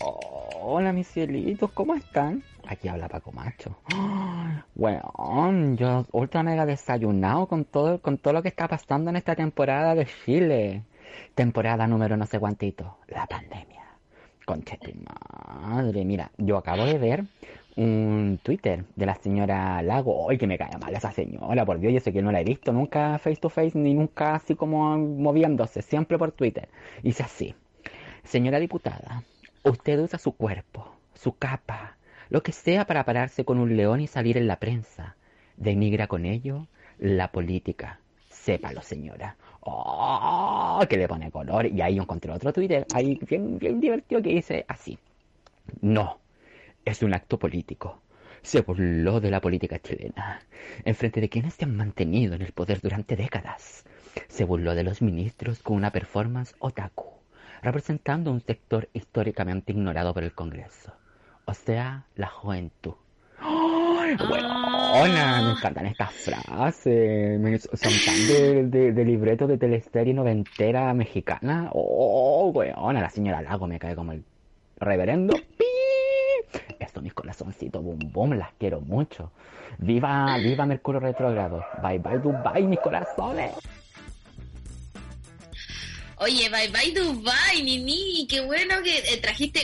Hola 0.00 0.92
mis 0.92 1.06
cielitos, 1.06 1.70
¿cómo 1.72 1.94
están? 1.94 2.42
Aquí 2.66 2.88
habla 2.88 3.08
Paco 3.08 3.32
Macho. 3.32 3.78
Bueno, 4.76 5.76
yo 5.76 6.06
ultra 6.12 6.42
mega 6.42 6.66
desayunado 6.66 7.46
con 7.46 7.64
todo, 7.64 8.00
con 8.00 8.18
todo 8.18 8.34
lo 8.34 8.42
que 8.42 8.48
está 8.48 8.66
pasando 8.66 9.10
en 9.10 9.16
esta 9.16 9.36
temporada 9.36 9.94
de 9.94 10.06
Chile. 10.24 10.82
Temporada 11.34 11.86
número 11.86 12.16
no 12.16 12.26
sé 12.26 12.40
cuántito, 12.40 12.98
la 13.08 13.26
pandemia. 13.26 13.84
Concha 14.44 14.76
de 14.80 14.92
tu 14.92 14.98
madre, 15.04 16.04
mira, 16.04 16.30
yo 16.38 16.58
acabo 16.58 16.84
de 16.84 16.98
ver 16.98 17.24
un 17.76 18.38
Twitter 18.42 18.84
de 18.94 19.06
la 19.06 19.14
señora 19.16 19.82
Lago. 19.82 20.30
¡Ay, 20.30 20.38
que 20.38 20.46
me 20.46 20.58
cae 20.58 20.76
mal 20.78 20.94
esa 20.94 21.12
señora! 21.12 21.64
Por 21.64 21.78
Dios, 21.80 21.92
yo 21.92 22.00
sé 22.00 22.12
que 22.12 22.22
no 22.22 22.32
la 22.32 22.40
he 22.40 22.44
visto 22.44 22.72
nunca 22.72 23.18
face 23.18 23.36
to 23.36 23.48
face, 23.48 23.76
ni 23.78 23.94
nunca 23.94 24.36
así 24.36 24.54
como 24.54 24.96
moviéndose, 24.96 25.82
siempre 25.82 26.18
por 26.18 26.32
Twitter. 26.32 26.68
Dice 27.02 27.22
así. 27.22 27.54
Señora 28.22 28.58
diputada, 28.58 29.22
usted 29.62 30.00
usa 30.00 30.18
su 30.18 30.32
cuerpo, 30.32 30.94
su 31.14 31.36
capa, 31.36 31.96
lo 32.30 32.42
que 32.42 32.52
sea 32.52 32.86
para 32.86 33.04
pararse 33.04 33.44
con 33.44 33.58
un 33.58 33.76
león 33.76 34.00
y 34.00 34.06
salir 34.06 34.38
en 34.38 34.46
la 34.46 34.58
prensa. 34.58 35.16
Denigra 35.56 36.06
con 36.06 36.24
ello 36.24 36.66
la 36.98 37.30
política. 37.30 38.00
Sépalo, 38.30 38.82
señora. 38.82 39.36
¡Oh! 39.60 40.80
Que 40.88 40.96
le 40.96 41.08
pone 41.08 41.30
color. 41.30 41.66
Y 41.66 41.80
ahí 41.80 41.98
encontré 41.98 42.30
otro 42.32 42.52
Twitter, 42.52 42.86
ahí 42.94 43.18
bien, 43.28 43.58
bien 43.58 43.80
divertido, 43.80 44.22
que 44.22 44.30
dice 44.30 44.64
así. 44.68 44.98
No, 45.80 46.18
es 46.84 47.02
un 47.02 47.14
acto 47.14 47.38
político. 47.38 48.02
Se 48.42 48.60
burló 48.60 49.20
de 49.20 49.30
la 49.30 49.40
política 49.40 49.78
chilena, 49.78 50.40
en 50.84 50.94
frente 50.94 51.20
de 51.20 51.30
quienes 51.30 51.54
se 51.54 51.64
han 51.64 51.74
mantenido 51.76 52.34
en 52.34 52.42
el 52.42 52.52
poder 52.52 52.80
durante 52.80 53.16
décadas. 53.16 53.84
Se 54.28 54.44
burló 54.44 54.74
de 54.74 54.84
los 54.84 55.00
ministros 55.00 55.62
con 55.62 55.76
una 55.76 55.90
performance 55.90 56.54
otaku, 56.58 57.06
representando 57.62 58.30
un 58.30 58.40
sector 58.40 58.88
históricamente 58.92 59.72
ignorado 59.72 60.12
por 60.12 60.24
el 60.24 60.34
Congreso. 60.34 60.92
O 61.46 61.54
sea, 61.54 62.04
la 62.16 62.28
juventud. 62.28 62.94
¡Ay, 63.38 64.16
weona! 64.30 65.42
Me 65.42 65.50
encantan 65.52 65.86
estas 65.86 66.12
frases. 66.12 67.68
Son 67.72 67.92
tan 68.04 68.28
de, 68.28 68.64
de, 68.66 68.92
de 68.92 69.04
libreto 69.04 69.46
de 69.46 69.58
teleserie 69.58 70.14
noventera 70.14 70.92
mexicana. 70.94 71.70
¡Oh, 71.72 72.50
weona! 72.54 73.00
La 73.00 73.10
señora 73.10 73.42
Lago 73.42 73.66
me 73.66 73.78
cae 73.78 73.96
como 73.96 74.12
el 74.12 74.22
reverendo. 74.76 75.34
¡Pi! 75.34 75.73
Mis 77.04 77.12
corazoncitos, 77.12 77.84
boom, 77.84 77.98
boom, 77.98 78.32
las 78.38 78.48
quiero 78.58 78.80
mucho. 78.80 79.30
¡Viva, 79.76 80.38
viva 80.38 80.64
Mercurio 80.64 81.00
retrógrado! 81.00 81.62
¡Bye, 81.82 81.98
bye, 81.98 82.18
Dubai, 82.18 82.62
mis 82.62 82.80
corazones! 82.80 83.52
Oye, 86.16 86.48
bye 86.48 86.68
bye 86.68 86.92
Dubai, 86.92 87.62
Nini, 87.62 88.26
qué 88.26 88.40
bueno 88.40 88.76
que 88.82 89.00
eh, 89.00 89.18
trajiste, 89.18 89.60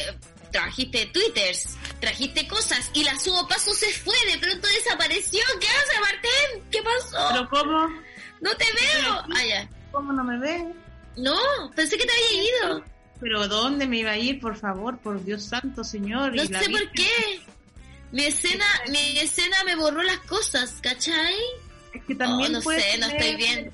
trajiste 0.52 1.06
twitters, 1.06 1.78
trajiste 1.98 2.46
cosas 2.46 2.90
y 2.92 3.04
la 3.04 3.18
subo 3.18 3.48
paso 3.48 3.72
se 3.72 3.86
fue, 3.86 4.16
de 4.30 4.38
pronto 4.38 4.68
desapareció. 4.68 5.40
¿Qué 5.58 5.66
hace 5.66 5.98
Martín? 5.98 6.70
¿Qué 6.70 6.82
pasó? 6.82 7.26
Pero 7.30 7.48
¿cómo? 7.48 7.88
No 8.42 8.50
te 8.54 8.66
veo. 8.66 9.14
Ah, 9.34 9.44
ya. 9.48 9.66
¿Cómo 9.92 10.12
no 10.12 10.22
me 10.24 10.38
ven? 10.38 10.74
No, 11.16 11.38
pensé 11.74 11.96
que 11.96 12.04
te 12.04 12.12
había 12.12 12.44
ido. 12.44 12.84
Pero 13.20 13.48
¿dónde 13.48 13.86
me 13.86 13.98
iba 13.98 14.12
a 14.12 14.18
ir, 14.18 14.40
por 14.40 14.56
favor? 14.56 14.98
Por 14.98 15.22
Dios 15.24 15.44
santo, 15.44 15.84
señor. 15.84 16.34
No 16.34 16.42
Y 16.42 16.48
la 16.48 16.60
sé 16.62 16.70
por 16.70 16.90
qué. 16.92 17.40
Mi 18.12 18.24
escena, 18.24 18.64
mi 18.88 19.18
escena 19.18 19.56
me 19.64 19.76
borró 19.76 20.02
las 20.02 20.18
cosas, 20.20 20.78
¿cachai? 20.82 21.34
Es 21.94 22.02
que 22.04 22.14
también 22.14 22.50
Oh, 22.54 22.58
no 22.58 22.62
puedes 22.62 22.82
sé, 22.84 22.98
no 22.98 23.06
estoy 23.06 23.36
bien. 23.36 23.72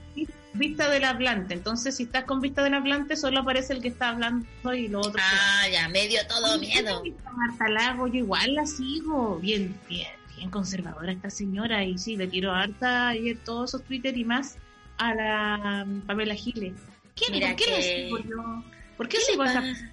Vista 0.55 0.89
del 0.91 1.05
hablante. 1.05 1.53
Entonces, 1.55 1.97
si 1.97 2.05
estás 2.05 2.25
con 2.25 2.41
vista 2.41 2.63
del 2.65 2.75
hablante, 2.75 3.15
solo 3.15 3.41
aparece 3.41 3.75
el 3.75 3.83
que 3.83 3.89
está 3.89 4.09
hablando 4.09 4.47
y 4.75 4.89
lo 4.89 5.01
otro. 5.01 5.21
Ah, 5.23 5.69
ya, 5.71 5.89
me 5.91 6.09
dio 6.09 6.21
todo 6.27 6.59
miedo. 6.59 7.03
Marta 7.35 7.69
Lago, 7.69 8.07
yo 8.09 8.17
igual 8.17 8.55
la 8.55 8.67
sigo. 8.67 9.39
Bien, 9.39 9.79
bien, 9.89 10.09
bien 10.35 10.51
conservadora 10.51 11.13
esta 11.13 11.29
señora 11.31 11.85
y 11.85 11.99
sí, 11.99 12.17
le 12.17 12.27
tiró 12.27 12.53
harta 12.53 13.09
ayer 13.09 13.37
todos 13.45 13.71
esos 13.71 13.85
Twitter 13.85 14.17
y 14.17 14.25
más 14.25 14.57
a 14.97 15.15
la 15.15 15.87
Pamela 16.07 16.35
Giles. 16.35 16.73
¿Quién, 17.15 17.33
Mira 17.33 17.49
¿Por 17.49 17.57
qué 17.57 17.65
que- 17.67 17.83
sigo 18.07 18.19
yo? 18.19 18.65
¿Por 18.97 19.09
qué 19.09 19.19
¿Qué 19.19 19.25
sigo 19.25 19.45
le 19.45 19.53
pasa? 19.53 19.93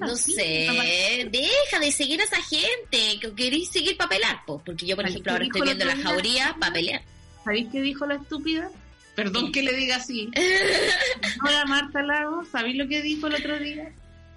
No 0.00 0.16
sé, 0.16 1.28
deja 1.30 1.78
de 1.80 1.92
seguir 1.92 2.20
a 2.20 2.24
esa 2.24 2.42
gente 2.42 3.18
que 3.20 3.32
queréis 3.36 3.70
seguir 3.70 3.96
para 3.96 4.10
pelar, 4.10 4.44
po, 4.44 4.60
porque 4.64 4.86
yo, 4.86 4.96
por 4.96 5.06
ejemplo, 5.06 5.30
¿qué 5.30 5.30
ahora 5.30 5.44
estoy 5.44 5.62
viendo 5.62 5.84
la 5.84 5.96
jauría 5.96 6.56
para 6.58 6.72
pelear. 6.72 7.02
¿Sabéis 7.44 7.68
qué 7.70 7.80
dijo 7.80 8.04
la 8.04 8.16
estúpida? 8.16 8.70
Perdón 9.14 9.52
que 9.52 9.62
le 9.62 9.72
diga 9.74 9.96
así. 9.96 10.30
Ahora 11.40 11.64
Marta 11.66 12.02
Lago, 12.02 12.44
¿sabéis 12.44 12.76
lo 12.76 12.86
que 12.88 13.02
dijo 13.02 13.26
el 13.28 13.34
otro 13.34 13.58
día? 13.58 13.92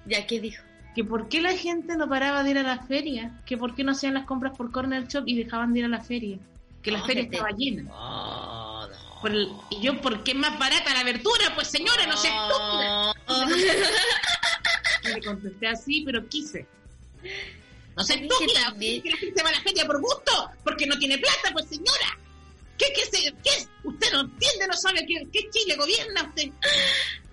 ¿Ya 0.06 0.26
qué 0.26 0.40
dijo? 0.40 0.64
Que 0.96 1.04
por 1.04 1.28
qué 1.30 1.42
la 1.42 1.56
gente 1.56 1.96
no 1.98 2.08
paraba 2.10 2.44
de 2.44 2.52
ir 2.52 2.58
a 2.58 2.64
la 2.64 2.80
feria, 2.86 3.32
que 3.46 3.58
por 3.58 3.76
qué 3.76 3.84
no 3.84 3.92
hacían 3.92 4.14
las 4.14 4.26
compras 4.26 4.56
por 4.58 4.72
Corner 4.72 5.08
Shop 5.08 5.24
y 5.28 5.36
dejaban 5.36 5.74
de 5.74 5.80
ir 5.80 5.86
a 5.86 5.90
la 5.90 6.02
feria, 6.02 6.38
que 6.82 6.92
la 6.92 7.00
Ah, 7.00 7.06
feria 7.06 7.24
estaba 7.24 7.50
llena. 7.58 7.84
Oh. 7.92 8.61
Por 9.22 9.32
el- 9.32 9.52
y 9.70 9.82
yo, 9.82 10.02
¿por 10.02 10.24
qué 10.24 10.32
es 10.32 10.38
más 10.38 10.58
barata 10.58 10.94
la 10.94 11.04
verdura? 11.04 11.54
Pues 11.56 11.68
señora, 11.68 12.06
no 12.08 12.18
sé 12.18 12.28
estúpida. 12.28 13.14
Le 15.04 15.22
contesté 15.24 15.68
así, 15.68 16.02
pero 16.06 16.28
quise. 16.28 16.66
No 17.96 18.06
que 18.06 18.14
estúpida, 18.14 18.74
que 18.80 19.10
la 19.10 19.18
gente 19.18 19.44
va 19.44 19.50
a 19.50 19.54
la 19.54 19.62
feria 19.62 19.86
por 19.86 20.00
gusto, 20.02 20.50
porque 20.64 20.86
no 20.88 20.98
tiene 20.98 21.18
plata, 21.18 21.50
pues 21.54 21.68
señora. 21.68 22.18
¿Qué, 22.78 22.86
qué, 22.96 23.06
se- 23.06 23.34
qué 23.44 23.50
es? 23.58 23.70
Usted 23.84 24.12
no 24.14 24.22
entiende, 24.22 24.68
no 24.68 24.74
sabe 24.76 25.06
qué, 25.08 25.28
qué 25.32 25.50
Chile 25.52 25.76
gobierna 25.76 26.24
usted. 26.24 26.50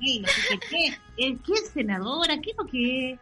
Ay, 0.01 0.21
no 0.21 0.29
sé 0.29 0.43
qué, 0.49 0.59
qué, 0.69 0.87
¿Eh, 1.27 1.37
¿qué 1.47 1.53
es 1.55 1.71
senadora? 1.73 2.37
¿Qué 2.43 2.51
es 2.51 2.57
lo 2.57 2.67
que 2.67 3.13
es? 3.13 3.19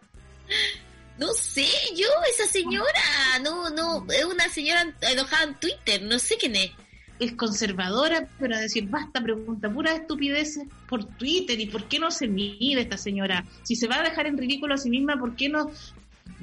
No 1.19 1.33
sé, 1.33 1.67
yo, 1.95 2.07
esa 2.33 2.47
señora, 2.47 3.39
no, 3.43 3.71
no, 3.71 4.07
es 4.13 4.25
una 4.25 4.49
señora 4.49 4.93
enojada 5.03 5.45
en 5.45 5.55
Twitter, 5.61 6.03
no 6.03 6.19
sé 6.19 6.37
quién 6.37 6.57
es. 6.57 6.73
Es 7.19 7.33
conservadora, 7.33 8.29
pero 8.39 8.57
a 8.57 8.61
decir, 8.61 8.89
basta, 8.89 9.23
pregunta 9.23 9.71
pura 9.71 9.95
estupideces 9.95 10.67
por 10.89 11.05
Twitter. 11.05 11.59
¿Y 11.59 11.67
por 11.67 11.85
qué 11.85 11.99
no 11.99 12.11
se 12.11 12.29
mide 12.29 12.83
esta 12.83 12.99
señora? 12.99 13.45
Si 13.63 13.77
se 13.77 13.87
va 13.87 13.97
a 13.97 14.03
dejar 14.03 14.27
en 14.27 14.37
ridículo 14.37 14.75
a 14.75 14.79
sí 14.79 14.91
misma, 14.91 15.19
¿por 15.19 15.37
qué 15.37 15.49
no 15.49 15.71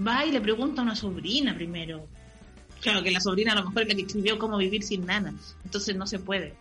va 0.05 0.26
y 0.26 0.32
le 0.32 0.41
pregunta 0.41 0.82
a 0.82 0.86
una 0.86 0.95
sobrina 0.95 1.53
primero? 1.55 2.07
Claro, 2.82 3.01
que 3.01 3.11
la 3.11 3.21
sobrina 3.21 3.53
a 3.53 3.55
lo 3.55 3.65
mejor 3.65 3.88
que 3.88 4.01
escribió 4.01 4.38
cómo 4.38 4.57
vivir 4.57 4.84
sin 4.84 5.05
nana. 5.05 5.34
Entonces 5.63 5.95
no 5.95 6.05
se 6.05 6.19
puede. 6.19 6.53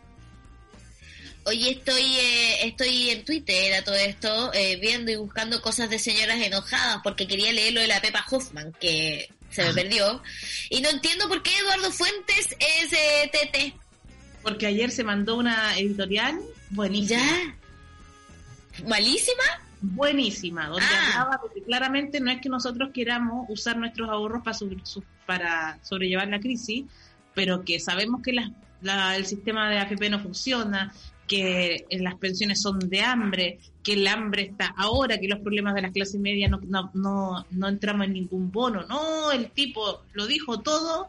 Oye, 1.44 1.70
estoy, 1.70 2.02
eh, 2.02 2.66
estoy 2.66 3.10
en 3.10 3.24
Twitter 3.24 3.74
a 3.74 3.82
todo 3.82 3.96
esto, 3.96 4.54
eh, 4.54 4.76
viendo 4.76 5.10
y 5.10 5.16
buscando 5.16 5.60
cosas 5.60 5.90
de 5.90 5.98
señoras 5.98 6.40
enojadas, 6.40 6.98
porque 7.02 7.26
quería 7.26 7.50
leer 7.52 7.72
lo 7.72 7.80
de 7.80 7.88
la 7.88 8.00
Pepa 8.00 8.24
Hoffman, 8.30 8.72
que 8.80 9.28
se 9.50 9.64
me 9.64 9.74
perdió. 9.74 10.22
Y 10.70 10.80
no 10.80 10.88
entiendo 10.90 11.28
por 11.28 11.42
qué 11.42 11.50
Eduardo 11.58 11.90
Fuentes 11.90 12.56
es 12.60 12.92
eh, 12.92 13.30
TT. 13.32 13.82
Porque 14.42 14.66
ayer 14.66 14.90
se 14.90 15.04
mandó 15.04 15.36
una 15.36 15.76
editorial 15.78 16.40
buenísima. 16.70 17.20
¿Ya? 17.20 18.86
¿Malísima? 18.88 19.42
buenísima, 19.84 20.68
donde 20.68 20.84
Ah. 20.84 21.22
hablaba 21.22 21.40
de 21.42 21.54
que 21.60 21.66
claramente 21.66 22.20
no 22.20 22.30
es 22.30 22.40
que 22.40 22.48
nosotros 22.48 22.90
queramos 22.94 23.46
usar 23.50 23.76
nuestros 23.76 24.08
ahorros 24.08 24.44
para, 24.44 24.56
sobre- 24.56 24.80
para 25.26 25.78
sobrellevar 25.82 26.28
la 26.28 26.38
crisis, 26.38 26.84
pero 27.34 27.64
que 27.64 27.80
sabemos 27.80 28.22
que 28.22 28.32
la- 28.32 28.52
la- 28.80 29.16
el 29.16 29.26
sistema 29.26 29.68
de 29.68 29.78
AFP 29.78 30.08
no 30.08 30.20
funciona, 30.20 30.92
que 31.26 31.84
eh, 31.90 31.98
las 32.00 32.14
pensiones 32.14 32.62
son 32.62 32.78
de 32.78 33.00
hambre, 33.02 33.58
que 33.82 33.94
el 33.94 34.06
hambre 34.06 34.42
está 34.42 34.72
ahora, 34.76 35.18
que 35.18 35.26
los 35.26 35.40
problemas 35.40 35.74
de 35.74 35.82
la 35.82 35.90
clase 35.90 36.16
media 36.20 36.46
no, 36.48 36.60
no, 36.62 36.92
no, 36.94 37.44
no 37.50 37.68
entramos 37.68 38.06
en 38.06 38.12
ningún 38.12 38.52
bono. 38.52 38.84
No, 38.86 39.32
el 39.32 39.50
tipo 39.50 40.04
lo 40.12 40.28
dijo 40.28 40.60
todo 40.60 41.08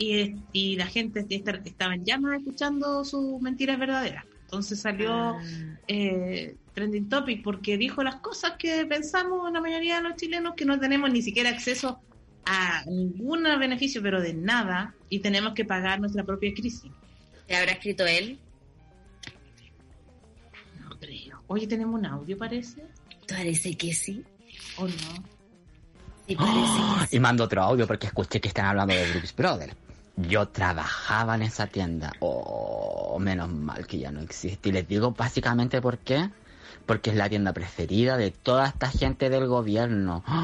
y, 0.00 0.34
y 0.52 0.76
la 0.76 0.86
gente 0.86 1.24
esta- 1.28 1.60
estaba 1.64 1.94
en 1.94 2.04
llamas 2.04 2.38
escuchando 2.38 3.04
sus 3.04 3.40
mentiras 3.40 3.78
verdaderas. 3.78 4.24
Entonces 4.44 4.80
salió 4.80 5.12
Ah. 5.12 5.42
eh, 5.86 6.56
trending 6.74 7.08
topic 7.08 7.42
porque 7.44 7.76
dijo 7.76 8.02
las 8.02 8.16
cosas 8.16 8.52
que 8.58 8.84
pensamos 8.86 9.52
la 9.52 9.60
mayoría 9.60 9.96
de 9.96 10.02
los 10.08 10.16
chilenos 10.16 10.54
que 10.56 10.64
no 10.64 10.80
tenemos 10.80 11.10
ni 11.12 11.20
siquiera 11.22 11.50
acceso 11.50 12.00
a 12.46 12.82
ningún 12.86 13.42
beneficio, 13.44 14.02
pero 14.02 14.20
de 14.20 14.32
nada, 14.34 14.94
y 15.10 15.18
tenemos 15.20 15.52
que 15.52 15.64
pagar 15.64 16.00
nuestra 16.00 16.24
propia 16.24 16.52
crisis. 16.54 16.90
¿Te 17.46 17.54
habrá 17.56 17.72
escrito 17.72 18.06
él? 18.06 18.38
No 20.80 20.90
creo. 20.98 21.42
Oye, 21.46 21.66
tenemos 21.66 21.94
un 22.00 22.06
audio, 22.06 22.38
parece, 22.38 22.84
Parece 23.28 23.76
que 23.76 23.92
sí. 23.92 24.24
o 24.78 24.86
no. 24.88 24.94
Sí, 26.26 26.34
parece 26.34 26.60
que 27.00 27.06
sí. 27.10 27.16
Y 27.16 27.20
mando 27.20 27.44
otro 27.44 27.62
audio 27.62 27.86
porque 27.86 28.06
escuché 28.06 28.40
que 28.40 28.48
están 28.48 28.66
hablando 28.66 28.94
de 28.94 29.08
Brooks 29.10 29.34
Brothers. 29.36 29.74
Yo 30.16 30.48
trabajaba 30.48 31.34
en 31.34 31.42
esa 31.42 31.66
tienda. 31.66 32.12
Oh, 32.20 33.18
menos 33.18 33.50
mal 33.50 33.86
que 33.86 33.98
ya 33.98 34.10
no 34.10 34.20
existe. 34.20 34.68
Y 34.68 34.72
les 34.72 34.86
digo 34.86 35.12
básicamente 35.12 35.80
por 35.80 35.98
qué. 35.98 36.30
Porque 36.86 37.10
es 37.10 37.16
la 37.16 37.28
tienda 37.28 37.52
preferida 37.52 38.16
de 38.16 38.30
toda 38.30 38.68
esta 38.68 38.88
gente 38.90 39.30
del 39.30 39.46
gobierno. 39.46 40.24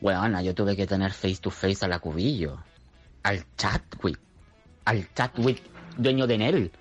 Bueno, 0.00 0.42
yo 0.42 0.52
tuve 0.52 0.74
que 0.74 0.84
tener 0.84 1.12
face 1.12 1.36
to 1.36 1.50
face 1.50 1.84
a 1.84 1.88
la 1.88 2.00
cubillo. 2.00 2.58
Al 3.22 3.44
Chatwick. 3.56 4.18
Al 4.84 5.14
Chatwick, 5.14 5.62
dueño 5.96 6.26
de 6.26 6.38
Nel. 6.38 6.72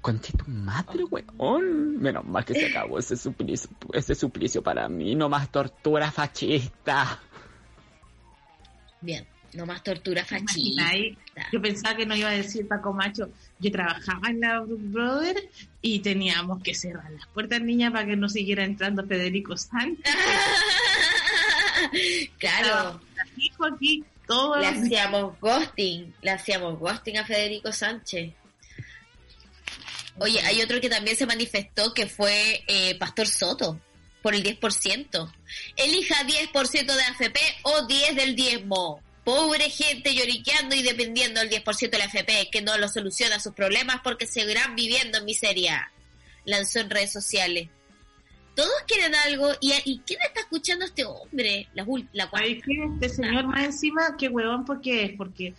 Conche 0.00 0.32
tu 0.36 0.48
madre, 0.48 1.04
weón. 1.04 1.98
Menos 1.98 2.24
mal 2.24 2.44
que 2.44 2.54
se 2.54 2.66
acabó 2.66 2.98
ese 2.98 3.16
suplicio, 3.16 3.70
ese 3.92 4.14
suplicio 4.14 4.62
para 4.62 4.88
mí. 4.88 5.14
No 5.14 5.28
más 5.28 5.48
tortura 5.50 6.10
fascista. 6.12 7.20
Bien, 9.00 9.26
no 9.54 9.66
más 9.66 9.82
tortura 9.82 10.24
¿Te 10.24 10.38
fascista. 10.38 10.90
Yo 11.52 11.60
pensaba 11.60 11.96
que 11.96 12.06
no 12.06 12.16
iba 12.16 12.30
a 12.30 12.32
decir 12.32 12.66
Paco 12.66 12.92
Macho. 12.92 13.30
Yo 13.58 13.70
trabajaba 13.70 14.28
en 14.28 14.40
la 14.40 14.60
Brother 14.66 15.36
y 15.80 16.00
teníamos 16.00 16.62
que 16.62 16.74
cerrar 16.74 17.10
las 17.10 17.26
puertas, 17.28 17.60
niña, 17.60 17.90
para 17.90 18.06
que 18.06 18.16
no 18.16 18.28
siguiera 18.28 18.64
entrando 18.64 19.06
Federico 19.06 19.56
Sánchez. 19.56 20.04
claro, 22.38 23.00
Dijo 23.36 23.66
aquí 23.66 24.04
todo. 24.26 24.58
le 24.58 24.66
hacíamos 24.66 25.38
ghosting, 25.40 26.14
le 26.22 26.30
hacíamos 26.30 26.78
ghosting 26.78 27.18
a 27.18 27.24
Federico 27.24 27.72
Sánchez. 27.72 28.32
Oye, 30.18 30.40
hay 30.40 30.60
otro 30.60 30.80
que 30.80 30.90
también 30.90 31.16
se 31.16 31.26
manifestó 31.26 31.94
que 31.94 32.06
fue 32.06 32.62
eh, 32.66 32.96
Pastor 32.98 33.26
Soto, 33.26 33.80
por 34.20 34.34
el 34.34 34.42
10%. 34.42 35.32
Elija 35.76 36.26
10% 36.26 36.86
de 36.86 37.02
AFP 37.02 37.38
o 37.62 37.86
10 37.86 38.16
del 38.16 38.36
diezmo. 38.36 39.00
Pobre 39.24 39.70
gente 39.70 40.14
lloriqueando 40.14 40.74
y 40.74 40.82
dependiendo 40.82 41.40
del 41.40 41.50
10% 41.50 41.90
de 41.90 41.98
la 41.98 42.04
AFP, 42.04 42.50
que 42.50 42.62
no 42.62 42.76
lo 42.76 42.88
soluciona 42.88 43.38
sus 43.38 43.52
problemas 43.52 44.00
porque 44.02 44.26
seguirán 44.26 44.74
viviendo 44.74 45.18
en 45.18 45.24
miseria. 45.24 45.92
Lanzó 46.44 46.80
en 46.80 46.90
redes 46.90 47.12
sociales. 47.12 47.68
Todos 48.56 48.72
quieren 48.86 49.14
algo. 49.14 49.52
¿Y, 49.60 49.72
y 49.84 50.00
quién 50.00 50.20
está 50.26 50.40
escuchando 50.40 50.84
a 50.84 50.88
este 50.88 51.04
hombre? 51.04 51.68
La, 51.74 51.86
la 52.12 52.28
cuarta. 52.28 52.48
¿Sabes 52.48 52.62
qué? 52.64 52.84
Este 52.94 53.08
señor 53.08 53.46
más 53.46 53.64
encima, 53.64 54.16
qué 54.18 54.28
huevón, 54.28 54.64
porque 54.64 55.04
es? 55.04 55.12
Porque 55.16 55.54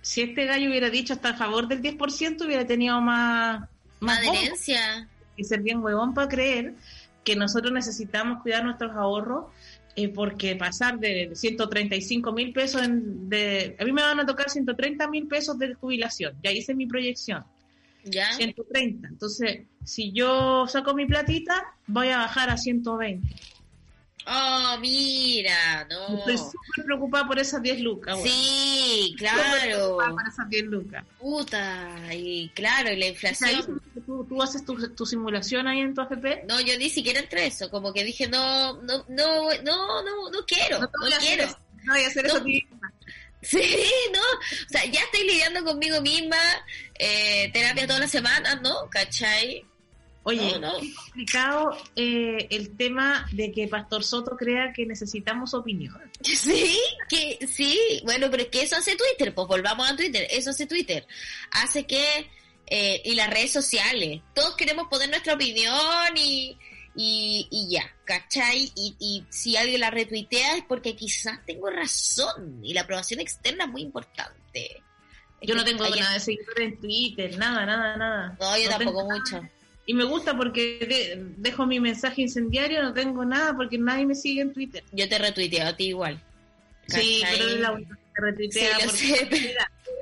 si 0.00 0.22
este 0.22 0.46
gallo 0.46 0.68
hubiera 0.68 0.90
dicho 0.90 1.12
hasta 1.12 1.30
a 1.30 1.34
favor 1.34 1.68
del 1.68 1.82
10%, 1.82 2.44
hubiera 2.44 2.66
tenido 2.66 3.00
más, 3.00 3.68
más. 4.00 4.18
Adherencia. 4.18 5.08
y 5.36 5.44
ser 5.44 5.60
bien 5.60 5.82
huevón 5.82 6.14
para 6.14 6.28
creer 6.28 6.74
que 7.24 7.36
nosotros 7.36 7.72
necesitamos 7.72 8.42
cuidar 8.42 8.64
nuestros 8.64 8.92
ahorros 8.96 9.46
eh, 9.94 10.08
porque 10.08 10.56
pasar 10.56 10.98
de 10.98 11.32
135 11.34 12.32
mil 12.32 12.52
pesos 12.52 12.82
en, 12.82 13.28
de 13.28 13.76
a 13.78 13.84
mí 13.84 13.92
me 13.92 14.02
van 14.02 14.20
a 14.20 14.26
tocar 14.26 14.48
130 14.48 15.08
mil 15.08 15.28
pesos 15.28 15.58
de 15.58 15.74
jubilación. 15.74 16.34
Ya 16.42 16.50
hice 16.50 16.74
mi 16.74 16.86
proyección. 16.86 17.44
¿Ya? 18.04 18.32
130 18.32 19.06
entonces 19.06 19.60
si 19.84 20.10
yo 20.10 20.66
saco 20.66 20.92
mi 20.92 21.06
platita 21.06 21.54
voy 21.86 22.08
a 22.08 22.16
bajar 22.18 22.50
a 22.50 22.56
120 22.56 23.32
Oh, 24.26 24.76
mira, 24.80 25.86
no. 25.90 26.18
estoy 26.18 26.38
súper 26.38 26.84
preocupada 26.84 27.26
por 27.26 27.38
esas 27.38 27.60
10 27.62 27.80
lucas 27.80 28.14
weón. 28.14 28.28
Sí, 28.28 29.14
claro. 29.18 29.60
preocupada 29.62 30.10
por 30.10 30.28
esas 30.28 30.48
10 30.48 30.64
lucas 30.64 31.04
Puta, 31.18 32.14
y 32.14 32.48
claro, 32.54 32.92
y 32.92 32.96
la 32.96 33.06
inflación. 33.06 33.82
tú, 34.06 34.24
tú 34.28 34.42
haces 34.42 34.64
tu, 34.64 34.94
tu 34.94 35.04
simulación 35.06 35.66
ahí 35.66 35.80
en 35.80 35.94
tu 35.94 36.00
AFP 36.02 36.44
No, 36.48 36.60
yo 36.60 36.78
ni 36.78 36.88
siquiera 36.88 37.20
entré 37.20 37.46
eso, 37.46 37.70
como 37.70 37.92
que 37.92 38.04
dije, 38.04 38.28
no, 38.28 38.74
no, 38.82 39.04
no, 39.08 39.50
no, 39.62 40.02
no, 40.02 40.30
no 40.30 40.46
quiero, 40.46 40.78
no 40.80 40.88
quiero. 41.18 41.44
eso, 41.44 41.58
no 41.84 41.92
voy 41.94 42.04
a 42.04 42.06
hacer 42.06 42.24
No. 42.26 42.34
eso 42.34 42.44
ti 42.44 42.52
misma. 42.52 42.92
Sí, 43.44 43.60
no, 44.14 44.20
o 44.20 44.68
sea, 44.68 44.84
ya 44.84 45.00
estoy 45.00 45.26
lidiando 45.26 45.64
conmigo 45.64 46.00
misma, 46.00 46.36
eh, 46.96 47.50
terapia 47.52 47.86
todas 47.88 48.02
las 48.02 48.10
semanas, 48.12 48.60
¿no? 48.62 48.88
¿Cachai? 48.88 49.64
Oye, 50.24 50.52
No, 50.52 50.72
no. 50.72 50.80
qué 50.80 50.94
complicado 50.94 51.76
eh, 51.96 52.46
el 52.50 52.76
tema 52.76 53.26
de 53.32 53.50
que 53.50 53.66
Pastor 53.66 54.04
Soto 54.04 54.36
crea 54.36 54.72
que 54.72 54.86
necesitamos 54.86 55.52
opinión. 55.54 55.98
Sí, 56.22 56.78
que 57.08 57.44
sí, 57.46 58.00
bueno, 58.04 58.28
pero 58.30 58.44
es 58.44 58.48
que 58.48 58.62
eso 58.62 58.76
hace 58.76 58.94
Twitter, 58.96 59.34
pues 59.34 59.48
volvamos 59.48 59.90
a 59.90 59.96
Twitter, 59.96 60.26
eso 60.30 60.50
hace 60.50 60.66
Twitter, 60.66 61.06
hace 61.50 61.84
que, 61.86 62.30
eh, 62.66 63.02
y 63.04 63.14
las 63.16 63.28
redes 63.30 63.52
sociales, 63.52 64.20
todos 64.34 64.54
queremos 64.56 64.86
poner 64.88 65.08
nuestra 65.10 65.34
opinión 65.34 65.76
y, 66.16 66.56
y, 66.94 67.48
y 67.50 67.68
ya, 67.70 67.92
¿cachai? 68.04 68.70
Y, 68.76 68.94
y 69.00 69.24
si 69.30 69.56
alguien 69.56 69.80
la 69.80 69.90
retuitea 69.90 70.56
es 70.58 70.64
porque 70.68 70.94
quizás 70.94 71.44
tengo 71.44 71.68
razón 71.70 72.60
y 72.62 72.72
la 72.74 72.82
aprobación 72.82 73.18
externa 73.20 73.64
es 73.64 73.70
muy 73.70 73.82
importante. 73.82 74.82
Yo 75.44 75.56
no 75.56 75.64
tengo 75.64 75.84
nada 75.88 76.12
de 76.14 76.20
seguidores 76.20 76.72
en 76.74 76.80
Twitter, 76.80 77.36
nada, 77.36 77.66
nada, 77.66 77.96
nada. 77.96 78.36
No, 78.40 78.56
yo 78.58 78.70
No 78.70 78.78
tampoco 78.78 79.04
mucho. 79.10 79.36
nada. 79.42 79.50
Y 79.86 79.94
me 79.94 80.04
gusta 80.04 80.36
porque 80.36 80.78
de- 80.88 81.24
dejo 81.38 81.66
mi 81.66 81.80
mensaje 81.80 82.22
incendiario, 82.22 82.82
no 82.82 82.92
tengo 82.94 83.24
nada 83.24 83.54
porque 83.56 83.78
nadie 83.78 84.06
me 84.06 84.14
sigue 84.14 84.42
en 84.42 84.52
Twitter. 84.52 84.84
Yo 84.92 85.08
te 85.08 85.18
retuiteo 85.18 85.66
a 85.66 85.76
ti 85.76 85.86
igual. 85.88 86.20
Sí, 86.86 87.20
¿Cachai? 87.22 87.38
pero 87.38 87.50
es 87.50 87.60
la 87.60 87.72
única 87.72 87.98
que 88.14 88.20
retuitea 88.22 88.78
Sí, 88.78 88.84
por 88.86 88.96
sé. 88.96 89.54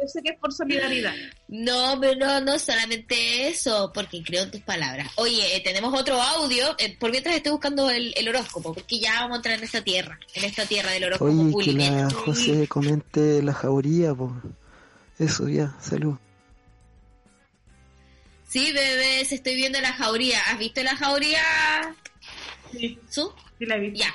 Yo 0.02 0.08
sé 0.08 0.22
que 0.22 0.30
es 0.30 0.38
por 0.38 0.52
solidaridad. 0.52 1.14
No, 1.48 1.98
pero 2.00 2.14
no, 2.18 2.40
no 2.40 2.58
solamente 2.58 3.48
eso, 3.48 3.90
porque 3.94 4.22
creo 4.22 4.44
en 4.44 4.50
tus 4.50 4.62
palabras. 4.62 5.08
Oye, 5.16 5.56
eh, 5.56 5.60
tenemos 5.62 5.98
otro 5.98 6.20
audio, 6.20 6.74
eh, 6.78 6.96
por 6.98 7.10
mientras 7.10 7.36
estoy 7.36 7.52
buscando 7.52 7.90
el, 7.90 8.14
el 8.16 8.28
horóscopo, 8.28 8.72
porque 8.72 8.98
ya 8.98 9.14
vamos 9.20 9.32
a 9.34 9.36
entrar 9.36 9.58
en 9.58 9.64
esta 9.64 9.82
tierra, 9.82 10.18
en 10.34 10.44
esta 10.44 10.64
tierra 10.64 10.90
del 10.92 11.04
horóscopo 11.04 11.30
Oye, 11.54 11.64
que 11.64 11.72
la 11.74 12.08
José 12.10 12.66
comente 12.66 13.42
la 13.42 13.52
jauría, 13.52 14.14
pues. 14.14 14.32
Eso, 15.18 15.48
ya, 15.48 15.74
salud. 15.80 16.14
Sí, 18.50 18.72
bebés, 18.72 19.30
estoy 19.30 19.54
viendo 19.54 19.80
la 19.80 19.92
jauría. 19.92 20.40
¿Has 20.48 20.58
visto 20.58 20.82
la 20.82 20.96
jauría, 20.96 21.94
Sí, 22.72 22.98
Su? 23.08 23.32
sí 23.58 23.66
la 23.66 23.76
vi. 23.76 23.92
Ya, 23.96 24.12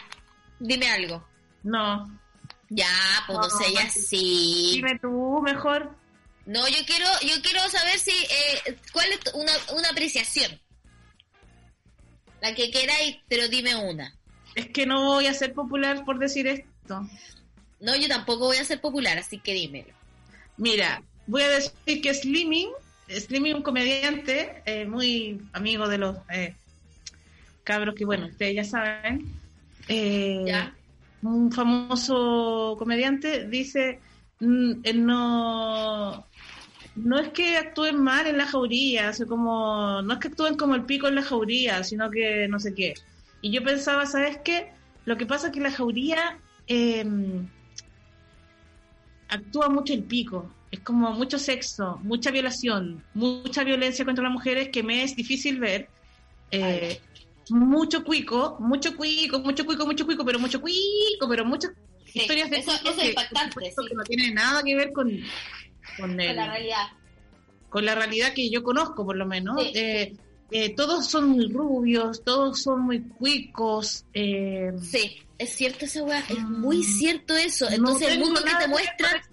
dime 0.60 0.90
algo. 0.90 1.26
No, 1.64 2.06
Ya, 2.70 2.90
pues 3.28 3.38
no, 3.40 3.48
No, 3.48 3.50
sé, 3.58 3.74
ya 3.74 3.90
sí. 3.90 4.72
dime 4.76 5.00
tú 5.00 5.42
mejor. 5.42 5.96
No, 6.46 6.68
yo 6.68 6.78
quiero, 6.86 7.08
yo 7.22 7.42
quiero 7.42 7.62
saber 7.70 7.98
si, 7.98 8.12
eh, 8.12 8.78
cuál 8.92 9.08
es 9.14 9.20
una, 9.34 9.54
una 9.74 9.90
apreciación. 9.90 10.60
La 12.42 12.54
que 12.54 12.72
queráis, 12.72 13.18
pero 13.30 13.48
dime 13.48 13.76
una. 13.76 14.14
Es 14.54 14.68
que 14.70 14.86
no 14.86 15.06
voy 15.06 15.28
a 15.28 15.34
ser 15.34 15.54
popular 15.54 16.04
por 16.04 16.20
decir 16.20 16.46
esto. 16.48 17.08
No, 17.80 17.96
yo 17.96 18.08
tampoco 18.10 18.48
voy 18.48 18.58
a 18.58 18.66
ser 18.66 18.82
popular, 18.82 19.18
así 19.18 19.40
que 19.40 19.54
dímelo. 19.54 19.94
Mira, 20.58 21.02
voy 21.26 21.42
a 21.44 21.50
decir 21.50 22.02
que 22.02 22.14
Slimming, 22.14 22.70
Slimming 23.08 23.56
un 23.56 23.62
comediante 23.62 24.64
eh, 24.66 24.86
muy 24.86 25.40
amigo 25.54 25.88
de 25.88 25.98
los 25.98 26.18
eh, 26.30 26.56
cabros 27.64 27.96
que, 27.96 28.06
bueno, 28.06 28.28
ustedes 28.28 28.56
ya 28.56 28.64
saben, 28.64 29.26
eh, 29.88 30.44
¿Ya? 30.46 30.76
un 31.22 31.52
famoso 31.52 32.76
comediante 32.78 33.48
dice, 33.48 34.00
mm, 34.40 34.74
no, 34.96 36.26
no 36.96 37.20
es 37.20 37.30
que 37.30 37.58
actúen 37.58 38.02
mal 38.02 38.28
en 38.28 38.38
la 38.38 38.48
jauría, 38.48 39.12
como, 39.28 40.02
no 40.02 40.14
es 40.14 40.20
que 40.20 40.30
actúen 40.30 40.56
como 40.56 40.76
el 40.76 40.86
pico 40.86 41.08
en 41.08 41.16
la 41.16 41.24
jauría, 41.24 41.84
sino 41.84 42.10
que 42.10 42.48
no 42.48 42.60
sé 42.60 42.74
qué. 42.74 42.94
Y 43.42 43.52
yo 43.52 43.64
pensaba, 43.64 44.06
¿sabes 44.06 44.40
qué? 44.44 44.72
Lo 45.06 45.18
que 45.18 45.26
pasa 45.26 45.48
es 45.48 45.54
que 45.54 45.62
la 45.62 45.72
jauría 45.72 46.40
eh, 46.68 47.06
actúa 49.30 49.70
mucho 49.70 49.94
el 49.94 50.04
pico. 50.04 50.50
Como 50.86 51.12
mucho 51.12 51.38
sexo, 51.40 52.00
mucha 52.04 52.30
violación, 52.32 53.04
mucha 53.16 53.64
violencia 53.64 54.06
contra 54.06 54.24
las 54.24 54.32
mujeres 54.32 54.70
que 54.70 54.84
me 54.84 55.04
es 55.04 55.16
difícil 55.16 55.60
ver. 55.60 55.90
Eh, 56.52 57.02
mucho 57.50 58.04
cuico, 58.04 58.58
mucho 58.60 58.96
cuico, 58.96 59.40
mucho 59.40 59.66
cuico, 59.66 59.86
mucho 59.86 60.06
cuico, 60.06 60.24
pero 60.24 60.40
mucho 60.40 60.62
cuico, 60.62 61.28
pero 61.28 61.44
muchas 61.44 61.72
Sí, 62.06 62.20
historias 62.20 62.50
de 62.52 62.58
eso- 62.60 62.72
eso 62.72 62.90
es 62.92 62.96
que, 62.98 63.10
impactante, 63.10 63.66
sí. 63.72 63.88
que 63.90 63.96
no 63.96 64.04
tiene 64.04 64.32
nada 64.32 64.62
que 64.64 64.76
ver 64.76 64.94
con, 64.94 65.12
con, 65.98 66.20
el- 66.20 66.36
realidad. 66.36 66.88
con 67.70 67.84
la 67.84 67.96
realidad 67.96 68.34
que 68.34 68.50
yo 68.50 68.64
conozco, 68.64 69.04
por 69.06 69.18
lo 69.18 69.26
menos. 69.26 69.60
Sí. 69.62 69.72
Eh, 69.74 70.16
eh, 70.52 70.76
todos 70.76 71.08
son 71.08 71.30
muy 71.30 71.48
rubios, 71.52 72.24
todos 72.24 72.62
son 72.62 72.82
muy 72.84 73.02
cuicos. 73.02 74.06
Eh, 74.14 74.72
Sí, 74.82 75.18
es 75.40 75.50
cierto 75.56 75.86
esa 75.86 76.04
weá, 76.04 76.20
es 76.30 76.40
Mm. 76.40 76.62
muy 76.62 76.84
cierto 76.84 77.36
eso. 77.36 77.66
no 77.72 77.76
Entonces 77.76 78.08
el 78.10 78.14
tengo 78.14 78.26
mundo 78.28 78.44
que 78.44 78.56
te 78.56 78.68
muestra, 78.68 79.24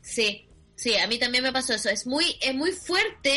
sí, 0.00 0.43
sí, 0.84 0.96
a 0.98 1.06
mí 1.06 1.18
también 1.18 1.42
me 1.42 1.52
pasó 1.52 1.72
eso. 1.72 1.88
Es 1.88 2.06
muy, 2.06 2.36
es 2.42 2.54
muy 2.54 2.72
fuerte 2.72 3.34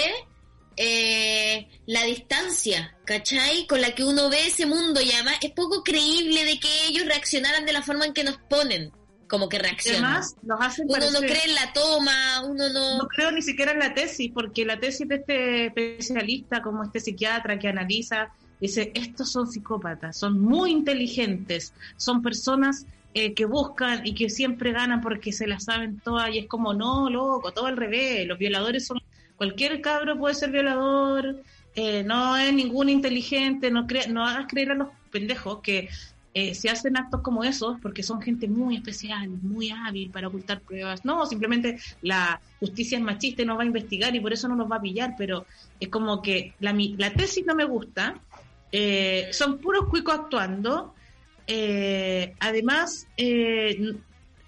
eh, 0.76 1.68
la 1.86 2.04
distancia, 2.04 2.94
¿cachai? 3.06 3.66
Con 3.68 3.80
la 3.80 3.96
que 3.96 4.04
uno 4.04 4.30
ve 4.30 4.48
ese 4.48 4.66
mundo 4.66 5.00
y 5.02 5.12
además 5.14 5.36
es 5.42 5.52
poco 5.52 5.82
creíble 5.82 6.44
de 6.44 6.60
que 6.60 6.68
ellos 6.90 7.06
reaccionaran 7.06 7.66
de 7.66 7.72
la 7.72 7.82
forma 7.82 8.06
en 8.06 8.14
que 8.14 8.26
nos 8.26 8.38
ponen, 8.50 8.92
como 9.30 9.48
que 9.48 9.60
reaccionan. 9.60 10.04
Además, 10.04 10.36
los 10.44 10.60
hacen 10.60 10.88
uno 10.90 11.12
no 11.12 11.20
cree 11.20 11.46
en 11.46 11.56
la 11.56 11.72
toma, 11.72 12.42
uno 12.44 12.68
no... 12.68 12.98
No 12.98 13.08
creo 13.08 13.32
ni 13.32 13.42
siquiera 13.42 13.72
en 13.72 13.80
la 13.80 13.94
tesis, 13.94 14.30
porque 14.34 14.66
la 14.66 14.78
tesis 14.78 15.08
de 15.08 15.16
este 15.16 15.66
especialista, 15.68 16.62
como 16.62 16.84
este 16.84 17.00
psiquiatra 17.00 17.58
que 17.58 17.70
analiza, 17.70 18.34
dice, 18.60 18.92
estos 18.94 19.32
son 19.32 19.50
psicópatas, 19.50 20.18
son 20.18 20.42
muy 20.42 20.72
inteligentes, 20.72 21.74
son 21.96 22.22
personas 22.22 22.86
eh, 23.20 23.34
que 23.34 23.46
buscan 23.46 24.06
y 24.06 24.14
que 24.14 24.30
siempre 24.30 24.72
ganan 24.72 25.02
porque 25.02 25.32
se 25.32 25.48
las 25.48 25.64
saben 25.64 26.00
todas, 26.00 26.30
y 26.30 26.38
es 26.38 26.46
como, 26.46 26.76
no, 26.76 27.10
loco, 27.10 27.52
todo 27.52 27.66
al 27.66 27.76
revés, 27.76 28.28
los 28.28 28.38
violadores 28.38 28.86
son, 28.86 29.00
cualquier 29.36 29.82
cabro 29.82 30.20
puede 30.20 30.36
ser 30.36 30.52
violador, 30.52 31.42
eh, 31.74 32.04
no 32.04 32.38
es 32.38 32.54
ningún 32.54 32.90
inteligente, 32.90 33.72
no, 33.72 33.88
cre 33.88 34.08
no 34.08 34.24
hagas 34.24 34.46
creer 34.48 34.70
a 34.70 34.76
los 34.76 34.90
pendejos 35.10 35.62
que 35.62 35.90
eh, 36.36 36.54
se 36.54 36.70
hacen 36.70 36.96
actos 36.96 37.22
como 37.22 37.44
esos 37.44 37.80
porque 37.82 38.04
son 38.04 38.22
gente 38.22 38.48
muy 38.48 38.76
especial, 38.76 39.28
muy 39.30 39.72
hábil 39.72 40.12
para 40.12 40.28
ocultar 40.28 40.62
pruebas. 40.62 41.04
No, 41.04 41.26
simplemente 41.26 41.80
la 42.04 42.40
justicia 42.60 43.00
es 43.00 43.04
machista 43.04 43.42
y 43.42 43.46
no 43.46 43.58
va 43.58 43.64
a 43.64 43.66
investigar 43.66 44.16
y 44.16 44.20
por 44.20 44.32
eso 44.32 44.48
no 44.48 44.56
nos 44.56 44.72
va 44.72 44.76
a 44.76 44.82
pillar, 44.82 45.16
pero 45.18 45.48
es 45.80 45.90
como 45.90 46.22
que 46.22 46.54
la, 46.60 46.76
la 46.98 47.12
tesis 47.14 47.44
no 47.48 47.56
me 47.56 47.66
gusta, 47.66 48.22
eh, 48.72 49.30
son 49.32 49.58
puros 49.58 49.86
cuicos 49.90 50.14
actuando, 50.14 50.94
eh, 51.48 52.36
además, 52.40 53.08
eh, 53.18 53.78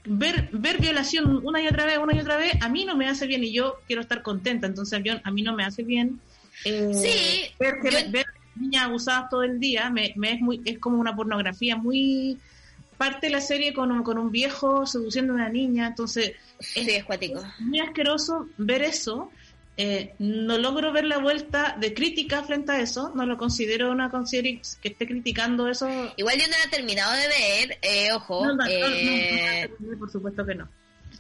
ver, 0.06 0.50
ver 0.54 0.80
violación 0.82 1.42
una 1.46 1.62
y 1.62 1.68
otra 1.68 1.86
vez, 1.86 1.98
una 1.98 2.16
y 2.16 2.20
otra 2.20 2.38
vez, 2.38 2.54
a 2.62 2.70
mí 2.70 2.86
no 2.86 2.96
me 2.98 3.08
hace 3.08 3.28
bien 3.28 3.44
y 3.44 3.54
yo 3.54 3.76
quiero 3.88 4.02
estar 4.02 4.22
contenta, 4.22 4.68
entonces 4.68 5.02
yo, 5.04 5.14
a 5.24 5.32
mí 5.32 5.42
no 5.44 5.56
me 5.56 5.64
hace 5.64 5.84
bien. 5.84 6.22
eh, 6.66 6.92
Sí, 6.94 7.42
ver, 7.60 7.76
que- 7.82 7.92
yo- 7.92 8.12
ver 8.12 8.26
niñas 8.56 8.84
abusadas 8.86 9.30
todo 9.30 9.44
el 9.44 9.60
día 9.60 9.90
me, 9.90 10.14
me 10.18 10.34
es 10.34 10.42
muy 10.42 10.62
es 10.66 10.80
como 10.80 11.00
una 11.00 11.16
pornografía 11.16 11.78
muy 11.78 12.42
parte 12.98 13.30
la 13.30 13.40
serie 13.40 13.74
con 13.74 13.90
un, 13.92 14.04
con 14.04 14.18
un 14.18 14.32
viejo 14.32 14.86
seduciendo 14.86 15.32
a 15.32 15.36
una 15.38 15.50
niña 15.50 15.88
entonces 15.88 16.34
Sí, 16.60 16.90
es 16.90 17.06
cuático. 17.06 17.42
muy 17.60 17.80
asqueroso 17.80 18.50
ver 18.58 18.82
eso 18.82 19.32
eh, 19.82 20.14
no 20.20 20.58
logro 20.58 20.92
ver 20.92 21.06
la 21.06 21.20
vuelta 21.20 21.78
de 21.80 21.94
crítica 21.94 22.44
frente 22.44 22.74
a 22.74 22.82
eso 22.82 23.14
no 23.16 23.26
lo 23.26 23.38
considero 23.38 23.92
una 23.92 24.12
serie 24.26 24.62
que 24.82 24.90
esté 24.90 25.08
criticando 25.08 25.70
eso 25.70 25.88
Igual 26.18 26.38
yo 26.38 26.48
no 26.48 26.58
la 26.58 26.64
he 26.66 26.70
terminado 26.70 27.14
de 27.14 27.28
ver, 27.30 27.78
eh, 27.82 28.12
ojo, 28.12 28.46
no, 28.46 28.56
no, 28.56 28.64
no, 28.66 28.70
eh, 28.70 29.72
no, 29.80 29.98
por 29.98 30.12
supuesto 30.12 30.46
que 30.46 30.56
no 30.56 30.68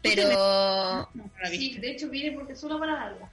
pero... 0.01 1.09
Sí, 1.49 1.77
de 1.79 1.91
hecho 1.91 2.09
vine 2.09 2.33
porque 2.33 2.53
solo 2.53 2.77
para 2.79 2.95
darla. 2.95 3.31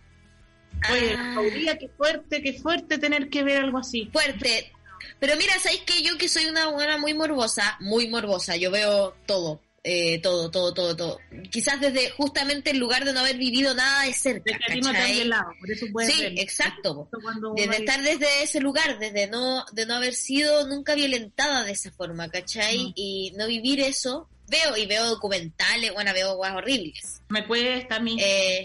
oye 0.92 1.14
Ah. 1.16 1.32
Paulina, 1.34 1.76
qué 1.76 1.88
fuerte 1.88 2.42
qué 2.42 2.52
fuerte 2.52 2.98
tener 2.98 3.28
que 3.28 3.42
ver 3.42 3.62
algo 3.62 3.78
así 3.78 4.08
fuerte. 4.12 4.72
Pero 5.18 5.36
mira, 5.36 5.58
¿sabéis 5.58 5.82
que 5.82 6.04
yo 6.04 6.16
que 6.18 6.28
soy 6.28 6.46
una 6.46 6.68
buena 6.68 6.98
muy 6.98 7.14
morbosa, 7.14 7.76
muy 7.80 8.08
morbosa, 8.08 8.56
yo 8.56 8.70
veo 8.70 9.16
todo, 9.26 9.60
eh, 9.88 10.18
todo, 10.20 10.50
todo, 10.50 10.74
todo, 10.74 10.96
todo. 10.96 11.20
Quizás 11.48 11.80
desde 11.80 12.10
justamente 12.10 12.70
el 12.70 12.78
lugar 12.78 13.04
de 13.04 13.12
no 13.12 13.20
haber 13.20 13.36
vivido 13.38 13.72
nada 13.72 14.02
de 14.02 14.12
cerca, 14.12 14.52
de 14.52 14.58
que 14.74 14.80
no 14.80 14.92
violado 14.92 15.52
por 15.60 15.70
eso 15.70 15.86
Sí, 15.86 16.22
ver. 16.22 16.40
exacto. 16.40 17.08
Desde 17.54 17.76
estar 17.76 18.02
desde 18.02 18.42
ese 18.42 18.58
lugar, 18.58 18.98
desde 18.98 19.28
no, 19.28 19.64
de 19.70 19.86
no 19.86 19.94
haber 19.94 20.14
sido 20.14 20.66
nunca 20.66 20.96
violentada 20.96 21.62
de 21.62 21.70
esa 21.70 21.92
forma, 21.92 22.28
¿cachai? 22.28 22.92
Y 22.96 23.32
no 23.36 23.46
vivir 23.46 23.78
eso, 23.78 24.28
veo 24.48 24.76
y 24.76 24.86
veo 24.86 25.06
documentales, 25.06 25.94
bueno, 25.94 26.12
veo 26.12 26.36
cosas 26.36 26.56
horribles. 26.56 27.22
me 27.28 27.46
cuesta 27.46 27.96
a 27.96 28.00
mí 28.00 28.16
Eh, 28.20 28.64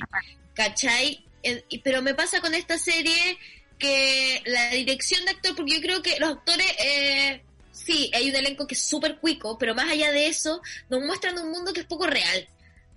¿Cachai? 0.56 1.24
Eh, 1.44 1.64
pero 1.84 2.02
me 2.02 2.16
pasa 2.16 2.42
con 2.42 2.56
esta 2.56 2.80
serie 2.80 3.38
que 3.78 4.42
la 4.46 4.72
dirección 4.72 5.24
de 5.26 5.32
actor, 5.32 5.56
porque 5.56 5.76
yo 5.76 5.82
creo 5.82 6.02
que 6.02 6.20
los 6.20 6.32
actores, 6.32 6.66
eh, 6.84 7.44
sí, 7.86 8.12
hay 8.14 8.30
un 8.30 8.36
elenco 8.36 8.68
que 8.68 8.76
es 8.76 8.82
súper 8.84 9.18
cuico, 9.20 9.58
pero 9.58 9.76
más 9.76 9.90
allá 9.90 10.12
de 10.12 10.28
eso, 10.28 10.62
nos 10.90 11.02
muestran 11.04 11.38
un 11.40 11.52
mundo 11.52 11.74
que 11.74 11.82
es 11.82 11.86
poco 11.86 12.08
real. 12.08 12.48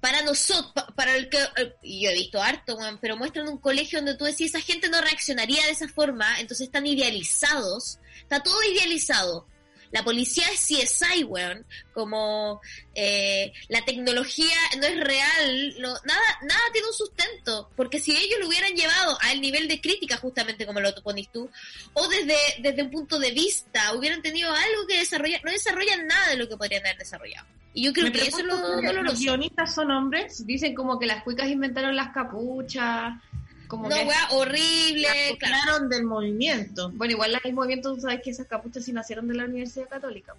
Para 0.00 0.20
nosotros, 0.22 0.72
pa- 0.74 0.86
para 0.94 1.16
el 1.16 1.30
que, 1.30 1.38
yo 1.82 2.10
he 2.10 2.14
visto 2.14 2.42
harto, 2.42 2.76
pero 3.00 3.16
muestran 3.16 3.48
un 3.48 3.56
colegio 3.58 3.98
donde 4.00 4.16
tú 4.16 4.24
decís, 4.26 4.48
esa 4.54 4.60
gente 4.60 4.88
no 4.90 5.00
reaccionaría 5.00 5.64
de 5.64 5.72
esa 5.72 5.88
forma, 5.88 6.40
entonces 6.40 6.66
están 6.66 6.86
idealizados, 6.86 7.98
está 8.18 8.40
todo 8.42 8.62
idealizado. 8.70 9.46
La 9.94 10.02
policía 10.02 10.44
es 10.52 10.58
CSI, 10.58 11.22
weón, 11.22 11.64
como 11.92 12.60
eh, 12.96 13.52
la 13.68 13.84
tecnología 13.84 14.56
no 14.80 14.86
es 14.88 14.98
real, 14.98 15.74
no, 15.78 15.90
nada, 16.04 16.20
nada 16.42 16.60
tiene 16.72 16.88
un 16.88 16.92
sustento, 16.92 17.70
porque 17.76 18.00
si 18.00 18.10
ellos 18.10 18.40
lo 18.40 18.48
hubieran 18.48 18.72
llevado 18.72 19.16
al 19.20 19.40
nivel 19.40 19.68
de 19.68 19.80
crítica, 19.80 20.16
justamente 20.16 20.66
como 20.66 20.80
lo 20.80 20.92
pones 20.96 21.30
tú, 21.30 21.48
o 21.92 22.08
desde, 22.08 22.34
desde 22.58 22.82
un 22.82 22.90
punto 22.90 23.20
de 23.20 23.30
vista, 23.30 23.94
hubieran 23.94 24.20
tenido 24.20 24.50
algo 24.50 24.84
que 24.88 24.98
desarrollar, 24.98 25.40
no 25.44 25.52
desarrollan 25.52 26.08
nada 26.08 26.30
de 26.30 26.38
lo 26.38 26.48
que 26.48 26.56
podrían 26.56 26.84
haber 26.84 26.98
desarrollado. 26.98 27.46
Y 27.72 27.84
yo 27.84 27.92
creo 27.92 28.06
Me 28.06 28.12
que 28.12 28.26
eso 28.26 28.38
es 28.38 28.46
lo 28.46 28.56
pregunto 28.56 28.88
si 28.88 29.02
los 29.04 29.20
guionistas 29.20 29.74
son 29.74 29.92
hombres 29.92 30.44
Dicen 30.44 30.74
como 30.74 30.98
que 30.98 31.06
las 31.06 31.22
cuicas 31.22 31.48
inventaron 31.48 31.94
las 31.94 32.12
capuchas. 32.12 33.14
Como 33.68 33.88
No, 33.88 33.96
que... 33.96 34.04
weá, 34.04 34.28
horrible, 34.30 35.08
claro. 35.38 35.88
del 35.88 36.04
movimiento 36.04 36.90
Bueno, 36.94 37.12
igual 37.12 37.40
el 37.42 37.52
movimiento, 37.54 37.94
tú 37.94 38.00
sabes 38.02 38.20
que 38.22 38.30
esas 38.30 38.46
capuchas 38.46 38.84
sí 38.84 38.92
nacieron 38.92 39.26
de 39.28 39.34
la 39.34 39.44
Universidad 39.44 39.88
Católica. 39.88 40.34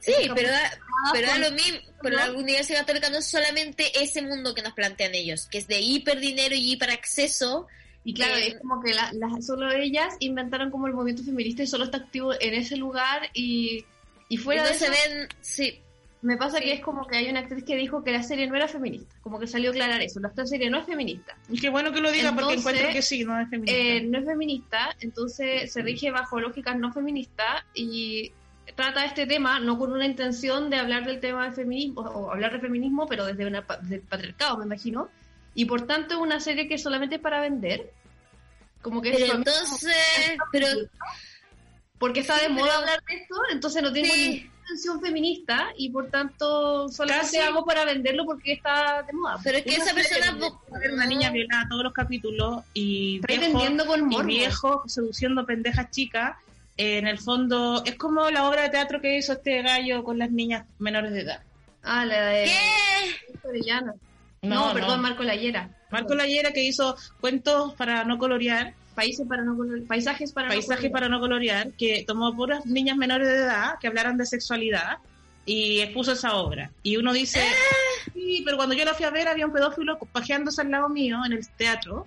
Sí, 0.00 0.12
pero 0.34 0.50
da, 0.50 0.78
pero 1.12 1.28
da 1.28 1.38
lo 1.38 1.52
mismo. 1.52 1.78
Pero 2.02 2.16
la. 2.16 2.32
Universidad 2.32 2.80
Católica 2.80 3.08
no 3.08 3.18
es 3.18 3.26
solamente 3.30 4.02
ese 4.02 4.20
mundo 4.22 4.52
que 4.54 4.62
nos 4.62 4.72
plantean 4.72 5.14
ellos, 5.14 5.46
que 5.46 5.58
es 5.58 5.68
de 5.68 5.80
hiperdinero 5.80 6.54
y 6.56 6.72
hiperacceso. 6.72 7.68
Y 8.04 8.14
claro, 8.14 8.34
Eh, 8.34 8.48
es 8.48 8.58
como 8.58 8.82
que 8.82 8.92
la- 8.94 9.12
solo 9.42 9.70
ellas 9.70 10.14
inventaron 10.18 10.72
como 10.72 10.88
el 10.88 10.92
movimiento 10.92 11.22
feminista 11.22 11.62
y 11.62 11.68
solo 11.68 11.84
está 11.84 11.98
activo 11.98 12.32
en 12.40 12.54
ese 12.54 12.74
lugar 12.76 13.30
y, 13.32 13.84
y 14.28 14.34
Y 14.34 14.36
fuera 14.38 14.64
no 14.64 14.68
de 14.70 14.74
se 14.74 14.86
eso, 14.86 14.92
ven, 15.08 15.28
sí, 15.40 15.80
me 16.22 16.36
pasa 16.36 16.58
sí. 16.58 16.64
que 16.64 16.72
es 16.74 16.80
como 16.80 17.06
que 17.06 17.16
hay 17.16 17.28
una 17.28 17.40
actriz 17.40 17.64
que 17.64 17.76
dijo 17.76 18.02
que 18.04 18.12
la 18.12 18.22
serie 18.22 18.46
no 18.46 18.54
era 18.54 18.68
feminista, 18.68 19.14
como 19.22 19.38
que 19.38 19.46
salió 19.46 19.70
a 19.70 19.72
aclarar 19.72 20.00
eso, 20.00 20.20
la 20.20 20.46
serie 20.46 20.70
no 20.70 20.78
es 20.78 20.86
feminista. 20.86 21.36
Y 21.48 21.60
qué 21.60 21.68
bueno 21.68 21.92
que 21.92 22.00
lo 22.00 22.12
diga 22.12 22.32
porque 22.32 22.54
encuentro 22.54 22.88
que 22.90 23.02
sí, 23.02 23.24
no 23.24 23.38
es 23.40 23.50
feminista. 23.50 23.78
Eh, 23.78 24.02
no 24.02 24.18
es 24.18 24.24
feminista, 24.24 24.96
entonces 25.00 25.72
se 25.72 25.82
rige 25.82 26.10
bajo 26.10 26.40
lógicas 26.40 26.78
no 26.78 26.92
feministas 26.92 27.64
y 27.74 28.32
trata 28.76 29.04
este 29.04 29.26
tema 29.26 29.58
no 29.58 29.76
con 29.78 29.92
una 29.92 30.06
intención 30.06 30.70
de 30.70 30.76
hablar 30.76 31.04
del 31.04 31.20
tema 31.20 31.44
del 31.44 31.54
feminismo 31.54 32.02
o 32.02 32.30
hablar 32.30 32.52
de 32.52 32.60
feminismo, 32.60 33.06
pero 33.06 33.26
desde, 33.26 33.44
una, 33.44 33.66
desde 33.82 33.96
el 33.96 34.02
patriarcado, 34.02 34.58
me 34.58 34.64
imagino. 34.64 35.08
Y 35.54 35.64
por 35.64 35.86
tanto 35.86 36.14
es 36.14 36.20
una 36.20 36.40
serie 36.40 36.68
que 36.68 36.78
solamente 36.78 37.16
es 37.16 37.20
para 37.20 37.40
vender. 37.40 37.92
Como 38.80 39.02
que 39.02 39.10
pero 39.10 39.24
es 39.24 39.34
entonces, 39.34 40.38
pero 40.50 40.66
porque 41.98 42.20
está 42.20 42.40
de 42.40 42.48
moda 42.48 42.78
hablar 42.78 43.02
de 43.08 43.14
esto, 43.16 43.34
entonces 43.50 43.82
no 43.82 43.92
tengo 43.92 44.12
Sí. 44.12 44.50
Feminista 45.00 45.68
y 45.76 45.90
por 45.90 46.08
tanto 46.08 46.88
solamente 46.88 47.38
Casi. 47.38 47.48
hago 47.48 47.64
para 47.64 47.84
venderlo 47.84 48.24
porque 48.24 48.52
está 48.52 49.02
de 49.02 49.12
moda. 49.12 49.38
pero 49.42 49.58
es 49.58 49.64
que 49.64 49.76
esa 49.76 49.94
persona 49.94 50.36
una 50.92 51.06
niña 51.06 51.30
violada 51.30 51.66
todos 51.68 51.84
los 51.84 51.92
capítulos 51.92 52.62
y 52.74 53.20
viejo, 53.26 53.86
con 53.86 54.12
y 54.12 54.24
viejo 54.24 54.82
seduciendo 54.86 55.44
pendejas 55.46 55.90
chicas. 55.90 56.36
eh, 56.76 56.98
en 56.98 57.06
el 57.06 57.18
fondo, 57.18 57.82
es 57.84 57.96
como 57.96 58.30
la 58.30 58.48
obra 58.48 58.62
de 58.62 58.70
teatro 58.70 59.00
que 59.00 59.18
hizo 59.18 59.34
este 59.34 59.62
gallo 59.62 60.02
con 60.04 60.18
las 60.18 60.30
niñas 60.30 60.64
menores 60.78 61.12
de 61.12 61.20
edad. 61.20 61.42
Ah, 61.82 62.04
la 62.04 62.26
de 62.26 62.44
¿qué? 62.44 63.70
No, 64.42 64.68
No, 64.68 64.72
perdón, 64.72 64.96
no. 64.96 65.02
Marco 65.02 65.22
Layera. 65.22 65.70
Marco 65.90 66.14
Layera 66.14 66.52
que 66.52 66.64
hizo 66.64 66.96
cuentos 67.20 67.74
para 67.74 68.04
no 68.04 68.18
colorear, 68.18 68.74
Países 68.94 69.26
para 69.26 69.42
no 69.42 69.56
paisajes 69.86 70.32
para 70.32 70.48
no 70.48 70.52
paisajes 70.54 70.76
colorear. 70.76 70.92
para 70.92 71.08
no 71.08 71.20
colorear, 71.20 71.72
que 71.72 72.04
tomó 72.06 72.34
puras 72.34 72.66
niñas 72.66 72.96
menores 72.96 73.28
de 73.28 73.36
edad 73.36 73.78
que 73.80 73.86
hablaran 73.86 74.16
de 74.18 74.26
sexualidad 74.26 74.98
y 75.46 75.80
expuso 75.80 76.12
esa 76.12 76.34
obra. 76.36 76.70
Y 76.82 76.96
uno 76.96 77.12
dice, 77.12 77.40
sí, 78.12 78.42
pero 78.44 78.56
cuando 78.56 78.74
yo 78.74 78.84
la 78.84 78.94
fui 78.94 79.06
a 79.06 79.10
ver 79.10 79.28
había 79.28 79.46
un 79.46 79.52
pedófilo 79.52 79.98
pajeándose 80.12 80.60
al 80.60 80.70
lado 80.70 80.88
mío 80.88 81.18
en 81.24 81.32
el 81.32 81.48
teatro 81.48 82.06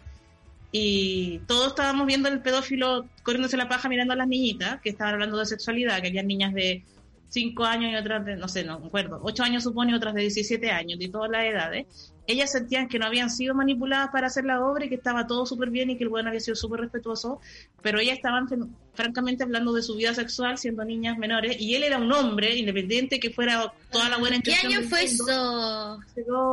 y 0.71 1.39
todos 1.47 1.69
estábamos 1.69 2.05
viendo 2.05 2.27
el 2.27 2.41
pedófilo 2.41 3.05
corriéndose 3.23 3.55
la 3.57 3.69
paja 3.69 3.87
mirando 3.87 4.13
a 4.13 4.17
las 4.17 4.27
niñitas 4.27 4.81
que 4.81 4.89
estaban 4.89 5.13
hablando 5.13 5.37
de 5.37 5.45
sexualidad, 5.45 6.01
que 6.01 6.09
habían 6.09 6.27
niñas 6.27 6.53
de 6.53 6.83
5 7.29 7.63
años 7.63 7.91
y 7.91 7.95
otras 7.95 8.25
de, 8.25 8.35
no 8.35 8.47
sé, 8.47 8.63
no 8.63 8.79
me 8.79 8.87
acuerdo, 8.87 9.19
8 9.23 9.43
años 9.43 9.63
supone 9.63 9.91
y 9.91 9.95
otras 9.95 10.13
de 10.13 10.21
17 10.21 10.71
años, 10.71 10.99
de 10.99 11.07
todas 11.07 11.31
las 11.31 11.45
edades. 11.45 12.13
Ellas 12.27 12.51
sentían 12.51 12.87
que 12.87 12.97
no 12.97 13.05
habían 13.05 13.29
sido 13.29 13.53
manipuladas 13.53 14.09
para 14.11 14.27
hacer 14.27 14.45
la 14.45 14.59
obra 14.65 14.85
y 14.85 14.89
que 14.89 14.95
estaba 14.95 15.27
todo 15.27 15.45
súper 15.45 15.69
bien 15.69 15.89
y 15.91 15.97
que 15.97 16.03
el 16.05 16.09
bueno 16.09 16.29
había 16.29 16.39
sido 16.39 16.55
súper 16.55 16.79
respetuoso, 16.81 17.39
pero 17.83 17.99
ellas 17.99 18.15
estaban 18.15 18.47
fran- 18.47 18.69
francamente 18.95 19.43
hablando 19.43 19.73
de 19.73 19.83
su 19.83 19.95
vida 19.95 20.13
sexual 20.15 20.57
siendo 20.57 20.83
niñas 20.83 21.17
menores 21.17 21.55
y 21.59 21.75
él 21.75 21.83
era 21.83 21.97
un 21.99 22.11
hombre, 22.11 22.55
independiente 22.55 23.19
que 23.19 23.29
fuera 23.29 23.71
toda 23.91 24.09
la 24.09 24.17
buena 24.17 24.39
¿Qué 24.41 24.53
año 24.55 24.81
fue 24.83 25.03
eso? 25.03 25.23
dos- 25.25 25.99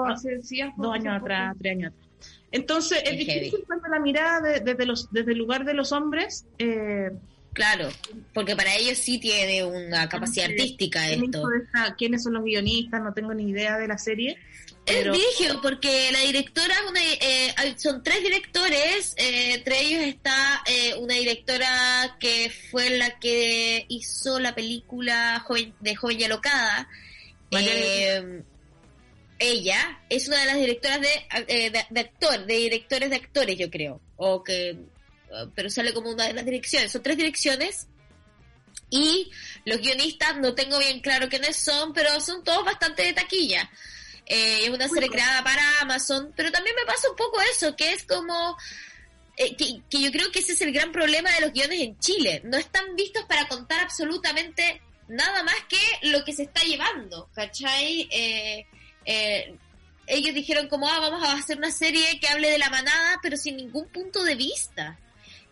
Hace- 0.08 0.42
sí, 0.42 0.60
hace- 0.60 0.74
dos 0.76 0.94
años 0.94 1.20
atrás, 1.22 1.54
tres 1.58 1.72
años 1.72 1.92
atrás. 1.92 2.08
Entonces, 2.50 2.98
es 3.04 3.10
Qué 3.10 3.16
difícil 3.16 3.50
heavy. 3.50 3.64
cuando 3.66 3.88
la 3.88 3.98
mirada 3.98 4.40
de- 4.40 4.60
desde, 4.60 4.84
los, 4.84 5.10
desde 5.10 5.32
el 5.32 5.38
lugar 5.38 5.64
de 5.64 5.74
los 5.74 5.90
hombres. 5.92 6.44
Eh, 6.58 7.10
Claro, 7.54 7.88
porque 8.32 8.56
para 8.56 8.74
ellos 8.76 8.96
sí 8.96 9.18
tiene 9.18 9.62
una 9.62 10.08
capacidad 10.08 10.46
Sí, 10.46 10.52
artística 10.52 11.00
¿quién 11.06 11.24
esto. 11.24 11.42
¿Quiénes 11.98 12.22
son 12.22 12.32
los 12.32 12.44
guionistas? 12.44 13.02
No 13.02 13.12
tengo 13.12 13.34
ni 13.34 13.50
idea 13.50 13.76
de 13.76 13.88
la 13.88 13.98
serie. 13.98 14.38
Es 14.84 14.96
Pero, 14.96 15.12
brígido 15.12 15.60
porque 15.62 16.10
la 16.10 16.20
directora, 16.20 16.74
es 16.74 16.90
una, 16.90 17.00
eh, 17.02 17.74
son 17.76 18.02
tres 18.02 18.20
directores, 18.22 19.14
eh, 19.16 19.54
entre 19.54 19.80
ellos 19.80 20.02
está 20.02 20.62
eh, 20.66 20.94
una 20.98 21.14
directora 21.14 22.16
que 22.18 22.52
fue 22.70 22.90
la 22.90 23.20
que 23.20 23.86
hizo 23.88 24.40
la 24.40 24.56
película 24.56 25.40
Joven, 25.46 25.72
de 25.78 25.94
Joven 25.94 26.20
y 26.20 26.24
Alocada. 26.24 26.88
Eh, 27.52 28.42
ella 29.38 30.00
es 30.08 30.28
una 30.28 30.38
de 30.38 30.46
las 30.46 30.56
directoras 30.56 31.00
de, 31.00 31.26
eh, 31.48 31.70
de, 31.70 31.86
de 31.90 32.00
actor, 32.00 32.46
de 32.46 32.54
directores 32.54 33.10
de 33.10 33.16
actores, 33.16 33.58
yo 33.58 33.70
creo, 33.70 34.00
o 34.16 34.42
que, 34.42 34.70
eh, 34.70 34.78
pero 35.54 35.68
sale 35.68 35.92
como 35.92 36.10
una 36.10 36.26
de 36.26 36.32
las 36.32 36.44
direcciones. 36.44 36.92
Son 36.92 37.02
tres 37.02 37.16
direcciones 37.16 37.88
y 38.88 39.30
los 39.64 39.78
guionistas 39.80 40.38
no 40.38 40.54
tengo 40.54 40.78
bien 40.78 41.00
claro 41.00 41.28
quiénes 41.28 41.56
son, 41.56 41.92
pero 41.92 42.20
son 42.20 42.44
todos 42.44 42.64
bastante 42.64 43.02
de 43.02 43.12
taquilla. 43.12 43.70
Eh, 44.26 44.64
es 44.64 44.70
una 44.70 44.88
serie 44.88 45.08
creada 45.08 45.42
para 45.42 45.80
Amazon, 45.80 46.32
pero 46.36 46.50
también 46.50 46.76
me 46.76 46.86
pasa 46.86 47.10
un 47.10 47.16
poco 47.16 47.40
eso, 47.40 47.74
que 47.76 47.92
es 47.92 48.04
como 48.04 48.56
eh, 49.36 49.56
que, 49.56 49.82
que 49.90 50.00
yo 50.00 50.10
creo 50.12 50.30
que 50.30 50.40
ese 50.40 50.52
es 50.52 50.60
el 50.60 50.72
gran 50.72 50.92
problema 50.92 51.30
de 51.32 51.40
los 51.40 51.52
guiones 51.52 51.80
en 51.80 51.98
Chile. 51.98 52.40
No 52.44 52.56
están 52.56 52.94
vistos 52.96 53.24
para 53.24 53.48
contar 53.48 53.80
absolutamente 53.80 54.80
nada 55.08 55.42
más 55.42 55.56
que 55.68 56.08
lo 56.08 56.24
que 56.24 56.32
se 56.32 56.44
está 56.44 56.62
llevando, 56.62 57.28
¿cachai? 57.34 58.08
Eh, 58.10 58.66
eh, 59.04 59.56
ellos 60.06 60.34
dijeron 60.34 60.68
como, 60.68 60.88
ah, 60.88 61.00
vamos 61.00 61.22
a 61.22 61.34
hacer 61.34 61.58
una 61.58 61.70
serie 61.70 62.18
que 62.20 62.28
hable 62.28 62.50
de 62.50 62.58
la 62.58 62.70
manada, 62.70 63.18
pero 63.22 63.36
sin 63.36 63.56
ningún 63.56 63.88
punto 63.88 64.24
de 64.24 64.34
vista, 64.34 64.98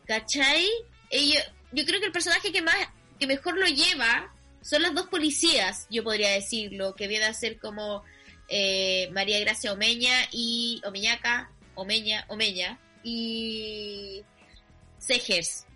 ¿cachai? 0.07 0.67
Ellos, 1.11 1.43
yo 1.73 1.85
creo 1.85 2.01
que 2.01 2.07
el 2.07 2.13
personaje 2.13 2.53
que 2.53 2.63
más, 2.63 2.77
que 3.19 3.27
mejor 3.27 3.57
lo 3.57 3.67
lleva 3.67 4.33
son 4.63 4.83
las 4.83 4.95
dos 4.95 5.09
policías, 5.09 5.87
yo 5.91 6.05
podría 6.05 6.31
decirlo, 6.31 6.95
que 6.95 7.09
viene 7.09 7.27
a 7.27 7.35
ser 7.35 7.59
como 7.59 8.03
eh, 8.51 9.09
María 9.13 9.39
Gracia 9.41 9.73
Omeña 9.73 10.13
y 10.33 10.83
Omeñaca, 10.85 11.51
Omeña, 11.75 12.25
Omeña 12.29 12.79
y 13.03 14.23
Segers. 14.99 15.67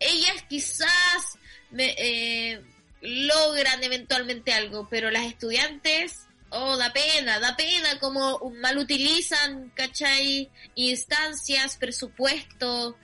Ellas 0.00 0.44
quizás 0.48 1.38
me, 1.70 1.94
eh, 1.98 2.60
logran 3.04 3.84
eventualmente 3.84 4.52
algo, 4.52 4.88
pero 4.88 5.10
las 5.10 5.26
estudiantes, 5.26 6.26
oh, 6.50 6.76
da 6.76 6.92
pena, 6.92 7.38
da 7.38 7.56
pena 7.56 7.98
como 8.00 8.40
mal 8.60 8.78
utilizan, 8.78 9.70
¿cachai? 9.74 10.50
Instancias, 10.74 11.76
presupuesto. 11.76 12.96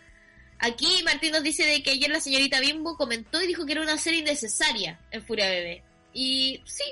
Aquí 0.58 1.02
Martín 1.04 1.32
nos 1.32 1.42
dice 1.42 1.64
de 1.66 1.82
que 1.82 1.90
ayer 1.90 2.10
la 2.10 2.20
señorita 2.20 2.60
Bimbo 2.60 2.96
comentó 2.96 3.40
y 3.42 3.46
dijo 3.46 3.66
que 3.66 3.72
era 3.72 3.82
una 3.82 3.98
serie 3.98 4.20
innecesaria 4.20 4.98
en 5.10 5.22
Furia 5.24 5.48
Bebé. 5.48 5.82
Y 6.12 6.62
sí. 6.64 6.84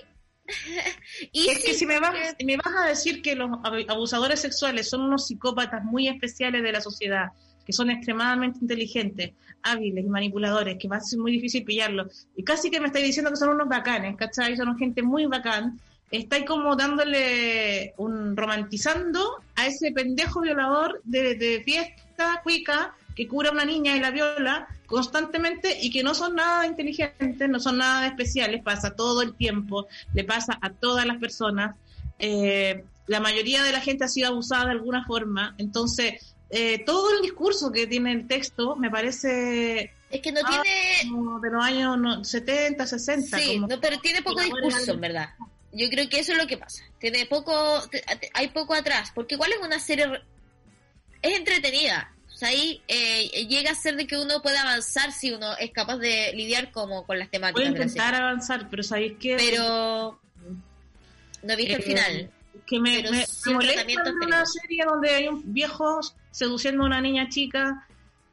y 1.32 1.48
es 1.48 1.58
que 1.64 1.74
si 1.74 1.86
me 1.86 1.98
vas, 2.00 2.10
porque- 2.10 2.34
si 2.38 2.44
me 2.46 2.56
vas 2.56 2.74
a 2.84 2.88
decir 2.88 3.22
que 3.22 3.34
los 3.34 3.50
ab- 3.50 3.84
abusadores 3.88 4.40
sexuales 4.40 4.88
son 4.88 5.02
unos 5.02 5.26
psicópatas 5.26 5.84
muy 5.84 6.08
especiales 6.08 6.62
de 6.62 6.72
la 6.72 6.80
sociedad, 6.80 7.28
que 7.64 7.72
son 7.72 7.90
extremadamente 7.90 8.58
inteligentes, 8.62 9.32
hábiles 9.62 10.04
y 10.04 10.08
manipuladores, 10.08 10.76
que 10.80 10.88
va 10.88 10.96
a 10.96 11.00
ser 11.00 11.18
muy 11.18 11.32
difícil 11.32 11.64
pillarlos, 11.64 12.26
y 12.36 12.42
casi 12.44 12.70
que 12.70 12.80
me 12.80 12.86
estáis 12.86 13.04
diciendo 13.06 13.30
que 13.30 13.36
son 13.36 13.50
unos 13.50 13.68
bacanes, 13.68 14.16
¿cachai? 14.16 14.56
Son 14.56 14.76
gente 14.78 15.02
muy 15.02 15.26
bacán, 15.26 15.78
estáis 16.10 16.44
como 16.46 16.74
dándole 16.76 17.92
un 17.98 18.34
romantizando 18.36 19.42
a 19.56 19.66
ese 19.66 19.92
pendejo 19.92 20.40
violador 20.40 21.00
de, 21.04 21.34
de 21.34 21.62
fiesta 21.62 22.40
cuica 22.42 22.94
que 23.18 23.26
cura 23.26 23.48
a 23.48 23.52
una 23.52 23.64
niña 23.64 23.96
y 23.96 24.00
la 24.00 24.12
viola 24.12 24.68
constantemente 24.86 25.76
y 25.82 25.90
que 25.90 26.04
no 26.04 26.14
son 26.14 26.36
nada 26.36 26.64
inteligentes, 26.66 27.48
no 27.48 27.58
son 27.58 27.78
nada 27.78 28.06
especiales, 28.06 28.62
pasa 28.62 28.94
todo 28.94 29.22
el 29.22 29.34
tiempo, 29.34 29.88
le 30.14 30.22
pasa 30.22 30.56
a 30.62 30.70
todas 30.70 31.04
las 31.04 31.16
personas. 31.18 31.74
Eh, 32.20 32.84
la 33.08 33.18
mayoría 33.18 33.64
de 33.64 33.72
la 33.72 33.80
gente 33.80 34.04
ha 34.04 34.08
sido 34.08 34.28
abusada 34.28 34.66
de 34.66 34.70
alguna 34.70 35.04
forma, 35.04 35.56
entonces 35.58 36.32
eh, 36.50 36.84
todo 36.86 37.12
el 37.16 37.20
discurso 37.22 37.72
que 37.72 37.88
tiene 37.88 38.12
el 38.12 38.28
texto 38.28 38.76
me 38.76 38.88
parece 38.88 39.92
es 40.10 40.20
que 40.20 40.30
no 40.30 40.40
Ah, 40.44 40.62
tiene 40.62 41.10
como 41.12 41.40
de 41.40 41.50
los 41.50 41.64
años 41.64 41.98
no- 41.98 42.24
70, 42.24 42.86
60. 42.86 43.36
Sí, 43.36 43.54
como- 43.54 43.66
no, 43.66 43.80
pero 43.80 43.98
tiene 43.98 44.22
poco 44.22 44.40
discurso, 44.40 44.92
en 44.92 45.00
verdad. 45.00 45.30
Yo 45.72 45.88
creo 45.90 46.08
que 46.08 46.20
eso 46.20 46.30
es 46.32 46.38
lo 46.38 46.46
que 46.46 46.56
pasa. 46.56 46.84
Tiene 47.00 47.26
poco, 47.26 47.52
hay 48.34 48.48
poco 48.50 48.74
atrás, 48.74 49.10
porque 49.12 49.34
igual 49.34 49.50
es 49.52 49.58
una 49.66 49.80
serie, 49.80 50.06
es 51.20 51.36
entretenida. 51.36 52.12
O 52.38 52.40
sea, 52.40 52.50
ahí 52.50 52.80
eh, 52.86 53.48
llega 53.48 53.72
a 53.72 53.74
ser 53.74 53.96
de 53.96 54.06
que 54.06 54.16
uno 54.16 54.40
puede 54.42 54.56
avanzar 54.58 55.10
si 55.10 55.32
uno 55.32 55.56
es 55.58 55.72
capaz 55.72 55.96
de 55.96 56.32
lidiar 56.36 56.70
como 56.70 57.04
con 57.04 57.18
las 57.18 57.30
temáticas 57.32 57.64
de 57.64 57.76
la 57.76 57.84
intentar 57.84 58.14
avanzar, 58.14 58.68
pero 58.70 58.84
sabéis 58.84 59.14
que... 59.18 59.34
Pero 59.36 60.20
no 61.42 61.52
he 61.52 61.56
visto 61.56 61.74
el 61.74 61.80
Eh, 61.80 61.82
final. 61.82 62.30
que 62.64 62.78
me, 62.78 63.02
me- 63.02 63.10
me 63.46 63.52
molesta 63.54 63.82
en 64.10 64.16
una 64.24 64.46
serie 64.46 64.84
donde 64.86 65.10
hay 65.10 65.26
un 65.26 65.52
viejo 65.52 65.98
seduciendo 66.30 66.84
a 66.84 66.86
una 66.86 67.00
niña 67.00 67.28
chica, 67.28 67.88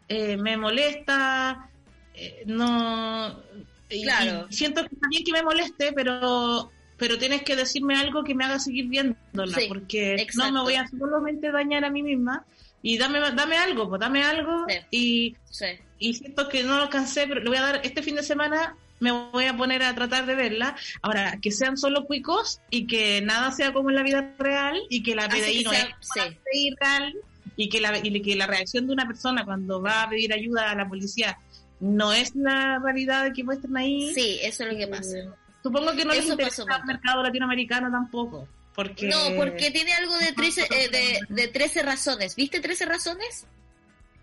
eh, 0.07 0.37
me 0.37 0.55
molesta, 0.55 1.67
eh, 2.13 2.43
no... 2.45 3.41
Claro. 3.89 4.45
y 4.51 4.53
siento 4.53 4.83
que 4.83 4.95
bien 5.09 5.23
que 5.23 5.31
me 5.31 5.41
moleste, 5.41 5.93
pero 5.93 6.71
pero 6.97 7.17
tienes 7.17 7.41
que 7.41 7.55
decirme 7.55 7.95
algo 7.97 8.23
que 8.23 8.35
me 8.35 8.45
haga 8.45 8.59
seguir 8.59 8.85
viéndola, 8.87 9.57
Sí, 9.57 9.65
porque 9.67 10.13
exacto. 10.13 10.51
no 10.51 10.59
me 10.59 10.61
voy 10.63 10.75
a 10.75 10.87
solamente 10.87 11.51
dañar 11.51 11.83
a 11.85 11.89
mí 11.89 12.03
misma. 12.03 12.45
Y 12.87 12.99
dame, 12.99 13.19
dame 13.19 13.57
algo, 13.57 13.89
pues 13.89 13.99
dame 13.99 14.23
algo. 14.23 14.65
Sí. 14.69 14.75
Y, 14.91 15.35
Sí. 15.49 15.65
y 15.97 16.13
siento 16.13 16.47
que 16.49 16.63
no 16.63 16.75
lo 16.77 16.83
alcancé, 16.83 17.25
pero 17.27 17.41
le 17.41 17.49
voy 17.49 17.57
a 17.57 17.61
dar 17.61 17.81
este 17.83 18.03
fin 18.03 18.15
de 18.15 18.21
semana 18.21 18.75
me 18.99 19.11
voy 19.11 19.45
a 19.45 19.57
poner 19.57 19.81
a 19.83 19.93
tratar 19.95 20.25
de 20.27 20.35
verla. 20.35 20.75
Ahora, 21.01 21.37
que 21.41 21.51
sean 21.51 21.77
solo 21.77 22.05
cuicos 22.05 22.61
y 22.69 22.85
que 22.87 23.21
nada 23.21 23.51
sea 23.51 23.73
como 23.73 23.89
en 23.89 23.95
la 23.95 24.03
vida 24.03 24.33
real 24.37 24.79
y 24.89 25.01
que 25.03 25.15
la 25.15 25.27
PDI 25.27 25.63
no 25.63 25.71
sea- 25.71 25.81
es 25.81 26.37
sí. 26.53 26.75
real 26.79 27.13
y 27.57 27.69
que, 27.69 27.81
la, 27.81 27.97
y 27.97 28.21
que 28.21 28.35
la 28.35 28.45
reacción 28.47 28.85
de 28.87 28.93
una 28.93 29.07
persona 29.07 29.43
cuando 29.45 29.81
va 29.81 30.03
a 30.03 30.09
pedir 30.09 30.31
ayuda 30.31 30.69
a 30.71 30.75
la 30.75 30.87
policía 30.87 31.37
no 31.79 32.13
es 32.13 32.35
la 32.35 32.79
realidad 32.79 33.33
que 33.33 33.43
muestran 33.43 33.75
ahí. 33.77 34.13
Sí, 34.13 34.39
eso 34.43 34.63
es 34.63 34.71
lo 34.73 34.77
que 34.77 34.87
pasa. 34.87 35.17
Supongo 35.63 35.91
que 35.95 36.05
no 36.05 36.13
les 36.13 36.27
interesa 36.27 36.63
el 36.63 36.85
mercado 36.85 37.23
latinoamericano 37.23 37.89
tampoco. 37.91 38.47
Porque... 38.75 39.07
No, 39.07 39.35
porque 39.35 39.71
tiene 39.71 39.93
algo 39.93 40.17
de 40.17 40.33
13, 40.33 40.67
eh, 40.69 40.89
de, 40.89 41.19
de 41.29 41.47
13 41.47 41.81
razones. 41.83 42.35
¿Viste 42.35 42.59
13 42.59 42.85
razones? 42.85 43.45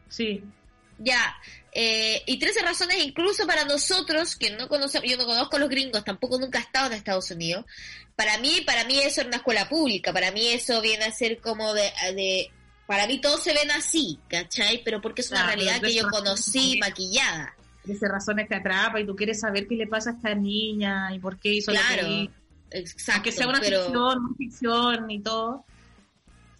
Sí. 0.08 0.44
Ya. 0.98 1.34
Eh, 1.72 2.22
y 2.26 2.38
13 2.38 2.60
razones 2.62 2.98
incluso 3.02 3.46
para 3.46 3.64
nosotros, 3.64 4.36
que 4.36 4.50
no 4.50 4.68
conocemos, 4.68 5.08
yo 5.08 5.16
no 5.16 5.24
conozco 5.24 5.56
a 5.56 5.60
los 5.60 5.70
gringos, 5.70 6.04
tampoco 6.04 6.38
nunca 6.38 6.58
he 6.58 6.62
estado 6.62 6.88
en 6.88 6.92
Estados 6.92 7.30
Unidos. 7.30 7.64
Para 8.14 8.36
mí, 8.38 8.60
para 8.66 8.84
mí 8.84 8.98
eso 9.00 9.22
es 9.22 9.26
una 9.26 9.38
escuela 9.38 9.68
pública, 9.68 10.12
para 10.12 10.30
mí 10.32 10.48
eso 10.48 10.82
viene 10.82 11.06
a 11.06 11.12
ser 11.12 11.38
como 11.40 11.72
de, 11.72 11.90
de 12.14 12.50
para 12.86 13.06
mí 13.06 13.22
todos 13.22 13.42
se 13.42 13.54
ven 13.54 13.70
así, 13.70 14.18
¿cachai? 14.28 14.82
Pero 14.84 15.00
porque 15.00 15.22
es 15.22 15.30
una 15.30 15.44
Claro, 15.44 15.56
realidad 15.56 15.80
que 15.80 15.94
yo 15.94 16.02
13 16.06 16.10
conocí 16.10 16.78
maquillada. 16.78 17.54
Ese 17.88 18.06
razones 18.06 18.48
te 18.48 18.56
atrapa 18.56 19.00
y 19.00 19.06
tú 19.06 19.16
quieres 19.16 19.40
saber 19.40 19.66
qué 19.66 19.74
le 19.76 19.86
pasa 19.86 20.10
a 20.10 20.12
esta 20.12 20.34
niña 20.34 21.08
y 21.14 21.18
por 21.18 21.38
qué 21.38 21.54
hizo 21.54 21.72
lo 21.72 21.80
Claro, 21.80 22.02
que 22.06 22.12
hizo. 22.12 22.32
Exacto. 22.74 23.12
Aunque 23.14 23.32
sea 23.32 23.48
una 23.48 23.60
pero... 23.60 23.82
ficción, 23.82 24.18
una 24.24 24.36
ficción 24.36 25.10
y 25.10 25.20
todo. 25.20 25.64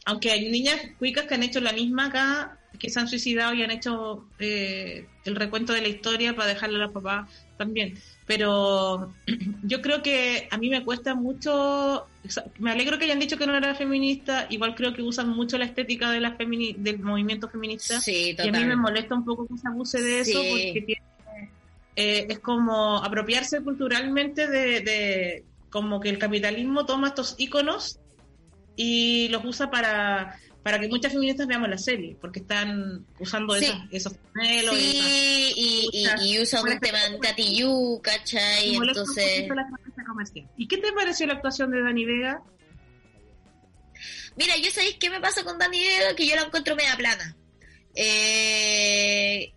Aunque 0.05 0.31
hay 0.33 0.51
niñas 0.51 0.81
cuicas 0.99 1.27
que 1.27 1.35
han 1.35 1.43
hecho 1.45 1.61
la 1.61 1.73
misma 1.73 2.07
acá, 2.07 2.59
que 2.79 2.91
se 2.91 2.99
han 2.99 3.07
suicidado 3.07 3.55
y 3.55 3.63
han 3.63 3.71
hecho 3.71 4.27
eh, 4.41 5.07
el 5.25 5.37
recuento 5.37 5.73
de 5.73 5.81
la 5.83 5.89
historia 5.89 6.35
para 6.35 6.49
dejarle 6.49 6.77
a 6.77 6.87
los 6.87 6.93
papás 6.93 7.29
también. 7.57 7.97
Pero 8.27 9.13
yo 9.63 9.81
creo 9.81 10.03
que 10.03 10.49
a 10.51 10.59
mí 10.59 10.69
me 10.71 10.83
cuesta 10.85 11.15
mucho. 11.15 12.07
Me 12.59 12.73
alegro 12.73 12.99
que 12.99 13.05
hayan 13.05 13.21
dicho 13.21 13.37
que 13.37 13.47
no 13.47 13.57
era 13.57 13.75
feminista. 13.77 14.47
Igual 14.51 14.75
creo 14.75 14.93
que 14.93 15.03
usan 15.03 15.29
mucho 15.29 15.57
la 15.59 15.67
estética 15.67 16.11
de 16.11 16.19
la 16.21 16.37
femini- 16.37 16.75
del 16.77 16.99
movimiento 16.99 17.49
feminista. 17.49 18.01
Sí, 18.01 18.35
Y 18.37 18.49
a 18.49 18.51
mí 18.53 18.65
me 18.65 18.75
molesta 18.75 19.15
un 19.15 19.25
poco 19.25 19.47
que 19.47 19.57
se 19.59 19.69
abuse 19.69 20.03
de 20.03 20.21
eso 20.21 20.41
Sí. 20.43 20.49
porque 20.51 20.83
tiene, 20.87 21.03
eh, 21.95 22.27
es 22.29 22.39
como 22.41 22.97
apropiarse 23.05 23.61
culturalmente 23.61 24.49
de, 24.49 24.81
de 24.81 25.45
como 25.73 25.99
que 26.01 26.11
el 26.11 26.19
capitalismo 26.19 26.87
toma 26.87 27.09
estos 27.09 27.35
íconos 27.39 27.99
y 28.77 29.29
los 29.29 29.45
usa 29.45 29.71
para, 29.71 30.39
para 30.63 30.79
que 30.79 30.87
muchas 30.89 31.13
feministas 31.13 31.47
veamos 31.47 31.69
la 31.69 31.79
serie, 31.79 32.17
porque 32.21 32.41
están 32.41 33.05
usando 33.19 33.55
Sí. 33.55 33.65
esos, 33.91 34.13
esas- 34.15 34.19
Sí, 34.75 35.53
y, 35.57 35.89
y, 35.93 36.07
y 36.35 36.41
usan 36.41 36.63
un 36.69 36.79
tema 36.79 36.99
Yu, 37.37 38.01
¿cachai? 38.03 38.71
y 38.71 38.77
Entonces. 38.77 39.49
¿Y 40.57 40.69
qué 40.69 40.77
te 40.79 40.93
pareció 40.93 41.27
la 41.27 41.35
actuación 41.35 41.71
de 41.71 41.83
Dani 41.83 42.05
Vega? 42.05 42.43
mira, 44.37 44.57
yo 44.57 44.71
sabéis 44.71 44.97
qué 44.99 45.11
me 45.11 45.21
pasa 45.21 45.45
con 45.45 45.59
Dani 45.59 45.79
Vega, 45.79 46.15
que 46.17 46.27
yo 46.27 46.35
la 46.37 46.43
encuentro 46.43 46.75
media 46.77 46.97
plana. 46.97 47.37
Eh, 47.95 49.53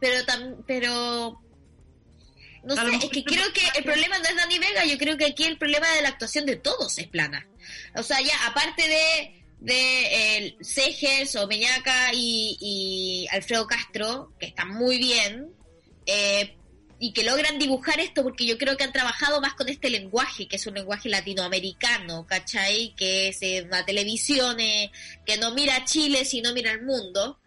pero 0.00 0.24
tam, 0.26 0.62
pero 0.66 1.40
no 2.76 2.90
sé, 2.90 2.96
es 2.96 3.10
que 3.10 3.24
creo 3.24 3.52
que 3.52 3.62
el 3.78 3.84
problema 3.84 4.18
no 4.18 4.24
es 4.24 4.36
Dani 4.36 4.58
Vega, 4.58 4.84
yo 4.84 4.98
creo 4.98 5.16
que 5.16 5.26
aquí 5.26 5.44
el 5.44 5.58
problema 5.58 5.88
de 5.94 6.02
la 6.02 6.10
actuación 6.10 6.46
de 6.46 6.56
todos 6.56 6.98
es 6.98 7.06
plana. 7.06 7.46
O 7.96 8.02
sea, 8.02 8.20
ya 8.20 8.46
aparte 8.46 8.86
de 8.86 9.34
de 9.60 10.36
el 10.36 10.56
Seges 10.60 11.34
o 11.34 11.48
Meñaca 11.48 12.12
y, 12.12 12.56
y 12.60 13.26
Alfredo 13.32 13.66
Castro, 13.66 14.32
que 14.38 14.46
están 14.46 14.68
muy 14.68 14.98
bien, 14.98 15.50
eh, 16.06 16.54
y 17.00 17.12
que 17.12 17.22
logran 17.22 17.58
dibujar 17.58 18.00
esto 18.00 18.22
porque 18.22 18.44
yo 18.44 18.58
creo 18.58 18.76
que 18.76 18.84
han 18.84 18.92
trabajado 18.92 19.40
más 19.40 19.54
con 19.54 19.68
este 19.68 19.88
lenguaje, 19.88 20.48
que 20.48 20.56
es 20.56 20.66
un 20.66 20.74
lenguaje 20.74 21.08
latinoamericano, 21.08 22.26
¿cachai? 22.26 22.94
Que 22.96 23.28
es 23.28 23.42
eh, 23.42 23.62
una 23.64 23.84
televisión 23.84 24.58
eh, 24.58 24.90
que 25.24 25.36
no 25.36 25.54
mira 25.54 25.76
a 25.76 25.84
Chile, 25.84 26.24
sino 26.24 26.52
mira 26.52 26.72
al 26.72 26.82
mundo 26.82 27.38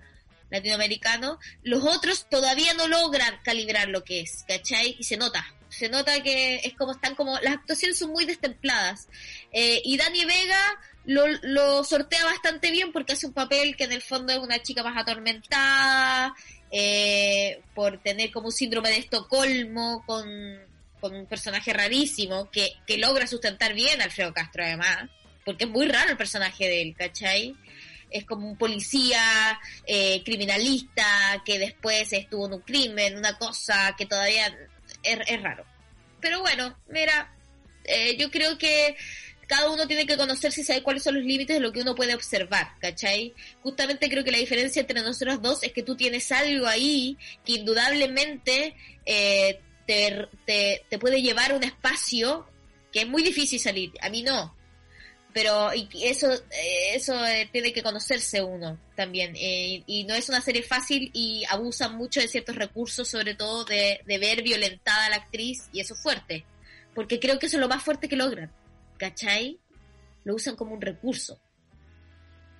latinoamericano. 0.52 1.40
Los 1.64 1.84
otros 1.84 2.30
todavía 2.30 2.74
no 2.76 2.88
logran 2.88 3.40
calibrar 3.44 3.90
lo 3.90 4.04
que 4.04 4.22
es, 4.22 4.44
¿cachai? 4.48 4.96
Y 5.00 5.04
se 5.04 5.18
nota. 5.18 5.44
Se 5.70 5.90
nota 5.90 6.22
que 6.22 6.58
es 6.58 6.74
como 6.76 6.92
están 6.92 7.16
como... 7.16 7.40
Las 7.40 7.56
actuaciones 7.56 7.98
son 7.98 8.12
muy 8.12 8.26
destempladas. 8.26 9.08
Eh, 9.52 9.82
y 9.84 9.98
Dani 9.98 10.26
Vega 10.26 10.80
lo, 11.06 11.26
lo 11.42 11.84
sortea 11.84 12.26
bastante 12.26 12.70
bien 12.70 12.92
porque 12.92 13.14
hace 13.14 13.26
un 13.26 13.34
papel 13.34 13.76
que 13.76 13.86
en 13.86 13.94
el 13.94 14.02
fondo 14.02 14.34
es 14.34 14.40
una 14.40 14.62
chica 14.62 14.84
más 14.84 14.98
atormentada, 14.98 16.36
eh, 16.72 17.62
por 17.76 18.02
tener 18.02 18.32
como 18.32 18.48
un 18.48 18.52
síndrome 18.52 18.90
de 18.90 18.98
Estocolmo 18.98 20.04
con, 20.06 20.26
con 21.02 21.14
un 21.14 21.26
personaje 21.26 21.74
rarísimo 21.74 22.50
que, 22.50 22.74
que 22.88 22.98
logra 22.98 23.28
sustentar 23.28 23.74
bien 23.74 24.00
a 24.00 24.06
Alfredo 24.06 24.34
Castro 24.34 24.64
además, 24.64 25.10
porque 25.44 25.66
es 25.66 25.70
muy 25.70 25.88
raro 25.88 26.12
el 26.12 26.18
personaje 26.18 26.66
de 26.68 26.82
él, 26.82 26.96
¿cachai? 26.98 27.56
Es 28.12 28.26
como 28.26 28.48
un 28.48 28.58
policía 28.58 29.60
eh, 29.88 30.22
criminalista 30.24 31.42
que 31.46 31.58
después 31.58 32.12
estuvo 32.14 32.46
en 32.46 32.54
un 32.54 32.62
crimen, 32.62 33.18
una 33.18 33.38
cosa 33.38 33.96
que 33.98 34.06
todavía 34.06 34.48
es, 35.04 35.20
es 35.28 35.42
raro. 35.42 35.66
Pero 36.20 36.42
bueno, 36.42 36.78
mira, 36.90 37.34
eh, 37.86 38.16
yo 38.18 38.30
creo 38.30 38.58
que 38.58 38.96
cada 39.48 39.70
uno 39.70 39.86
tiene 39.86 40.06
que 40.06 40.16
conocerse 40.16 40.62
y 40.62 40.64
saber 40.64 40.82
cuáles 40.82 41.04
son 41.04 41.16
los 41.16 41.26
límites 41.26 41.58
de 41.58 41.60
lo 41.60 41.74
que 41.74 41.82
uno 41.82 41.94
puede 41.94 42.16
observar, 42.16 42.76
¿cachai? 42.80 43.34
Justamente 43.62 44.10
creo 44.10 44.24
que 44.24 44.32
la 44.32 44.38
diferencia 44.38 44.80
entre 44.80 45.02
nosotros 45.02 45.42
dos 45.42 45.64
es 45.64 45.74
que 45.74 45.84
tú 45.84 45.98
tienes 45.98 46.32
algo 46.32 46.68
ahí 46.68 47.18
que 47.46 47.54
indudablemente 47.54 48.76
eh, 49.06 49.60
te, 49.86 50.30
te, 50.46 50.86
te 50.90 51.00
puede 51.00 51.22
llevar 51.22 51.52
a 51.52 51.56
un 51.56 51.64
espacio 51.64 52.48
que 52.94 53.02
es 53.02 53.08
muy 53.08 53.24
difícil 53.24 53.60
salir. 53.60 53.92
A 54.02 54.10
mí 54.10 54.24
no. 54.24 54.56
Pero 55.34 55.74
y 55.74 55.88
eso 56.04 56.30
eh, 56.32 56.94
eso 56.96 57.14
eh, 57.26 57.48
tiene 57.52 57.72
que 57.72 57.82
conocerse 57.84 58.42
uno 58.44 58.78
también. 58.96 59.34
Eh, 59.38 59.84
y 59.88 60.04
no 60.04 60.14
es 60.14 60.28
una 60.30 60.42
serie 60.42 60.62
fácil 60.64 61.10
y 61.14 61.44
abusan 61.50 61.96
mucho 61.96 62.20
de 62.20 62.28
ciertos 62.28 62.56
recursos, 62.56 63.08
sobre 63.08 63.36
todo 63.36 63.64
de, 63.64 64.02
de 64.06 64.18
ver 64.18 64.44
violentada 64.44 65.06
a 65.06 65.10
la 65.10 65.16
actriz, 65.18 65.70
y 65.72 65.80
eso 65.80 65.94
es 65.94 66.02
fuerte. 66.02 66.44
Porque 66.94 67.20
creo 67.20 67.40
que 67.40 67.46
eso 67.46 67.56
es 67.58 67.62
lo 67.62 67.70
más 67.70 67.82
fuerte 67.84 68.10
que 68.10 68.16
logran. 68.18 68.52
¿cachai? 68.98 69.58
Lo 70.26 70.36
usan 70.36 70.56
como 70.56 70.74
un 70.76 70.82
recurso. 70.82 71.40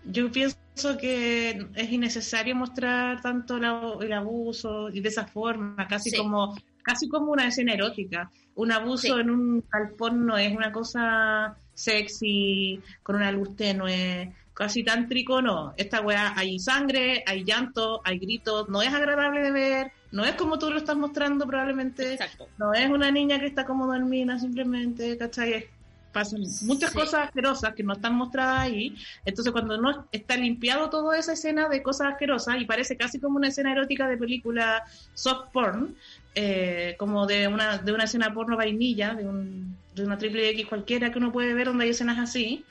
Yo 0.06 0.32
pienso 0.32 0.58
que 1.00 1.68
es 1.76 1.92
innecesario 1.92 2.56
mostrar 2.56 3.22
tanto 3.22 3.60
la- 3.60 3.94
el 4.02 4.12
abuso 4.14 4.90
y 4.90 5.00
de 5.02 5.10
esa 5.10 5.28
forma, 5.28 5.88
casi 5.88 6.10
Sí. 6.10 6.18
como 6.18 6.56
casi 6.84 7.08
como 7.08 7.32
una 7.32 7.48
escena 7.48 7.74
erótica. 7.76 8.32
Un 8.56 8.72
abuso 8.72 9.14
Sí. 9.16 9.22
en 9.22 9.30
un 9.30 9.64
galpón 9.72 10.26
no 10.26 10.36
es 10.36 10.52
una 10.52 10.72
cosa 10.72 11.56
sexy, 11.74 12.82
con 13.04 13.16
una 13.16 13.32
luz 13.32 13.56
tenue, 13.56 14.34
casi 14.54 14.84
tántrico, 14.84 15.42
no. 15.42 15.74
Esta 15.78 16.02
weá 16.02 16.34
hay 16.38 16.60
sangre, 16.60 17.24
hay 17.26 17.44
llanto, 17.44 18.02
hay 18.04 18.20
gritos, 18.20 18.70
no 18.70 18.82
es 18.82 18.94
agradable 18.94 19.42
de 19.42 19.52
ver, 19.52 19.92
no 20.12 20.26
es 20.26 20.36
como 20.36 20.60
tú 20.60 20.70
lo 20.70 20.78
estás 20.78 20.98
mostrando 20.98 21.48
probablemente, 21.48 22.14
Exacto. 22.14 22.48
no 22.58 22.74
es 22.74 22.90
una 22.90 23.12
niña 23.12 23.40
que 23.40 23.48
está 23.48 23.66
como 23.66 23.88
dormida 23.88 24.38
simplemente, 24.38 25.18
¿cachai? 25.18 25.66
Pasan 26.12 26.42
muchas 26.64 26.92
Sí. 26.92 26.98
cosas 26.98 27.28
asquerosas 27.28 27.74
que 27.74 27.84
no 27.84 27.94
están 27.94 28.16
mostradas 28.16 28.60
ahí, 28.60 28.94
entonces 29.24 29.54
cuando 29.54 29.78
no 29.78 30.08
está 30.12 30.36
limpiado 30.36 30.90
toda 30.90 31.18
esa 31.18 31.32
escena 31.34 31.70
de 31.70 31.82
cosas 31.82 32.12
asquerosas 32.12 32.60
y 32.60 32.66
parece 32.66 32.98
casi 32.98 33.18
como 33.18 33.38
una 33.38 33.48
escena 33.48 33.72
erótica 33.72 34.10
de 34.10 34.18
película 34.18 34.84
soft 35.14 35.52
porn, 35.54 35.96
eh, 36.36 36.96
como 37.00 37.26
de 37.26 37.48
una, 37.48 37.78
de 37.78 37.94
una 37.94 38.04
escena 38.04 38.34
porno 38.34 38.58
vainilla, 38.58 39.14
de, 39.14 39.26
un, 39.26 39.78
de 39.96 40.06
una 40.06 40.18
triple 40.18 40.50
X 40.50 40.68
cualquiera 40.68 41.12
que 41.12 41.20
uno 41.20 41.32
puede 41.32 41.54
ver 41.54 41.68
donde 41.68 41.86
hay 41.86 41.92
escenas 41.92 42.20
así, 42.20 42.66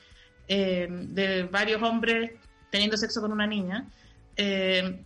eh, 0.47 0.87
de 0.89 1.43
varios 1.43 1.81
hombres 1.81 2.31
teniendo 2.69 2.97
sexo 2.97 3.21
con 3.21 3.31
una 3.31 3.47
niña, 3.47 3.85
eh, 4.35 4.99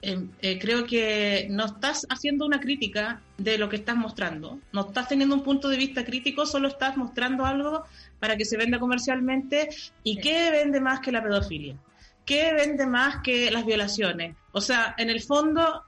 eh, 0.00 0.58
creo 0.60 0.86
que 0.86 1.48
no 1.50 1.64
estás 1.64 2.06
haciendo 2.10 2.44
una 2.44 2.60
crítica 2.60 3.22
de 3.38 3.56
lo 3.56 3.70
que 3.70 3.76
estás 3.76 3.96
mostrando, 3.96 4.60
no 4.72 4.88
estás 4.88 5.08
teniendo 5.08 5.34
un 5.34 5.42
punto 5.42 5.68
de 5.68 5.78
vista 5.78 6.04
crítico, 6.04 6.44
solo 6.44 6.68
estás 6.68 6.96
mostrando 6.96 7.46
algo 7.46 7.84
para 8.20 8.36
que 8.36 8.44
se 8.44 8.58
venda 8.58 8.78
comercialmente. 8.78 9.70
Y 10.02 10.18
qué 10.18 10.50
vende 10.50 10.80
más 10.80 11.00
que 11.00 11.10
la 11.10 11.22
pedofilia, 11.22 11.76
qué 12.26 12.52
vende 12.52 12.86
más 12.86 13.22
que 13.22 13.50
las 13.50 13.64
violaciones. 13.64 14.36
O 14.52 14.60
sea, 14.60 14.94
en 14.98 15.08
el 15.08 15.22
fondo 15.22 15.82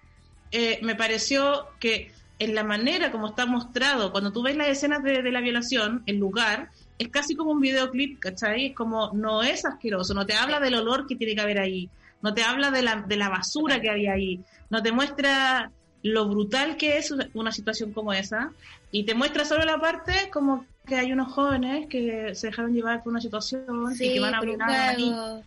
me 0.80 0.94
pareció 0.94 1.68
que 1.78 2.10
en 2.38 2.54
la 2.54 2.64
manera 2.64 3.10
como 3.10 3.28
está 3.28 3.46
mostrado, 3.46 4.12
cuando 4.12 4.32
tú 4.32 4.42
ves 4.42 4.56
las 4.56 4.68
escenas 4.68 5.02
de, 5.02 5.22
de 5.22 5.32
la 5.32 5.40
violación, 5.40 6.02
el 6.06 6.16
lugar, 6.16 6.70
es 6.98 7.08
casi 7.08 7.34
como 7.34 7.52
un 7.52 7.60
videoclip, 7.60 8.18
¿cachai? 8.20 8.66
Es 8.66 8.74
como, 8.74 9.10
no 9.12 9.42
es 9.42 9.64
asqueroso, 9.64 10.14
no 10.14 10.26
te 10.26 10.34
habla 10.34 10.60
del 10.60 10.74
olor 10.74 11.06
que 11.06 11.16
tiene 11.16 11.34
que 11.34 11.40
haber 11.40 11.58
ahí, 11.58 11.88
no 12.22 12.34
te 12.34 12.42
habla 12.42 12.70
de 12.70 12.82
la, 12.82 13.02
de 13.02 13.16
la 13.16 13.28
basura 13.28 13.80
que 13.80 13.90
había 13.90 14.12
ahí, 14.12 14.40
no 14.70 14.82
te 14.82 14.92
muestra 14.92 15.70
lo 16.02 16.28
brutal 16.28 16.76
que 16.76 16.98
es 16.98 17.12
una 17.34 17.52
situación 17.52 17.92
como 17.92 18.12
esa, 18.12 18.52
y 18.90 19.04
te 19.04 19.14
muestra 19.14 19.44
solo 19.44 19.64
la 19.64 19.78
parte 19.78 20.30
como 20.32 20.64
que 20.86 20.96
hay 20.96 21.12
unos 21.12 21.32
jóvenes 21.32 21.88
que 21.88 22.34
se 22.34 22.48
dejaron 22.48 22.72
llevar 22.72 23.02
por 23.02 23.10
una 23.10 23.20
situación 23.20 23.66
y 23.98 24.14
que 24.14 24.20
van 24.20 24.34
a 24.34 24.38
por 24.38 24.48
un 24.48 24.60
juego. 24.60 25.42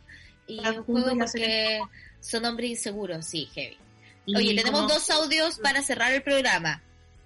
Y 0.48 0.60
un 0.60 0.84
juego 0.84 1.12
y 1.12 1.18
porque 1.18 1.80
son 2.20 2.46
hombres 2.46 2.72
inseguros, 2.72 3.26
sí, 3.26 3.46
heavy. 3.54 3.78
Oye, 4.36 4.56
tenemos 4.56 4.82
como- 4.82 4.94
dos 4.94 5.10
audios 5.10 5.60
para 5.60 5.82
cerrar 5.82 6.12
el 6.14 6.22
programa. 6.24 6.82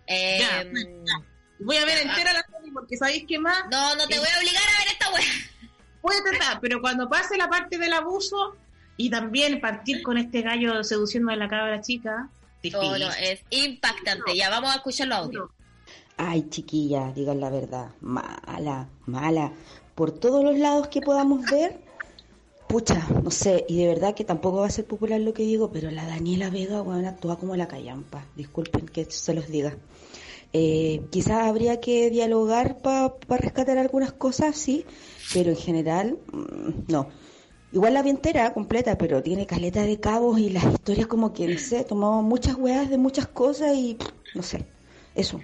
Eh, 0.07 0.39
Ya, 0.39 0.63
Voy 1.59 1.77
a 1.77 1.85
ver 1.85 1.95
Ya, 2.03 2.09
entera 2.11 2.33
la 2.33 2.43
serie 2.51 2.71
porque 2.73 2.97
¿sabéis 2.97 3.25
qué 3.27 3.39
más? 3.39 3.63
no, 3.71 3.95
no 3.95 4.05
te 4.07 4.19
voy 4.19 4.27
a 4.27 4.37
obligar 4.39 4.63
a 4.63 4.79
ver 4.79 4.87
esta 4.91 5.09
wea. 5.13 5.69
Puede 6.01 6.21
tratar, 6.21 6.59
pero 6.59 6.81
cuando 6.81 7.07
pase 7.09 7.37
la 7.37 7.47
parte 7.47 7.77
del 7.77 7.93
abuso 7.93 8.55
y 8.97 9.09
también 9.09 9.61
partir 9.61 10.03
con 10.03 10.17
este 10.17 10.41
gallo 10.41 10.83
seduciendo 10.83 11.31
a 11.31 11.35
la 11.37 11.47
cabra 11.47 11.79
chica, 11.79 12.29
difícil. 12.61 12.85
Oh, 12.85 12.97
no, 12.97 13.09
es 13.11 13.39
impactante. 13.51 14.35
Ya 14.35 14.49
vamos 14.49 14.71
a 14.71 14.75
escuchar 14.75 15.07
los 15.07 15.17
audios. 15.19 15.49
Ay, 16.17 16.49
chiquilla, 16.49 17.11
digan 17.15 17.39
la 17.39 17.49
verdad. 17.49 17.87
Mala, 18.01 18.89
mala. 19.05 19.51
Por 19.95 20.11
todos 20.11 20.43
los 20.43 20.57
lados 20.57 20.89
que 20.89 21.01
podamos 21.01 21.45
ver, 21.49 21.79
pucha, 22.73 23.07
no 23.23 23.29
sé, 23.29 23.65
y 23.69 23.77
de 23.77 23.85
verdad 23.85 24.15
que 24.15 24.23
tampoco 24.23 24.61
va 24.61 24.65
a 24.65 24.71
ser 24.71 24.85
popular 24.85 25.21
lo 25.21 25.31
que 25.31 25.43
digo, 25.43 25.71
pero 25.71 25.91
la 25.91 26.07
Daniela 26.07 26.49
Vega, 26.49 26.81
bueno, 26.81 27.07
actúa 27.07 27.37
como 27.37 27.55
la 27.55 27.67
callampa. 27.67 28.25
Disculpen 28.35 28.87
que 28.87 29.05
se 29.05 29.35
los 29.35 29.47
diga. 29.47 29.77
Eh, 30.53 31.03
quizás 31.11 31.43
habría 31.47 31.79
que 31.79 32.09
dialogar 32.09 32.79
para 32.79 33.13
rescatar 33.29 33.77
algunas 33.77 34.11
cosas, 34.11 34.55
sí, 34.57 34.87
pero 35.35 35.51
en 35.51 35.55
general, 35.55 36.17
mm, 36.31 36.91
no. 36.91 37.09
Igual 37.71 37.93
la 37.93 38.01
vi 38.01 38.09
entera, 38.09 38.51
completa, 38.55 38.97
pero 38.97 39.21
tiene 39.21 39.45
caleta 39.45 39.83
de 39.83 39.99
cabos 39.99 40.39
y 40.39 40.49
las 40.49 40.65
historias 40.65 41.05
como 41.05 41.31
que, 41.31 41.47
no 41.47 41.59
sé, 41.59 41.83
tomó 41.83 42.23
muchas 42.23 42.55
weas 42.55 42.89
de 42.89 42.97
muchas 42.97 43.27
cosas 43.27 43.75
y, 43.75 43.99
no 44.33 44.41
sé, 44.41 44.65
eso. 45.13 45.39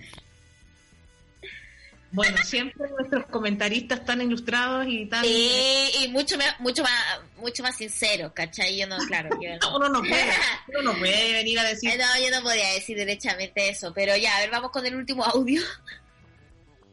Bueno, 2.12 2.38
siempre 2.43 2.89
nuestros 2.89 3.26
comentaristas 3.28 4.03
tan 4.03 4.22
ilustrados 4.22 4.88
y 4.88 5.05
tan... 5.05 5.24
Sí, 5.24 5.89
y 6.03 6.07
mucho 6.07 6.38
más, 6.38 6.60
mucho 6.60 6.82
más, 6.82 6.91
mucho 7.38 7.62
más 7.62 7.78
sincero, 7.78 8.32
¿cachai? 8.34 8.78
Yo 8.78 8.88
no, 8.88 8.97
claro, 8.97 9.30
yo 9.41 9.49
no. 9.62 9.76
Uno 9.78 9.89
no 9.89 9.99
puede, 9.99 10.26
uno 10.70 10.93
no 10.93 10.99
puede 10.99 11.34
venir 11.34 11.60
a 11.60 11.64
decir... 11.64 11.91
No, 11.97 12.05
yo 12.24 12.36
no 12.36 12.43
podía 12.43 12.74
decir 12.74 12.97
derechamente 12.97 13.70
eso, 13.70 13.93
pero 13.93 14.18
ya, 14.18 14.38
a 14.38 14.39
ver, 14.39 14.49
vamos 14.49 14.72
con 14.72 14.86
el 14.86 14.95
último 14.95 15.24
audio. 15.24 15.62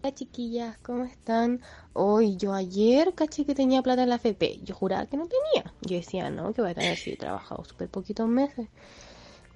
Hola 0.02 0.14
chiquillas, 0.14 0.78
¿cómo 0.82 1.04
están? 1.04 1.62
Hoy 1.94 2.36
yo 2.36 2.52
ayer 2.52 3.14
caché 3.14 3.46
que 3.46 3.54
tenía 3.54 3.82
plata 3.82 4.02
en 4.02 4.10
la 4.10 4.16
FP. 4.16 4.60
Yo 4.62 4.74
juraba 4.74 5.06
que 5.06 5.16
no 5.16 5.26
tenía. 5.26 5.72
Yo 5.80 5.96
decía, 5.96 6.28
no, 6.28 6.52
que 6.52 6.60
voy 6.60 6.72
a 6.72 6.74
tener 6.74 6.96
si 6.98 7.12
he 7.12 7.16
trabajado 7.16 7.64
súper 7.64 7.88
poquitos 7.88 8.28
meses. 8.28 8.68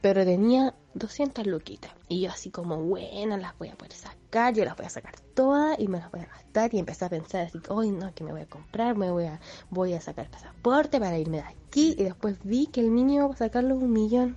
Pero 0.00 0.24
tenía 0.24 0.74
200 0.94 1.46
luquitas. 1.46 1.92
Y 2.08 2.22
yo 2.22 2.30
así 2.30 2.50
como, 2.50 2.76
buena, 2.78 3.36
las 3.36 3.56
voy 3.58 3.68
a 3.68 3.76
poder 3.76 3.92
sacar. 3.92 4.54
Yo 4.54 4.64
las 4.64 4.76
voy 4.76 4.86
a 4.86 4.90
sacar 4.90 5.14
todas 5.34 5.78
y 5.78 5.88
me 5.88 5.98
las 5.98 6.10
voy 6.10 6.20
a 6.20 6.26
gastar. 6.26 6.72
Y 6.74 6.78
empecé 6.78 7.04
a 7.04 7.10
pensar 7.10 7.42
así, 7.46 7.58
hoy 7.68 7.90
no, 7.90 8.14
que 8.14 8.24
me 8.24 8.32
voy 8.32 8.40
a 8.42 8.46
comprar. 8.46 8.96
Me 8.96 9.10
voy 9.10 9.24
a, 9.26 9.40
voy 9.68 9.92
a 9.92 10.00
sacar 10.00 10.24
el 10.24 10.30
pasaporte 10.30 10.98
para 10.98 11.18
irme 11.18 11.38
de 11.38 11.42
aquí. 11.44 11.94
Y 11.98 12.04
después 12.04 12.38
vi 12.42 12.66
que 12.66 12.80
el 12.80 12.90
mínimo 12.90 13.28
para 13.28 13.38
sacarlo 13.38 13.76
es 13.76 13.82
un 13.82 13.92
millón. 13.92 14.36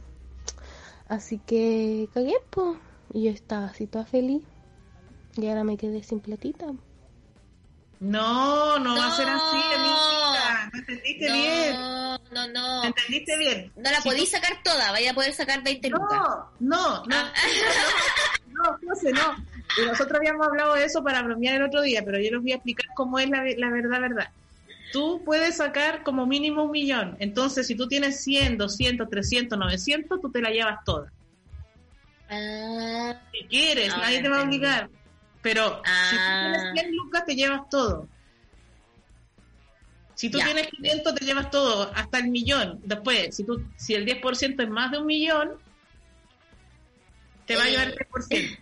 Así 1.08 1.40
que 1.40 2.10
cagué, 2.14 2.36
po. 2.50 2.76
Y 3.14 3.24
yo 3.24 3.32
estaba 3.32 3.66
así 3.66 3.88
toda 3.88 4.06
feliz. 4.06 4.44
Y 5.38 5.48
ahora 5.48 5.64
me 5.64 5.78
quedé 5.78 6.04
sin 6.04 6.20
platita. 6.20 6.68
No, 8.00 8.80
no, 8.80 8.96
va 8.98 9.08
a 9.08 9.16
ser 9.16 9.28
No. 9.28 9.34
así, 9.36 9.58
amiga. 9.76 10.70
¿Me 10.74 10.80
entendiste 10.80 11.32
bien? 11.32 11.76
No, 12.34 12.48
no, 12.48 12.54
no. 12.54 12.82
¿Me 12.82 12.88
entendiste 12.88 13.38
bien? 13.38 13.72
No 13.76 13.92
la 13.92 14.00
podéis 14.02 14.32
sacar 14.32 14.62
toda, 14.64 14.92
vaya 14.92 15.12
a 15.12 15.14
poder 15.14 15.34
sacar 15.34 15.64
20 15.64 15.90
lucas. 15.90 16.20
No, 16.20 16.52
no, 16.60 17.06
no. 17.06 17.16
Ah. 17.16 17.34
No, 18.48 18.78
José, 18.88 19.12
no. 19.12 19.36
Y 19.82 19.86
nosotros 19.86 20.18
habíamos 20.18 20.46
hablado 20.48 20.76
de 20.76 20.86
eso 20.86 21.04
para 21.04 21.22
bromear 21.24 21.56
el 21.56 21.64
otro 21.64 21.82
día, 21.82 22.04
pero 22.06 22.20
yo 22.20 22.32
les 22.32 22.42
voy 22.42 22.52
a 22.52 22.56
explicar 22.56 22.86
cómo 22.96 23.18
es 23.20 23.30
la, 23.30 23.44
la 23.58 23.70
verdad, 23.70 24.00
verdad. 24.02 24.30
Tú 24.92 25.24
puedes 25.26 25.58
sacar 25.58 26.04
como 26.04 26.28
mínimo 26.28 26.64
un 26.64 26.72
millón. 26.72 27.18
Entonces, 27.20 27.66
si 27.66 27.74
tú 27.76 27.88
tienes 27.88 28.24
100, 28.24 28.58
200, 28.60 29.10
300, 29.10 29.58
900, 29.58 30.22
tú 30.22 30.32
te 30.32 30.40
la 30.42 30.52
llevas 30.52 30.84
toda. 30.86 31.12
Ah, 32.30 33.20
Si 33.32 33.48
quieres, 33.48 33.92
Ah, 33.94 33.98
nadie 34.02 34.22
te 34.22 34.30
va 34.30 34.40
a 34.40 34.44
obligar. 34.44 34.90
Pero 35.42 35.82
si 35.84 36.16
tú 36.16 36.22
Ah. 36.22 36.52
tienes 36.54 36.74
100 36.74 36.96
lucas, 36.96 37.26
te 37.26 37.36
llevas 37.36 37.62
todo. 37.70 38.08
Si 40.16 40.30
tú 40.30 40.38
Ya. 40.38 40.46
tienes 40.46 40.68
500, 40.68 41.16
te 41.16 41.26
llevas 41.26 41.50
todo, 41.50 41.92
hasta 41.96 42.20
el 42.20 42.28
millón. 42.30 42.80
Después, 42.84 43.36
si 43.36 43.44
tú 43.44 43.64
si 43.78 43.94
el 43.96 44.06
10% 44.06 44.64
es 44.64 44.70
más 44.70 44.92
de 44.92 45.00
un 45.00 45.06
millón, 45.08 45.52
te 47.46 47.56
va 47.56 47.64
a 47.64 47.68
Eh. 47.68 47.72
llevar 47.72 47.88
el 47.90 47.96
10%. 47.96 48.58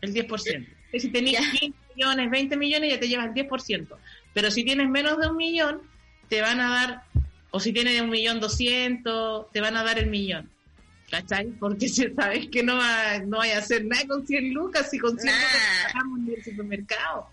El 0.00 0.12
10%. 0.14 0.66
Y 0.92 1.00
si 1.00 1.08
tenés 1.10 1.32
Ya. 1.32 1.40
15 1.58 1.78
millones, 1.94 2.30
20 2.30 2.56
millones, 2.56 2.90
ya 2.92 3.00
te 3.00 3.08
llevas 3.08 3.26
el 3.26 3.34
10%. 3.34 3.98
Pero 4.34 4.50
si 4.50 4.64
tienes 4.64 4.88
menos 4.88 5.18
de 5.18 5.28
un 5.28 5.36
millón, 5.36 5.82
te 6.28 6.40
van 6.40 6.60
a 6.60 6.68
dar, 6.70 7.02
o 7.50 7.58
si 7.60 7.72
tienes 7.72 8.00
un 8.00 8.10
millón 8.10 8.40
doscientos, 8.40 9.50
te 9.52 9.60
van 9.60 9.76
a 9.76 9.82
dar 9.82 9.98
el 9.98 10.08
millón. 10.08 10.50
¿Cachai? 11.10 11.46
Porque 11.58 11.88
si 11.88 12.06
sabes 12.16 12.48
que 12.50 12.62
no 12.62 12.76
va, 12.76 13.18
no 13.26 13.38
vaya 13.38 13.56
a 13.56 13.58
hacer 13.60 13.84
nada 13.86 14.06
con 14.06 14.26
100 14.26 14.52
lucas, 14.52 14.90
si 14.90 14.98
con 14.98 15.18
100 15.18 15.34
Nah. 15.34 15.40
lucas 15.40 15.92
pagamos 15.92 16.18
en 16.20 16.34
el 16.34 16.44
supermercado. 16.44 17.30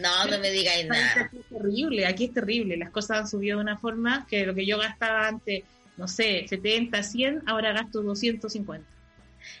No, 0.00 0.24
no 0.26 0.38
me 0.38 0.50
digáis 0.50 0.86
¿Sabes 0.86 1.02
que 1.02 1.18
nada. 1.18 1.26
Aquí 1.26 1.38
es 1.38 1.46
terrible, 1.48 2.06
aquí 2.06 2.24
es 2.24 2.34
terrible. 2.34 2.76
Las 2.76 2.90
cosas 2.90 3.18
han 3.18 3.28
subido 3.28 3.58
de 3.58 3.62
una 3.64 3.78
forma 3.78 4.26
que 4.28 4.46
lo 4.46 4.54
que 4.54 4.66
yo 4.66 4.78
gastaba 4.78 5.28
antes, 5.28 5.64
no 5.96 6.08
sé, 6.08 6.46
70, 6.48 7.02
100, 7.02 7.42
ahora 7.46 7.72
gasto 7.72 8.02
250. 8.02 8.86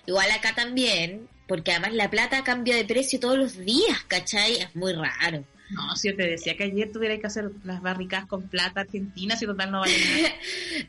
Igual 0.06 0.30
acá 0.30 0.54
también, 0.54 1.28
porque 1.46 1.72
además 1.72 1.94
la 1.94 2.10
plata 2.10 2.44
cambia 2.44 2.76
de 2.76 2.84
precio 2.84 3.20
todos 3.20 3.38
los 3.38 3.56
días, 3.56 4.02
¿cachai? 4.06 4.56
Es 4.56 4.74
muy 4.76 4.92
raro. 4.92 5.44
No, 5.70 5.94
si 5.96 6.08
yo 6.08 6.16
te 6.16 6.26
decía 6.26 6.56
que 6.56 6.64
ayer 6.64 6.90
tuvierais 6.90 7.20
que 7.20 7.26
hacer 7.26 7.50
las 7.64 7.82
barricadas 7.82 8.26
con 8.26 8.48
plata 8.48 8.80
argentina, 8.80 9.36
si 9.36 9.44
total 9.44 9.70
no 9.70 9.80
vale 9.80 9.94
nada. 9.98 10.34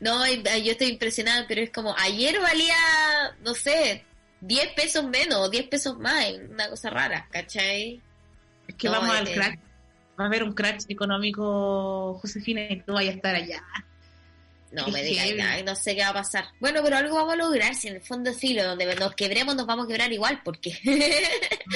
No, 0.00 0.26
yo 0.26 0.72
estoy 0.72 0.88
impresionada, 0.88 1.44
pero 1.46 1.60
es 1.60 1.70
como, 1.70 1.94
ayer 1.98 2.40
valía, 2.40 2.76
no 3.44 3.54
sé, 3.54 4.04
10 4.40 4.68
pesos 4.74 5.04
menos, 5.04 5.50
10 5.50 5.68
pesos 5.68 5.98
más, 5.98 6.24
es 6.26 6.40
una 6.48 6.70
cosa 6.70 6.88
rara, 6.88 7.28
¿cachai? 7.30 8.00
Es 8.70 8.74
que 8.76 8.86
No, 8.88 8.92
vamos 8.94 9.14
es 9.14 9.20
al 9.20 9.26
que- 9.26 9.34
crack. 9.34 9.58
Va 10.18 10.24
a 10.24 10.26
haber 10.26 10.42
un 10.44 10.52
crack 10.52 10.80
económico, 10.88 12.18
Josefina, 12.20 12.60
y 12.68 12.80
tú 12.82 12.92
vayas 12.92 13.14
a 13.14 13.16
estar 13.16 13.34
allá. 13.34 13.62
No 14.72 14.86
me 14.88 15.02
heavy. 15.02 15.36
nada, 15.38 15.60
no 15.64 15.74
sé 15.74 15.96
qué 15.96 16.02
va 16.02 16.10
a 16.10 16.12
pasar. 16.14 16.44
Bueno, 16.60 16.80
pero 16.84 16.96
algo 16.98 17.16
vamos 17.16 17.34
a 17.34 17.36
lograr, 17.36 17.74
si 17.74 17.88
en 17.88 17.96
el 17.96 18.00
fondo 18.02 18.32
sí, 18.32 18.54
lo 18.54 18.62
donde 18.64 18.94
nos 18.94 19.14
quebremos 19.14 19.56
nos 19.56 19.66
vamos 19.66 19.86
a 19.86 19.88
quebrar 19.88 20.12
igual, 20.12 20.40
porque 20.44 20.78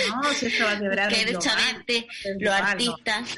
No, 0.09 0.33
si 0.35 0.47
esto 0.47 0.65
va 0.65 0.73
a 0.73 0.79
quebrar. 0.79 1.09
que 1.13 1.25
derechamente 1.25 2.07
los 2.39 2.43
no. 2.43 2.53
artistas... 2.67 3.29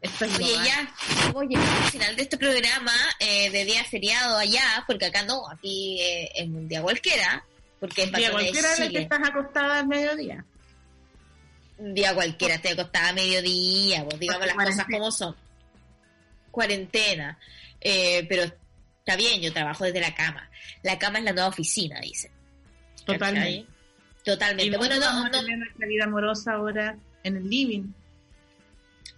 Esto 0.00 0.24
es 0.26 0.36
Oye, 0.38 0.54
ya, 0.64 0.94
hemos 1.28 1.44
llegado 1.44 1.66
al 1.84 1.90
final 1.90 2.14
de 2.16 2.22
este 2.22 2.36
programa 2.38 2.92
eh, 3.18 3.50
de 3.50 3.64
día 3.64 3.82
feriado 3.84 4.38
allá, 4.38 4.84
porque 4.86 5.06
acá 5.06 5.24
no, 5.24 5.48
aquí 5.50 6.00
eh, 6.00 6.30
es 6.36 6.46
un 6.46 6.68
día 6.68 6.80
cualquiera, 6.82 7.44
porque 7.80 8.04
es 8.04 8.12
Día 8.12 8.28
de 8.28 8.32
cualquiera 8.32 8.74
el 8.76 8.92
que 8.92 8.98
estás 9.00 9.18
acostada 9.28 9.80
al 9.80 9.88
mediodía. 9.88 10.44
Un 11.78 11.94
día 11.94 12.14
cualquiera, 12.14 12.56
estoy 12.56 12.72
acostada 12.72 13.10
a 13.10 13.12
mediodía, 13.12 14.04
pues 14.04 14.18
digamos 14.20 14.46
las 14.46 14.54
Cuarentena. 14.54 14.84
cosas 14.84 14.98
como 14.98 15.12
son. 15.12 15.36
Cuarentena. 16.50 17.38
Eh, 17.80 18.26
pero 18.28 18.42
está 18.42 19.16
bien, 19.16 19.40
yo 19.40 19.52
trabajo 19.52 19.84
desde 19.84 20.00
la 20.00 20.14
cama. 20.14 20.50
La 20.82 20.98
cama 20.98 21.18
es 21.18 21.24
la 21.24 21.32
nueva 21.32 21.48
oficina, 21.48 22.00
dice. 22.00 22.30
Totalmente. 23.04 23.66
Totalmente. 24.24 24.74
Y 24.74 24.76
Bueno, 24.78 24.96
no, 24.96 25.00
vamos 25.02 25.24
a 25.26 25.28
no, 25.30 25.40
tener 25.40 25.58
nuestra 25.58 25.86
vida 25.86 26.04
amorosa 26.04 26.52
ahora 26.54 26.98
en 27.22 27.36
el 27.36 27.48
living. 27.48 27.84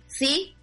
sí, 0.07 0.55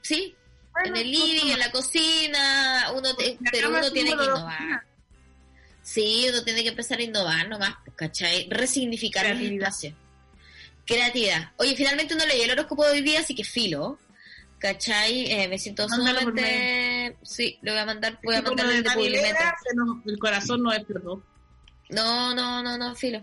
sí, 0.00 0.34
Bueno, 0.72 0.96
en 0.96 1.02
el 1.06 1.10
living, 1.10 1.50
en 1.52 1.58
la 1.58 1.70
cocina, 1.70 2.92
uno 2.94 3.14
te- 3.16 3.36
La 3.40 3.50
pero 3.50 3.68
uno 3.70 3.90
tiene 3.90 4.10
que 4.16 4.24
innovar. 4.24 4.82
Sí, 5.82 6.26
uno 6.30 6.42
tiene 6.44 6.62
que 6.62 6.70
empezar 6.70 6.98
a 6.98 7.02
innovar 7.02 7.48
nomás, 7.48 7.74
pues, 7.84 7.96
¿cachai? 7.96 8.46
Resignificar 8.48 9.26
el 9.26 9.32
Creatividad. 9.36 9.66
Creatividad. 10.86 11.52
Oye, 11.56 11.74
finalmente 11.76 12.14
no 12.14 12.26
leí 12.26 12.42
el 12.42 12.50
horóscopo 12.50 12.84
de 12.84 12.92
hoy 12.92 13.00
día, 13.02 13.20
así 13.20 13.34
que 13.34 13.44
filo. 13.44 13.98
¿Cachai? 14.58 15.30
Eh, 15.30 15.48
me 15.48 15.58
siento 15.58 15.86
Mándalo 15.88 16.20
sumamente... 16.20 17.16
Sí, 17.22 17.58
lo 17.62 17.72
voy 17.72 17.80
a 17.82 17.86
mandar, 17.86 18.18
voy 18.22 18.34
a 18.34 18.42
mandar 18.42 18.66
desde 18.66 19.74
nos- 19.74 20.06
el 20.06 20.18
corazón 20.18 20.62
nos 20.62 20.74
explotó. 20.76 21.22
No, 21.90 22.34
no, 22.34 22.62
no, 22.62 22.78
no, 22.78 22.94
filo. 22.94 23.22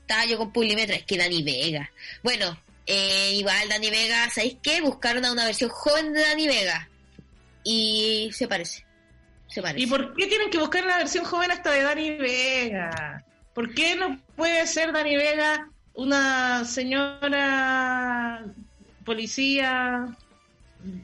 Estaba 0.00 0.24
yo 0.24 0.38
con 0.38 0.52
Publimetro, 0.52 0.94
es 0.94 1.04
que 1.04 1.18
Dani 1.18 1.42
Vega. 1.42 1.90
Bueno, 2.22 2.56
eh, 2.86 3.32
igual 3.34 3.68
Dani 3.68 3.90
Vega, 3.90 4.30
¿sabéis 4.30 4.56
qué? 4.62 4.80
Buscaron 4.80 5.24
a 5.24 5.32
una 5.32 5.44
versión 5.46 5.68
joven 5.70 6.12
de 6.12 6.20
Dani 6.20 6.46
Vega. 6.46 6.88
Y 7.64 8.30
se 8.32 8.46
parece. 8.46 8.84
Se 9.48 9.60
parece. 9.60 9.84
¿Y 9.84 9.86
por 9.88 10.14
qué 10.14 10.26
tienen 10.26 10.48
que 10.50 10.58
buscar 10.58 10.84
la 10.84 10.98
versión 10.98 11.24
joven 11.24 11.50
hasta 11.50 11.72
de 11.72 11.82
Dani 11.82 12.10
Vega? 12.18 13.24
¿Por 13.52 13.74
qué 13.74 13.96
no 13.96 14.20
puede 14.36 14.64
ser 14.66 14.92
Dani 14.92 15.16
Vega 15.16 15.68
una 15.98 16.64
señora 16.64 18.44
policía 19.04 20.06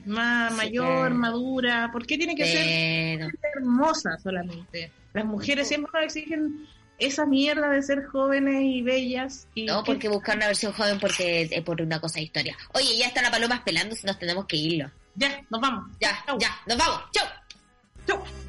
más 0.07 0.53
Sí, 0.53 0.57
mayor, 0.57 1.14
madura? 1.14 1.90
¿Por 1.92 2.07
qué 2.07 2.16
tiene 2.16 2.36
que 2.36 2.47
ser 2.47 3.28
hermosa 3.57 4.16
solamente? 4.22 4.92
Las 5.12 5.24
mujeres 5.24 5.66
siempre 5.68 5.90
nos 5.95 6.05
exigen 6.05 6.66
esa 6.99 7.26
mierda 7.26 7.70
de 7.70 7.82
ser 7.82 8.05
jóvenes 8.05 8.62
y 8.62 8.82
bellas. 8.82 9.49
Y 9.55 9.64
No, 9.64 9.82
que- 9.82 9.92
porque 9.92 10.09
buscar 10.09 10.36
una 10.36 10.47
versión 10.47 10.72
joven 10.72 10.99
porque 11.01 11.49
es 11.51 11.62
por 11.62 11.82
una 11.82 12.01
cosa 12.01 12.20
de 12.20 12.26
historia. 12.26 12.57
Oye, 12.72 12.97
ya 12.97 13.07
está 13.09 13.20
la 13.20 13.32
paloma 13.32 13.62
pelando 13.64 13.97
si 13.97 14.07
nos 14.07 14.16
tenemos 14.18 14.47
que 14.47 14.57
irlo. 14.57 14.90
Ya, 15.16 15.42
nos 15.51 15.61
vamos. 15.61 15.90
Ya, 16.01 16.22
Chau. 16.24 16.38
ya, 16.38 16.51
nos 16.66 16.78
vamos. 16.78 17.01
Chau. 17.12 17.26
Chau. 18.07 18.43